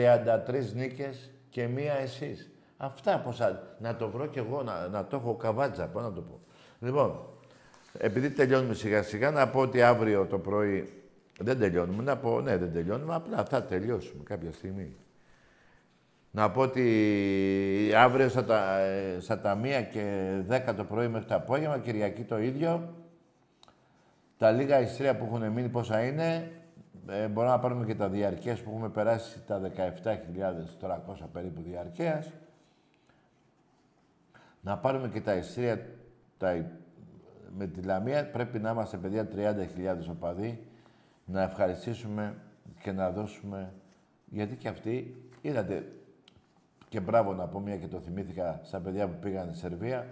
νίκες 0.74 1.32
και 1.50 1.68
μία 1.68 1.94
εσείς. 1.94 2.52
Αυτά 2.78 3.20
πώς 3.20 3.42
αν... 3.42 3.76
Να 3.80 3.96
το 3.96 4.10
βρω 4.10 4.26
κι 4.26 4.40
εγώ, 4.40 4.64
να, 4.64 4.88
να 4.88 5.06
το 5.06 5.16
έχω 5.16 5.36
καβάτζα, 5.36 5.88
πώς 5.88 6.04
να 6.04 6.14
το 6.14 6.22
πω. 6.22 6.40
Λοιπόν, 6.80 7.20
επειδή 7.98 8.30
τελειώνουμε 8.30 8.74
σιγά 8.74 9.04
σιγά, 9.04 9.32
να 9.32 9.48
πω 9.48 9.60
ότι 9.60 9.82
αύριο 9.82 10.26
το 10.26 10.40
πρωί 10.40 10.94
δεν 11.40 11.60
τελειώνουμε. 11.60 12.04
Να 12.04 12.18
πω, 12.18 12.42
ναι, 12.42 12.58
δεν 12.58 12.74
τελειώνουμε, 12.74 13.16
απλά 13.16 13.46
θα 13.46 13.64
τελειώσουμε 13.64 14.24
κάποια 14.24 14.52
στιγμή. 14.52 14.96
Να 16.32 16.52
πω 16.52 16.62
ότι 16.62 17.92
αύριο 17.96 18.30
στα, 18.30 18.46
τα, 18.46 18.80
ε, 18.80 19.20
στα 19.20 19.40
τα 19.40 19.60
1 19.64 19.66
και 19.92 20.34
10 20.50 20.74
το 20.76 20.84
πρωί 20.84 21.08
μέχρι 21.08 21.28
το 21.28 21.36
απόγευμα, 21.36 21.80
Κυριακή 21.80 22.24
το 22.24 22.40
ίδιο. 22.40 22.94
Τα 24.38 24.52
λίγα 24.52 24.82
ιστρία 24.82 25.16
που 25.16 25.26
έχουν 25.26 25.52
μείνει 25.52 25.70
πόσα 25.70 26.04
είναι, 26.04 26.52
ε, 27.10 27.28
μπορούμε 27.28 27.54
να 27.54 27.60
πάρουμε 27.60 27.86
και 27.86 27.96
τα 27.96 28.10
διαρκείας 28.10 28.62
που 28.62 28.70
έχουμε 28.70 28.90
περάσει 28.90 29.42
τα 29.48 29.62
17.300 29.62 31.26
περίπου 31.34 31.62
διαρκείας. 31.62 32.32
Να 34.62 34.78
πάρουμε 34.78 35.08
και 35.10 35.22
τα 35.22 35.36
ιστρία 35.36 35.86
τα, 36.38 36.66
με 37.58 37.68
τη 37.68 37.82
Λαμία. 37.82 38.30
Πρέπει 38.30 38.60
να 38.60 38.70
είμαστε, 38.72 38.98
παιδιά, 38.98 39.28
30.000 39.36 40.10
οπαδοί. 40.10 40.64
Να 41.26 41.42
ευχαριστήσουμε 41.42 42.36
και 42.82 42.92
να 42.92 43.12
δώσουμε... 43.12 43.74
Γιατί 44.32 44.56
και 44.56 44.68
αυτοί, 44.68 45.24
είδατε, 45.42 45.92
και 46.90 47.00
μπράβο 47.00 47.34
να 47.34 47.48
πω 47.48 47.60
μια 47.60 47.78
και 47.78 47.88
το 47.88 48.00
θυμήθηκα 48.00 48.60
στα 48.64 48.80
παιδιά 48.80 49.08
που 49.08 49.16
πήγαν 49.20 49.48
στη 49.50 49.58
Σερβία. 49.58 50.08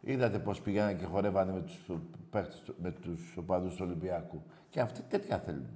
Είδατε 0.00 0.38
πώς 0.38 0.60
πηγαίνανε 0.60 0.92
και 0.94 1.04
χορεύανε 1.04 1.52
με 1.52 1.60
τους, 1.60 1.90
παίχτες, 2.30 2.60
του- 2.60 2.74
με 2.82 2.90
τους 2.90 3.36
οπαδούς 3.36 3.74
του 3.74 3.84
Ολυμπιακού. 3.86 4.42
Και 4.70 4.80
αυτοί 4.80 5.02
τέτοια 5.02 5.38
θέλουν. 5.38 5.66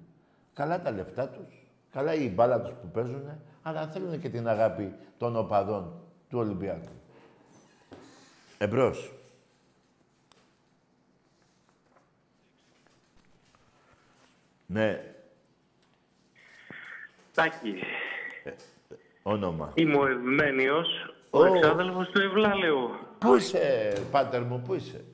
Καλά 0.54 0.80
τα 0.82 0.90
λεφτά 0.90 1.28
τους, 1.28 1.54
καλά 1.92 2.14
η 2.14 2.28
μπάλα 2.28 2.60
τους 2.60 2.74
που 2.80 2.88
παίζουν, 2.88 3.40
αλλά 3.62 3.86
θέλουν 3.88 4.20
και 4.20 4.28
την 4.28 4.48
αγάπη 4.48 4.94
των 5.18 5.36
οπαδών 5.36 5.92
του 6.30 6.38
Ολυμπιακού. 6.38 6.92
Εμπρός. 8.58 9.12
Ναι, 14.66 15.14
Τάκη, 17.34 17.74
όνομα. 19.22 19.72
είμαι 19.74 19.96
ο 19.96 20.06
Ευμένιος, 20.06 20.86
ο 21.30 21.38
Ω. 21.40 21.44
εξάδελφος 21.44 22.08
του 22.08 22.20
Ευλάλεου. 22.20 22.90
Πού 23.18 23.34
είσαι, 23.36 23.92
πάτερ 24.10 24.42
μου, 24.42 24.62
πού 24.66 24.74
είσαι; 24.74 25.04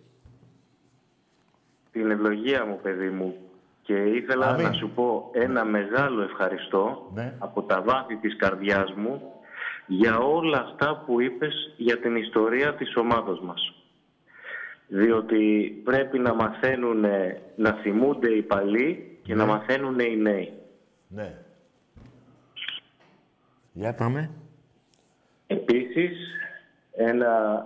Την 1.93 2.11
ευλογία 2.11 2.65
μου, 2.67 2.79
παιδί 2.83 3.09
μου. 3.11 3.50
Και 3.91 3.97
ήθελα 4.03 4.47
Αμήν. 4.47 4.67
να 4.67 4.73
σου 4.73 4.91
πω 4.95 5.31
ένα 5.33 5.65
μεγάλο 5.65 6.23
ευχαριστώ 6.23 7.11
Ναι. 7.15 7.35
από 7.39 7.63
τα 7.63 7.83
βάθη 7.83 8.17
της 8.17 8.37
καρδιάς 8.37 8.93
μου 8.93 9.23
για 9.87 10.19
όλα 10.19 10.59
αυτά 10.59 11.03
που 11.07 11.21
είπες 11.21 11.75
για 11.77 11.99
την 11.99 12.17
ιστορία 12.17 12.75
της 12.75 12.97
ομάδος 12.97 13.41
μας. 13.41 13.75
Διότι 14.89 15.71
πρέπει 15.85 16.19
να 16.19 16.35
μαθαίνουν, 16.35 17.05
να 17.57 17.73
θυμούνται 17.73 18.31
οι 18.31 18.43
παλιοί 18.43 19.19
και 19.23 19.35
να 19.35 19.47
μαθαίνουν 19.47 19.99
οι 19.99 20.17
νέοι. 20.17 20.53
Ναι. 21.09 21.35
Για 23.73 23.95
πάμε. 23.95 24.31
Επίσης, 25.47 26.19
ένα, 26.93 27.63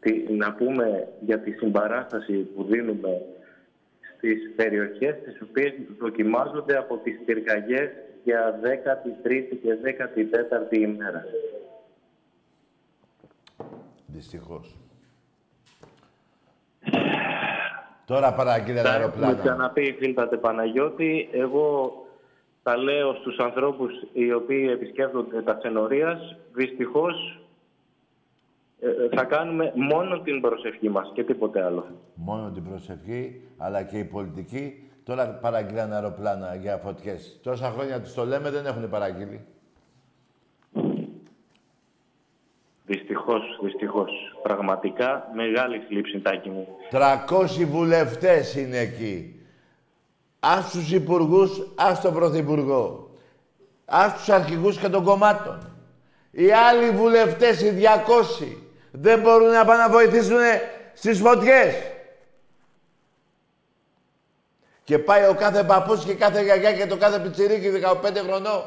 τι- 0.00 0.32
να 0.32 0.52
πούμε 0.54 1.08
για 1.20 1.40
τη 1.40 1.50
συμπαράσταση 1.52 2.32
που 2.32 2.64
δίνουμε 2.64 3.08
στις 4.22 4.52
περιοχές 4.56 5.14
τις 5.24 5.40
οποίες 5.42 5.72
δοκιμάζονται 5.98 6.76
από 6.76 6.96
τις 6.96 7.20
πυρκαγιές 7.24 7.90
για 8.24 8.60
13η 8.62 9.56
και 9.62 9.76
14η 9.82 10.76
ημέρα. 10.76 11.24
Δυστυχώς. 14.06 14.76
Τώρα 18.04 18.34
παραγγείλε 18.34 18.80
Θα 18.80 18.90
αεροπλάνα. 18.90 19.26
έχουμε 19.32 19.42
ξαναπεί, 19.42 19.96
φίλτατε 19.98 20.36
Παναγιώτη, 20.36 21.28
εγώ 21.32 21.92
τα 22.62 22.76
λέω 22.76 23.14
στους 23.14 23.38
ανθρώπους 23.38 23.92
οι 24.12 24.32
οποίοι 24.32 24.68
επισκέπτονται 24.72 25.42
τα 25.42 25.52
ξενορίας, 25.54 26.36
δυστυχώς 26.52 27.14
ε, 27.14 27.38
ε, 27.38 27.51
θα 29.14 29.24
κάνουμε 29.24 29.72
μόνο 29.74 30.20
την 30.20 30.40
προσευχή 30.40 30.88
μας 30.88 31.10
και 31.14 31.24
τίποτε 31.24 31.64
άλλο. 31.64 31.86
Μόνο 32.14 32.50
την 32.50 32.64
προσευχή, 32.68 33.40
αλλά 33.56 33.82
και 33.82 33.98
η 33.98 34.04
πολιτική. 34.04 34.90
Τώρα 35.04 35.28
παραγγείλαν 35.28 35.92
αεροπλάνα 35.92 36.54
για 36.54 36.76
φωτιές. 36.76 37.40
Τόσα 37.42 37.70
χρόνια 37.70 38.00
τους 38.00 38.14
το 38.14 38.24
λέμε, 38.24 38.50
δεν 38.50 38.66
έχουν 38.66 38.88
παραγγείλει. 38.88 39.46
Δυστυχώς, 42.86 43.42
δυστυχώς. 43.62 44.10
Πραγματικά 44.42 45.30
μεγάλη 45.34 45.78
θλίψη, 45.78 46.20
Τάκη 46.20 46.48
μου. 46.48 46.66
300 46.90 47.64
βουλευτές 47.64 48.54
είναι 48.54 48.78
εκεί. 48.78 49.40
Ας 50.40 50.70
τους 50.70 50.92
υπουργούς, 50.92 51.74
ας 51.76 52.00
τον 52.00 52.14
πρωθυπουργό. 52.14 53.10
Ας 53.84 54.12
τους 54.14 54.28
αρχηγούς 54.28 54.78
και 54.78 54.88
των 54.88 55.04
κομμάτων. 55.04 55.58
Οι 56.30 56.52
άλλοι 56.52 56.90
βουλευτές, 56.90 57.62
οι 57.62 57.70
200, 57.70 58.56
δεν 58.92 59.20
μπορούν 59.20 59.50
να 59.50 59.64
πάνε 59.64 59.82
να 59.82 59.88
βοηθήσουν 59.88 60.38
στις 60.94 61.18
φωτιές. 61.18 61.74
Και 64.84 64.98
πάει 64.98 65.26
ο 65.28 65.34
κάθε 65.34 65.62
παππούς 65.62 66.04
και 66.04 66.14
κάθε 66.14 66.42
γιαγιά 66.42 66.72
και 66.72 66.86
το 66.86 66.96
κάθε 66.96 67.18
πιτσιρίκι 67.18 67.68
15 67.70 68.22
χρονών, 68.26 68.64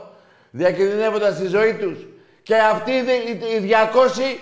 διακινδυνεύοντας 0.52 1.36
τη 1.38 1.48
ζωή 1.48 1.74
τους. 1.74 1.98
Και 2.44 2.56
αυτοί 2.58 2.92
οι 2.92 2.96
οι- 2.98 3.56
οι 3.56 3.60
200, 3.60 4.40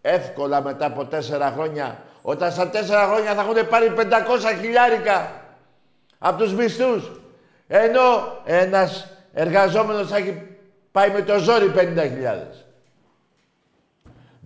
εύκολα 0.00 0.62
μετά 0.62 0.86
από 0.86 1.04
τέσσερα 1.04 1.50
χρόνια, 1.50 2.02
όταν 2.22 2.52
στα 2.52 2.68
τέσσερα 2.68 3.06
χρόνια 3.06 3.34
θα 3.34 3.40
έχουν 3.40 3.68
πάρει 3.68 3.90
500 3.90 4.52
χιλιάρικα 4.60 5.44
από 6.18 6.42
τους 6.42 6.54
μισθούς, 6.54 7.20
ενώ 7.68 8.38
ένας 8.44 9.08
εργαζόμενος 9.32 10.08
θα 10.08 10.16
έχει 10.16 10.42
πάει 10.92 11.10
με 11.10 11.22
το 11.22 11.38
ζόρι 11.38 11.68
50.000. 11.68 12.65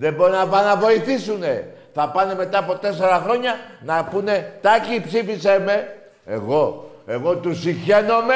Δεν 0.03 0.15
μπορεί 0.15 0.33
να 0.33 0.47
πάνε 0.49 0.69
να 0.69 0.77
βοηθήσουνε. 0.77 1.67
Θα 1.93 2.11
πάνε 2.11 2.35
μετά 2.35 2.59
από 2.59 2.75
τέσσερα 2.75 3.15
χρόνια 3.19 3.55
να 3.83 4.05
πούνε 4.05 4.53
«Τάκη, 4.61 5.03
ψήφισε 5.07 5.59
με». 5.67 5.95
Εγώ, 6.27 6.91
εγώ 7.07 7.37
τους 7.37 7.61
συχαίνομαι 7.61 8.35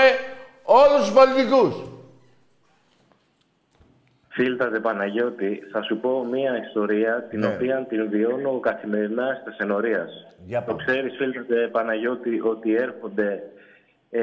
όλους 0.64 0.98
τους 0.98 1.12
πολιτικούς. 1.12 1.74
Φίλτατε 4.28 4.80
Παναγιώτη, 4.80 5.60
θα 5.72 5.82
σου 5.82 5.96
πω 6.00 6.26
μία 6.30 6.52
ιστορία 6.66 7.22
την 7.30 7.38
Ναι. 7.40 7.46
οποία 7.46 7.86
την 7.88 8.08
βιώνω 8.10 8.60
καθημερινά 8.60 9.38
στα 9.42 9.52
Σενορίας. 9.52 10.10
Για 10.46 10.58
Το 10.62 10.64
πάμε. 10.74 10.82
ξέρεις, 10.86 11.16
φίλτατε 11.16 11.68
Παναγιώτη, 11.72 12.40
ότι 12.44 12.74
έρχονται 12.76 13.42
ε, 14.10 14.20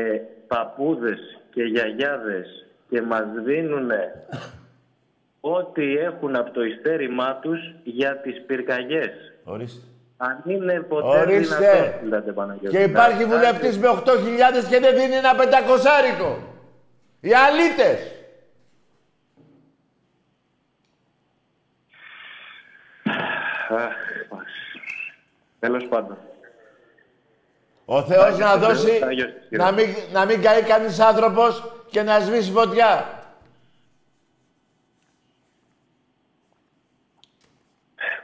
παππούδες 0.47 1.19
και 1.53 1.63
γιαγιάδες 1.63 2.65
και 2.89 3.01
μας 3.01 3.23
δίνουν 3.45 3.91
ό,τι 5.41 5.97
έχουν 5.97 6.35
από 6.35 6.51
το 6.51 6.61
ειστέρημά 6.63 7.35
τους 7.41 7.59
για 7.83 8.17
τις 8.17 8.41
πυρκαγιές. 8.45 9.09
Ορίστε. 9.43 9.81
Αν 10.17 10.43
είναι 10.45 10.79
ποτέ 10.81 11.19
Ορίστε. 11.19 11.55
δυνατόν, 11.57 11.99
φίλτατε 11.99 12.31
Παναγιώτης. 12.31 12.77
Και 12.77 12.83
υπάρχει 12.83 13.21
να- 13.25 13.27
βουλευτής 13.29 13.77
με 13.77 13.87
8.000 13.87 14.67
και 14.69 14.79
δεν 14.79 14.95
δίνει 14.95 15.15
ένα 15.15 15.35
πεντακοσάρικο. 15.35 16.37
Οι 17.21 17.33
αλήτες. 17.33 17.99
Αχ, 23.69 23.93
Τέλος 25.59 25.85
πάντων. 25.89 26.17
Ο 27.85 28.03
Θεός 28.03 28.37
να 28.37 28.49
Άγιος 28.49 28.67
δώσει 28.67 28.87
Θεός, 28.89 29.01
Άγιος 29.01 29.29
Θεός. 29.49 29.63
να 29.63 29.71
μην, 29.71 29.95
να 30.13 30.25
μην 30.25 30.41
καεί 30.41 30.61
κανείς 30.61 30.99
άνθρωπος 30.99 31.63
και 31.91 32.01
να 32.01 32.19
σβήσει 32.19 32.51
φωτιά. 32.51 33.05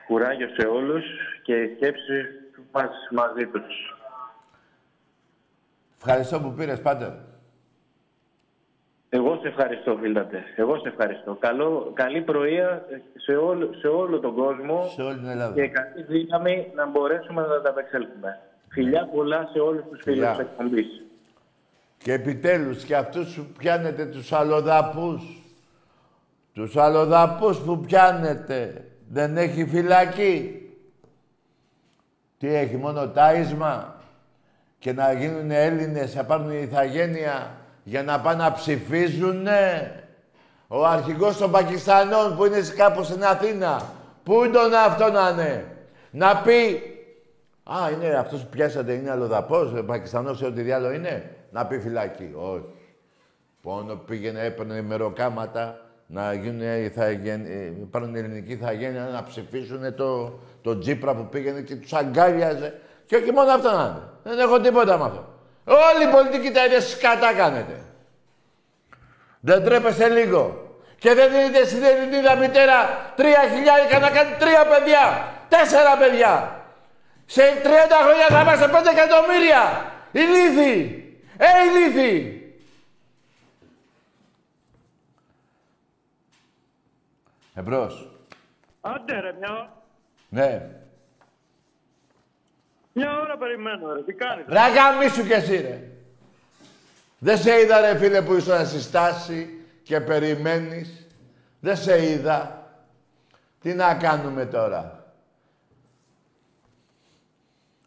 Κουράγιο 0.07 0.47
σε 0.57 0.67
όλους 0.67 1.03
και 1.43 1.53
η 1.55 1.75
σκέψη 1.75 2.13
μας 2.71 2.89
μαζί 3.11 3.45
τους. 3.45 3.95
Ευχαριστώ 5.97 6.39
που 6.39 6.53
πήρες, 6.53 6.81
Πάτερ. 6.81 7.11
Εγώ 9.09 9.37
σε 9.41 9.47
ευχαριστώ, 9.47 9.97
φίλτατε. 10.01 10.43
Εγώ 10.55 10.77
σε 10.79 10.87
ευχαριστώ. 10.87 11.35
Καλό, 11.39 11.91
καλή 11.93 12.21
πρωία 12.21 12.85
σε 13.17 13.35
όλο, 13.35 13.73
σε 13.73 13.87
όλο 13.87 14.19
τον 14.19 14.35
κόσμο 14.35 14.91
Σε 14.95 15.01
όλη 15.01 15.17
την 15.17 15.27
Ελλάδα. 15.27 15.53
και 15.53 15.67
καλή 15.67 16.03
δύναμη 16.07 16.71
να 16.75 16.87
μπορέσουμε 16.87 17.41
να 17.41 17.61
τα 17.61 17.69
απεξέλθουμε. 17.69 18.39
Φιλιά 18.69 19.05
πολλά 19.13 19.49
σε 19.53 19.59
όλους 19.59 19.83
τους 19.89 20.01
φίλους 20.03 20.17
Φιλιά. 20.19 20.31
της 20.31 20.39
εκπομπής. 20.39 21.01
Και 21.97 22.13
επιτέλους 22.13 22.83
και 22.83 22.95
αυτούς 22.95 23.35
που 23.35 23.45
πιάνετε 23.57 24.05
τους 24.05 24.31
αλλοδαπούς. 24.33 25.41
Τους 26.53 26.77
αλλοδαπούς 26.77 27.59
που 27.59 27.79
πιάνετε. 27.79 28.85
Δεν 29.09 29.37
έχει 29.37 29.65
φυλακή. 29.65 30.61
Τι 32.37 32.53
έχει, 32.53 32.75
μόνο 32.75 33.07
τάισμα; 33.07 33.95
Και 34.79 34.93
να 34.93 35.13
γίνουν 35.13 35.51
Έλληνες, 35.51 36.15
να 36.15 36.23
πάρουν 36.23 36.51
η 36.51 36.59
ηθαγένεια 36.61 37.55
για 37.83 38.03
να 38.03 38.19
πάνε 38.19 38.43
να 38.43 38.51
ψηφίζουνε; 38.51 39.91
Ο 40.67 40.85
αρχηγός 40.85 41.37
των 41.37 41.51
Πακιστανών 41.51 42.35
που 42.35 42.45
είναι 42.45 42.59
κάπου 42.75 43.03
στην 43.03 43.23
Αθήνα. 43.23 43.81
Πού 44.23 44.43
είναι 44.43 44.53
τον 44.53 44.73
αυτό 44.73 45.11
να 45.11 45.29
είναι; 45.29 45.65
Να 46.11 46.37
πει 46.37 46.81
Α, 47.63 47.89
είναι 47.91 48.07
αυτός 48.07 48.41
που 48.41 48.49
πιάσατε, 48.49 48.93
είναι 48.93 49.11
αλλοδαπός, 49.11 49.73
ε, 49.73 49.81
Πακιστανός 49.81 50.41
ή 50.41 50.45
ό,τι 50.45 50.61
διάλογο 50.61 50.93
είναι. 50.93 51.35
Να 51.51 51.65
πει 51.65 51.79
φυλάκι. 51.79 52.31
Όχι. 52.35 52.63
Πόνο 53.61 53.95
πήγαινε, 53.95 54.45
έπαιρνε 54.45 54.81
μεροκάματα 54.81 55.86
να 56.07 56.33
γίνουν 56.33 56.83
ηθαγεν... 56.83 57.45
ε, 57.45 57.73
πάρουν 57.91 58.15
ελληνική 58.15 58.51
ηθαγένεια, 58.51 59.09
να 59.13 59.23
ψηφίσουν 59.23 59.95
το, 59.95 60.39
το 60.61 60.77
Τζίπρα 60.77 61.15
που 61.15 61.27
πήγαινε 61.29 61.61
και 61.61 61.75
τους 61.75 61.93
αγκάλιαζε. 61.93 62.79
Και 63.05 63.15
όχι 63.15 63.31
μόνο 63.31 63.51
αυτό 63.51 63.71
να 63.71 63.83
είναι. 63.83 64.09
Δεν 64.23 64.39
έχω 64.39 64.59
τίποτα 64.59 64.97
με 64.97 65.03
αυτό. 65.03 65.27
Όλοι 65.65 66.09
οι 66.09 66.11
πολιτικοί 66.11 66.51
τα 66.51 66.65
ίδια 66.65 66.81
σκατά 66.81 67.33
κάνετε. 67.33 67.81
Δεν 69.39 69.63
τρέπεστε 69.63 70.09
λίγο. 70.09 70.67
Και 70.99 71.13
δεν 71.13 71.31
δίνετε 71.31 71.65
στην 71.65 71.83
Ελληνίδα 71.83 72.35
μητέρα 72.35 72.77
τρία 73.15 73.41
χιλιάρικα 73.53 73.99
να 73.99 74.09
κάνει 74.09 74.29
τρία 74.39 74.65
παιδιά. 74.65 75.33
Τέσσερα 75.49 75.97
παιδιά. 75.97 76.61
Σε 77.25 77.41
30 77.63 77.67
χρόνια 78.05 78.27
θα 78.29 78.39
είμαστε 78.41 78.65
5 78.65 78.75
εκατομμύρια. 78.95 79.91
Ηλίθιοι. 80.11 81.03
Ε, 81.37 81.47
ηλίθιοι. 81.67 82.36
Εμπρός. 87.57 88.09
Άντε 88.81 89.19
ρε, 89.19 89.33
μια, 89.39 89.73
Ναι. 90.29 90.69
μια 92.93 93.19
ώρα 93.19 93.37
περιμένω 93.37 93.93
ρε, 93.93 94.03
τι 94.03 94.13
κάνεις. 94.13 94.45
Ρε 94.47 94.59
γαμίσου 94.73 95.23
κι 95.25 95.31
εσύ 95.33 95.55
ρε. 95.61 95.91
Δεν 97.19 97.37
σε 97.37 97.59
είδα 97.59 97.81
ρε 97.81 97.97
φίλε 97.97 98.21
που 98.21 98.33
ήσουν 98.33 98.65
στη 98.65 98.79
στάση 98.81 99.65
και 99.83 100.01
περιμένεις. 100.01 101.05
Δεν 101.59 101.77
σε 101.77 102.11
είδα. 102.11 102.67
Τι 103.61 103.73
να 103.73 103.95
κάνουμε 103.95 104.45
τώρα; 104.45 105.03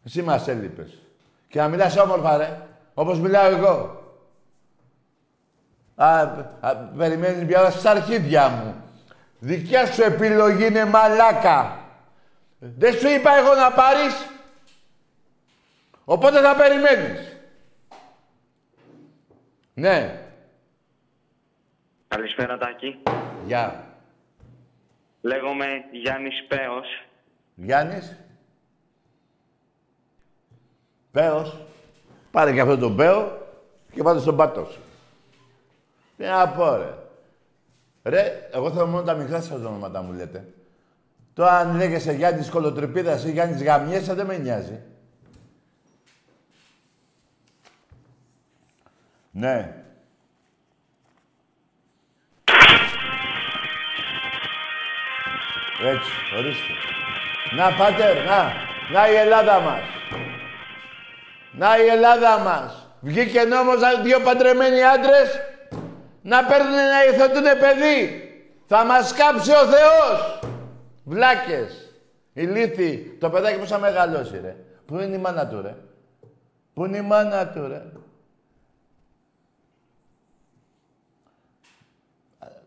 Εσύ 0.05 0.21
μας 0.21 0.47
έλειπες. 0.47 1.01
Και 1.47 1.59
να 1.59 1.67
μιλάς 1.67 1.97
όμορφα 1.97 2.37
ρε. 2.37 2.57
Όπως 2.93 3.19
μιλάω 3.19 3.45
εγώ. 3.45 4.03
Α, 5.95 6.21
α, 6.59 6.75
περιμένεις 6.97 7.43
μια 7.43 7.59
ώρα 7.59 7.69
στα 7.71 7.91
αρχίδια 7.91 8.49
μου. 8.49 8.70
Δικιά 9.43 9.85
σου 9.85 10.01
επιλογή 10.01 10.65
είναι 10.65 10.85
μαλάκα. 10.85 11.85
Δεν 12.59 12.93
σου 12.93 13.07
είπα 13.07 13.35
εγώ 13.37 13.53
να 13.53 13.71
πάρεις. 13.71 14.29
Οπότε 16.05 16.41
θα 16.41 16.55
περιμένεις. 16.55 17.37
Ναι. 19.73 20.25
Καλησπέρα 22.07 22.57
Τάκη. 22.57 23.01
Γεια. 23.45 23.85
Λέγομαι 25.21 25.65
Γιάννης 25.91 26.45
Πέος. 26.47 27.05
Γιάννης. 27.55 28.17
Πέος. 31.11 31.57
Πάρε 32.31 32.53
και 32.53 32.61
αυτό 32.61 32.77
τον 32.77 32.95
Πέο 32.95 33.47
και 33.93 34.03
πάτε 34.03 34.19
στον 34.19 34.35
πάτος 34.35 34.71
σου. 34.73 34.81
Τι 36.17 36.23
να 36.23 36.49
πω, 36.49 36.75
ρε. 36.75 37.00
Ρε, 38.03 38.49
εγώ 38.53 38.71
θέλω 38.71 38.85
μόνο 38.85 39.03
τα 39.03 39.13
μικρά 39.13 39.41
σας 39.41 39.51
ονόματα 39.51 40.01
μου 40.01 40.13
λέτε. 40.13 40.45
Το 41.33 41.45
αν 41.45 41.75
λέγεσαι 41.75 42.11
Γιάννης 42.11 42.49
Κολοτρυπίδας 42.49 43.23
ή 43.23 43.31
Γιάννης 43.31 43.63
Γαμιέσσα 43.63 44.15
δεν 44.15 44.25
με 44.25 44.37
νοιάζει. 44.37 44.79
Ναι. 49.31 49.75
Έτσι, 55.83 56.11
ορίστε. 56.37 56.73
Να, 57.55 57.73
πάτερ, 57.73 58.25
να. 58.25 58.53
Να 58.91 59.11
η 59.11 59.15
Ελλάδα 59.15 59.59
μας. 59.59 59.81
Να 61.51 61.77
η 61.77 61.87
Ελλάδα 61.87 62.39
μας. 62.39 62.87
Βγήκε 62.99 63.41
νόμος 63.41 63.79
να 63.79 64.01
δύο 64.01 64.19
παντρεμένοι 64.19 64.83
άντρες 64.83 65.50
να 66.21 66.45
παίρνουν 66.45 66.73
να 66.73 67.03
υιοθετούν 67.05 67.59
παιδί. 67.59 68.25
Θα 68.67 68.85
μας 68.85 69.13
κάψει 69.13 69.51
ο 69.51 69.65
Θεός. 69.65 70.39
Βλάκες. 71.03 71.91
Ηλίθιοι. 72.33 73.17
Το 73.19 73.29
παιδάκι 73.29 73.59
πώς 73.59 73.69
θα 73.69 73.79
μεγαλώσει, 73.79 74.39
ρε. 74.39 74.55
Πού 74.85 74.99
είναι 74.99 75.15
η 75.15 75.19
μάνα 75.19 75.47
του, 75.47 75.61
ρε; 75.61 75.75
Πού 76.73 76.85
είναι 76.85 76.97
η 76.97 77.01
μάνα 77.01 77.47
του, 77.47 77.67
ρε; 77.67 77.83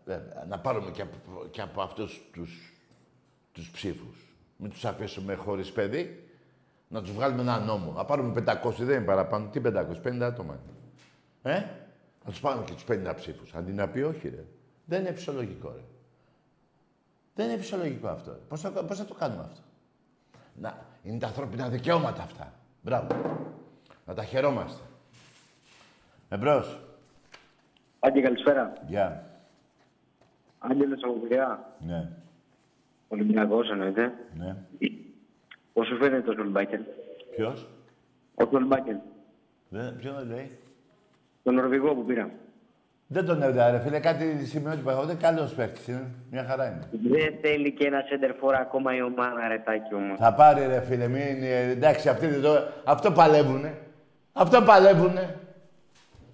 Βέβαια, 0.05 0.45
να 0.49 0.59
πάρουμε 0.59 0.91
και 0.91 1.03
από, 1.03 1.47
και 1.51 1.61
από 1.61 1.83
αυτούς 1.83 2.21
τους, 2.33 2.73
τους 3.53 3.71
ψήφους. 3.71 4.35
Μην 4.57 4.71
τους 4.71 4.85
αφήσουμε 4.85 5.35
χωρίς 5.35 5.73
παιδί. 5.73 6.29
Να 6.89 7.03
τους 7.03 7.13
βγάλουμε 7.13 7.41
ένα 7.41 7.59
νόμο. 7.59 7.93
Να 7.93 8.05
πάρουμε 8.05 8.45
500, 8.47 8.85
δεν 8.85 8.97
είναι 8.97 9.05
παραπάνω. 9.05 9.49
Τι 9.49 9.61
500, 9.61 10.01
50 10.01 10.21
άτομα. 10.21 10.59
είναι. 11.45 11.55
Ε, 11.57 11.65
να 12.25 12.31
τους 12.31 12.41
πάρουμε 12.41 12.65
και 12.65 12.73
τους 12.73 12.85
50 12.89 13.15
ψήφους. 13.17 13.55
Αντί 13.55 13.73
να 13.73 13.89
πει 13.89 14.01
όχι, 14.01 14.29
ρε. 14.29 14.45
Δεν 14.85 15.01
είναι 15.01 15.13
φυσιολογικό, 15.13 15.73
ρε. 15.77 15.83
Δεν 17.35 17.49
είναι 17.49 17.59
φυσιολογικό 17.59 18.09
αυτό. 18.09 18.31
Ρε. 18.31 18.39
Πώς, 18.49 18.61
θα, 18.61 18.71
πώς 18.71 18.99
θα 18.99 19.05
το 19.05 19.15
κάνουμε 19.15 19.43
αυτό; 19.43 19.61
Να, 20.55 20.79
είναι 21.03 21.19
τα 21.19 21.27
ανθρώπινα 21.27 21.69
δικαιώματα 21.69 22.23
αυτά. 22.23 22.53
Μπράβο. 22.83 23.07
Να 24.07 24.15
τα 24.15 24.25
χαιρόμαστε. 24.25 24.83
Εμπρός. 26.29 26.81
Άγγε, 27.99 28.21
καλησπέρα. 28.21 28.73
Γεια. 28.87 29.27
Άγγελος 30.59 31.03
από 31.05 31.13
Πειραιά. 31.13 31.77
Ναι. 31.87 32.11
Ολυμπιακός 33.09 33.71
εννοείται. 33.71 34.13
Ναι. 34.37 34.57
Πώς 35.73 35.87
σου 35.87 35.97
φαίνεται 35.97 36.31
ο 36.31 36.33
Σολμπάκερ. 36.33 36.81
Ποιος; 37.37 37.69
Ο 38.35 38.49
Σολμπάκερ. 38.51 38.97
Δεν, 39.69 39.97
ποιον 39.97 40.15
δεν 40.15 40.27
λέει; 40.27 40.59
Τον 41.45 41.55
Νορβηγό 41.55 41.95
που 41.95 42.05
πήρα. 42.05 42.31
Δεν 43.07 43.27
τον 43.27 43.43
έβλεπα, 43.43 43.71
ρε 43.71 43.81
φίλε. 43.81 43.99
Κάτι 43.99 44.47
σημαίνει 44.47 44.75
ότι 44.75 44.85
παγόνται. 44.85 45.15
Καλός 45.15 45.53
παίκτης 45.53 45.89
είναι. 45.89 46.11
Μια 46.31 46.45
χαρά 46.49 46.67
είναι. 46.67 46.89
Δεν 47.19 47.35
θέλει 47.43 47.73
και 47.73 47.87
ένα 47.87 48.01
center 48.01 48.31
for 48.31 48.55
ακόμα 48.61 48.97
η 48.97 49.03
ομάδα 49.03 49.49
ρετάκι 49.49 49.95
όμως. 49.95 50.19
Θα 50.19 50.35
πάρει 50.35 50.67
ρε 50.67 50.81
φίλε, 50.81 51.09
μην 51.09 51.21
είναι... 51.21 51.49
Εντάξει, 51.71 52.09
αυτοί 52.09 52.27
δεν 52.27 52.43
το... 52.43 52.63
Αυτό 52.85 53.11
παλεύουνε. 53.13 53.75
Αυτό 54.33 54.63
παλεύουνε. 54.63 55.37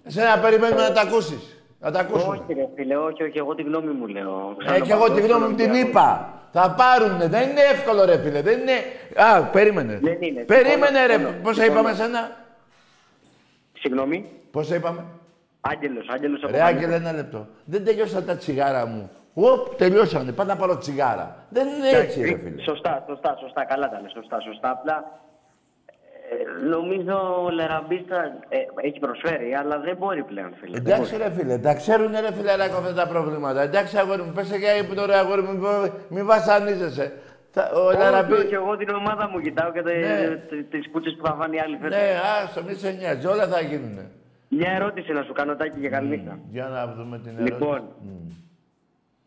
Εσένα 0.03 0.39
περιμένουμε 0.41 0.81
να 0.81 0.91
τα 0.91 1.01
ακούσεις. 1.01 1.63
Να 1.79 1.91
τα 1.91 1.99
ακούσουμε. 1.99 2.37
Όχι 2.37 2.53
ρε 2.53 2.67
φίλε, 2.75 2.97
όχι, 2.97 3.23
όχι, 3.23 3.37
εγώ 3.37 3.55
τη 3.55 3.61
γνώμη 3.61 3.91
μου 3.91 4.07
λέω. 4.07 4.55
Ε, 4.75 4.79
και 4.79 4.91
εγώ 4.91 5.11
τη 5.11 5.21
γνώμη 5.21 5.47
μου 5.47 5.55
την 5.55 5.73
είπα. 5.73 6.33
Θα 6.51 6.75
πάρουνε. 6.77 7.27
Δεν 7.27 7.49
είναι 7.49 7.61
εύκολο 7.61 8.05
ρε 8.05 8.17
φίλε. 8.17 8.41
Δεν 8.41 8.59
είναι... 8.59 8.71
Α, 9.15 9.43
περίμενε. 9.43 9.99
Δεν 10.01 10.17
είναι. 10.21 10.41
Περίμενε 10.41 11.05
ρε. 11.05 11.13
Συμφωνώ, 11.13 11.37
Πώς 11.43 11.57
θα 11.57 11.63
συμφωνώ. 11.63 11.79
είπαμε 11.89 11.95
σένα. 11.95 12.37
Συγγνώμη. 13.79 14.25
Πώς 14.51 14.67
θα 14.67 14.75
είπαμε; 14.75 15.03
Άγγελος, 15.61 16.07
Άγγελος 16.09 16.39
από 16.43 16.47
Ρε 16.51 16.57
Πειραιά. 16.57 16.75
Άγγελε, 16.75 16.95
ένα 16.95 17.11
λεπτό. 17.13 17.47
Δεν 17.65 17.85
τελειώσαν 17.85 18.25
τα 18.25 18.35
τσιγάρα 18.35 18.85
μου. 18.85 19.09
Οπ, 19.33 19.75
τελειώσανε. 19.75 20.31
Πάω 20.31 20.45
να 20.45 20.55
πάρω 20.55 20.77
τσιγάρα. 20.77 21.45
Δεν 21.49 21.67
είναι 21.67 21.89
έτσι, 21.89 22.21
ρε 22.21 22.37
φίλε. 22.37 22.61
Σωστά, 22.63 23.03
σωστά, 23.07 23.37
σωστά, 23.41 23.65
καλά 23.65 23.89
τα 23.89 24.01
λες, 24.01 24.11
σωστά, 24.11 24.39
σωστά. 24.39 24.69
Απλά 24.71 25.19
ε, 26.31 26.65
νομίζω 26.69 27.43
ο 27.45 27.49
Λεραμπίστα 27.49 28.15
ε, 28.49 28.57
έχει 28.87 28.99
προσφέρει, 28.99 29.53
αλλά 29.55 29.79
δεν 29.79 29.97
μπορεί 29.97 30.23
πλέον, 30.23 30.53
φίλε. 30.59 30.79
Δεν 30.79 30.91
Εντάξει 30.93 31.11
μπορεί. 31.17 31.23
ρε 31.23 31.31
φίλε, 31.35 31.57
τα 31.57 31.73
ξέρουν 31.73 32.11
ρε 32.11 32.33
φιλαράκο 32.33 32.75
αυτά 32.77 32.93
τα 32.93 33.07
προβλήματα. 33.07 33.61
Εντάξει 33.61 33.97
αγόρι 33.97 34.21
μου, 34.21 34.31
πες 34.31 34.55
για 34.57 34.75
ύπνο 34.77 35.05
ρε 35.05 35.15
αγόρι 35.17 35.41
μου, 35.41 35.53
μη- 35.57 35.91
μη 36.09 36.23
βασανίζεσαι. 36.23 37.13
Θα- 37.51 37.71
Ο 37.75 37.79
Όχι, 37.87 37.97
Λαραμπή... 37.97 38.33
όχι, 38.33 38.53
εγώ 38.53 38.77
την 38.77 38.89
ομάδα 38.95 39.29
μου 39.29 39.39
κοιτάω 39.39 39.71
και 39.71 39.81
Ναι. 39.81 40.35
τις 40.49 40.65
τις 40.69 40.89
κούτσες 40.91 41.15
που 41.19 41.25
θα 41.25 41.33
φάνε 41.39 41.55
οι 41.55 41.59
άλλοι 41.59 41.77
φέτος. 41.81 41.97
Ναι, 41.97 42.19
άστο, 42.43 42.63
μη 42.63 42.73
σε 42.73 42.91
νοιάζει, 42.91 43.27
όλα 43.27 43.47
θα 43.47 43.61
γίνουνε. 43.61 44.05
Μια 44.57 44.71
ερώτηση 44.71 45.11
να 45.11 45.23
σου 45.23 45.33
κάνω, 45.33 45.55
Τάκη, 45.55 45.79
για 45.79 45.89
καληνύχτα. 45.89 46.39
Για 46.51 46.67
να 46.67 46.87
δούμε 46.93 47.19
την 47.19 47.31
ερώτηση. 47.35 47.51
Λοιπόν, 47.53 47.79
Μμ. 48.01 48.27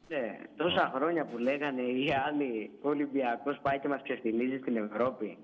ναι, 0.09 0.39
τόσα 0.57 0.93
χρόνια 0.97 1.25
που 1.25 1.39
λέγανε 1.39 1.83
οι 1.83 2.07
άλλοι 2.27 2.71
ο 2.83 2.89
Ολυμπιακός 2.89 3.59
πάει 3.63 3.79
και 3.79 3.89
μας 3.89 4.01
ξεφτιλίζει 4.03 4.59
στην 4.61 4.77
Ευρώπη. 4.77 5.39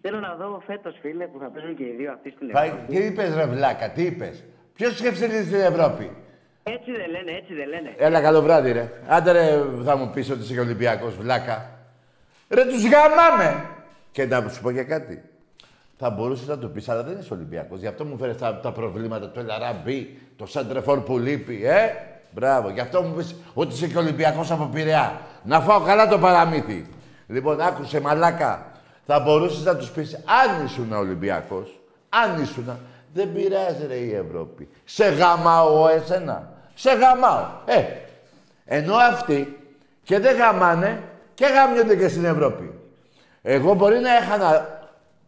Θέλω 0.00 0.20
να 0.20 0.34
δω 0.34 0.62
φέτος, 0.66 0.96
φίλε, 1.00 1.26
που 1.26 1.38
θα 1.38 1.46
παίζουν 1.50 1.76
και 1.76 1.82
οι 1.82 1.94
δύο 1.98 2.12
αυτοί 2.12 2.30
στην 2.30 2.48
Πάει- 2.50 2.68
Ευρώπη. 2.68 2.86
Τι 2.96 3.04
είπες 3.04 3.34
ρε 3.34 3.46
βλάκα, 3.46 3.90
τι 3.90 4.02
είπες; 4.02 4.44
Ποιος 4.74 4.96
σκέφτεται 4.98 5.42
στην 5.42 5.60
Ευρώπη; 5.60 6.10
Έτσι 6.62 6.90
δεν 6.90 7.10
λένε, 7.10 7.30
έτσι 7.30 7.54
δεν 7.54 7.68
λένε. 7.68 7.94
Έλα 7.96 8.20
καλό 8.20 8.42
βράδυ 8.42 8.72
ρε. 8.72 8.90
Άντε 9.08 9.32
ρε 9.32 9.44
θα 9.84 9.96
μου 9.96 10.10
πεις 10.14 10.30
ότι 10.30 10.40
είσαι 10.40 10.54
και 10.54 10.60
Ολυμπιακός 10.60 11.16
βλάκα. 11.16 11.70
Ρε 12.48 12.64
τους 12.64 12.84
γαμάμε. 12.84 13.64
Και 14.10 14.26
να 14.26 14.48
σου 14.48 14.62
πω 14.62 14.72
και 14.72 14.82
κάτι. 14.82 15.22
Θα 15.96 16.10
μπορούσες 16.10 16.46
να 16.46 16.58
το 16.58 16.68
πεις, 16.68 16.88
αλλά 16.88 17.02
δεν 17.02 17.18
είσαι 17.20 17.34
Ολυμπιακός. 17.34 17.80
Γι' 17.80 17.86
αυτό 17.86 18.04
μου 18.04 18.16
φέρες 18.16 18.36
τα, 18.36 18.60
τα 18.60 18.72
προβλήματα 18.72 19.28
του 19.28 19.38
Ελαράμπη, 19.38 20.18
το 20.36 20.46
Σαντρεφόρ 20.46 21.00
που 21.00 21.18
λείπει, 21.18 21.66
ε; 21.66 21.88
Μπράβο. 22.34 22.70
Γι' 22.70 22.80
αυτό 22.80 23.02
μου 23.02 23.14
πεις 23.14 23.34
ότι 23.54 23.74
είσαι 23.74 23.86
και 23.86 23.98
Ολυμπιακός 23.98 24.50
από 24.50 24.64
Πειραιά. 24.64 25.20
Να 25.42 25.60
φάω 25.60 25.80
καλά 25.80 26.08
το 26.08 26.18
παραμύθι. 26.18 26.86
Λοιπόν, 27.26 27.60
άκουσε 27.60 28.00
μαλάκα. 28.00 28.66
Θα 29.06 29.20
μπορούσες 29.20 29.64
να 29.64 29.76
τους 29.76 29.90
πεις, 29.90 30.14
αν 30.14 30.64
ήσουν 30.64 30.92
Ολυμπιακός, 30.92 31.80
αν 32.08 32.42
ήσουν, 32.42 32.78
δεν 33.12 33.32
πειράζει 33.32 33.86
ρε 33.86 33.94
η 33.94 34.14
Ευρώπη. 34.14 34.68
Σε 34.84 35.04
γαμάω 35.04 35.68
εγώ 35.68 35.88
εσένα. 35.88 36.52
Σε 36.74 36.90
γαμάω. 36.92 37.46
Ε, 37.64 37.82
ενώ 38.64 38.94
αυτοί 38.94 39.58
και 40.02 40.18
δεν 40.18 40.36
γαμάνε 40.36 41.02
και 41.34 41.46
γαμιούνται 41.46 41.96
και 41.96 42.08
στην 42.08 42.24
Ευρώπη. 42.24 42.78
Εγώ 43.42 43.74
μπορεί 43.74 43.98
να 43.98 44.16
έχανα, 44.16 44.73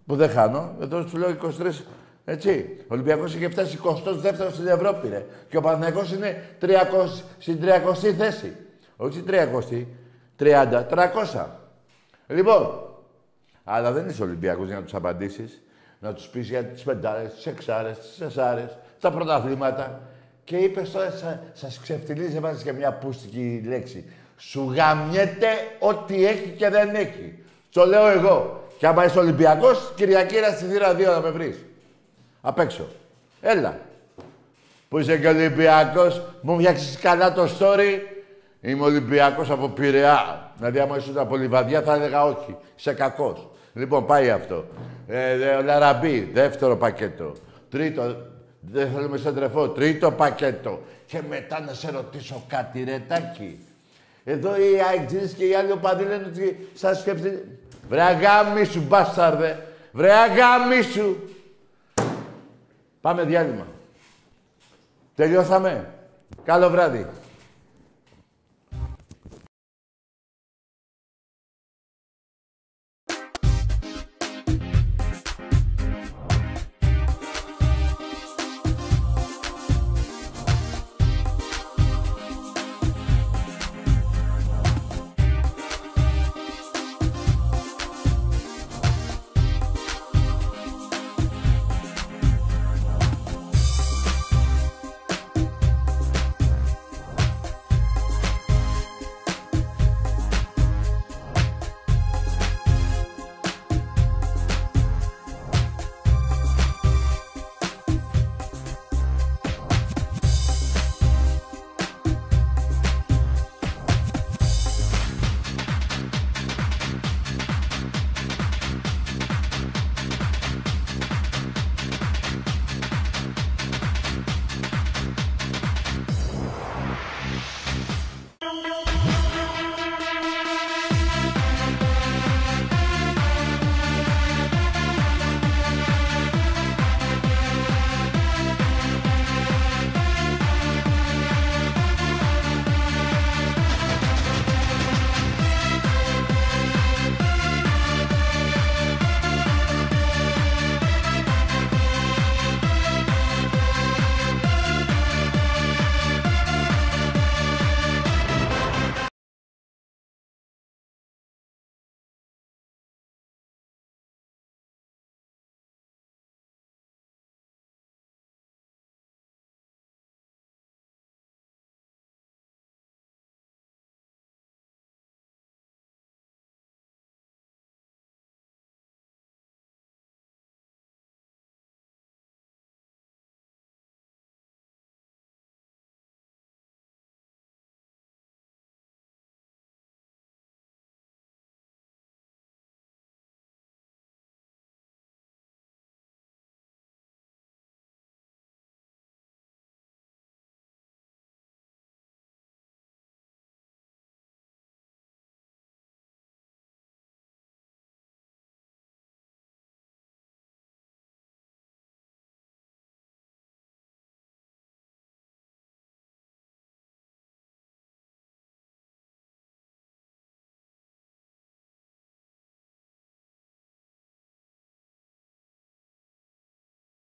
που 0.06 0.16
δεν 0.16 0.30
χάνω, 0.30 0.76
εδώ 0.80 1.06
σου 1.06 1.16
λέω 1.16 1.36
23, 1.42 1.84
έτσι. 2.24 2.76
Ο 2.82 2.86
Ολυμπιακός 2.88 3.34
είχε 3.34 3.48
φτάσει 3.48 3.78
22 3.84 4.50
στην 4.52 4.66
Ευρώπη, 4.66 5.08
ρε. 5.08 5.26
Και 5.48 5.56
ο 5.56 5.60
Παναθηναϊκός 5.60 6.12
είναι 6.12 6.44
300, 6.60 7.24
στην 7.38 7.58
30η 7.62 8.12
θέση. 8.18 8.56
Όχι 8.96 9.12
στην 9.12 9.24
30η, 9.28 9.86
30, 10.38 10.86
300. 10.86 11.46
Λοιπόν, 12.26 12.80
αλλά 13.64 13.92
δεν 13.92 14.08
είσαι 14.08 14.22
Ολυμπιακός 14.22 14.66
για 14.66 14.76
να 14.76 14.82
τους 14.82 14.94
απαντήσεις. 14.94 15.60
Να 15.98 16.12
τους 16.12 16.26
πεις 16.26 16.48
για 16.48 16.64
τις 16.64 16.82
πεντάρες, 16.82 17.34
τις 17.34 17.46
εξάρες, 17.46 17.98
τις 17.98 18.16
τεσσάρες, 18.18 18.78
τα 19.00 19.10
πρωταθλήματα. 19.10 20.00
Και 20.44 20.56
είπες 20.56 20.90
τώρα, 20.90 21.10
σα, 21.10 21.66
σας 21.66 21.80
ξεφτιλίζει, 21.80 22.36
έβαζες 22.36 22.62
και 22.62 22.72
μια 22.72 22.92
πούστικη 22.92 23.62
λέξη. 23.66 24.04
Σου 24.36 24.72
γαμιέται 24.74 25.48
ό,τι 25.78 26.26
έχει 26.26 26.48
και 26.50 26.68
δεν 26.68 26.94
έχει. 26.94 27.38
Το 27.70 27.86
λέω 27.86 28.06
εγώ. 28.06 28.65
Και 28.78 28.86
άμα 28.86 29.04
είσαι 29.04 29.18
Ολυμπιακός, 29.18 29.92
Κυριακή 29.96 30.36
στη 30.56 30.64
θύρα 30.64 30.94
2 30.94 31.04
να 31.04 31.20
με 31.20 31.30
βρεις. 31.30 31.64
Απ' 32.40 32.58
έξω. 32.58 32.86
Έλα. 33.40 33.78
Που 34.88 34.98
είσαι 34.98 35.18
και 35.18 35.28
Ολυμπιακός, 35.28 36.22
μου 36.40 36.58
φτιάξεις 36.58 36.98
καλά 36.98 37.32
το 37.32 37.48
story. 37.58 38.00
Είμαι 38.60 38.84
Ολυμπιακός 38.84 39.50
από 39.50 39.68
Πειραιά. 39.68 40.50
Δηλαδή, 40.56 40.78
άμα 40.78 40.96
ήσουν 40.96 41.18
από 41.18 41.36
Λιβαδιά, 41.36 41.82
θα 41.82 41.94
έλεγα 41.94 42.24
όχι. 42.24 42.56
Είσαι 42.76 42.92
κακός. 42.92 43.48
Λοιπόν, 43.74 44.06
πάει 44.06 44.30
αυτό. 44.30 44.64
Ε, 45.08 45.36
δε- 45.36 45.54
ο 45.56 45.62
Λαραμπή, 45.62 46.30
δεύτερο 46.32 46.76
πακέτο. 46.76 47.32
Τρίτο, 47.70 48.16
δεν 48.60 48.90
θέλουμε 48.94 49.16
σε 49.16 49.32
τρεφό. 49.32 49.68
Τρίτο 49.68 50.10
πακέτο. 50.10 50.80
Και 51.06 51.20
μετά 51.28 51.60
να 51.60 51.72
σε 51.72 51.90
ρωτήσω 51.90 52.44
κάτι, 52.48 52.84
ρε 52.84 53.02
Τάκη. 53.08 53.58
Εδώ 54.24 54.56
οι 54.56 54.80
αεξίδες 54.90 55.32
και 55.32 55.44
οι 55.46 55.54
άλλοι 55.54 55.72
οπαδοί 55.72 56.04
λένε 56.04 56.24
ότι 56.26 56.68
σας 56.74 57.00
σκέφτεται... 57.00 57.44
Βρε 57.88 58.02
αγάμι 58.02 58.64
σου, 58.64 58.84
μπάσταρδε. 58.88 59.66
Βρε 59.92 60.12
αγάμι 60.12 60.82
σου. 60.82 61.30
Πάμε 63.00 63.24
διάλειμμα. 63.24 63.66
Τελειώσαμε. 65.14 65.90
Καλό 66.44 66.70
βράδυ. 66.70 67.06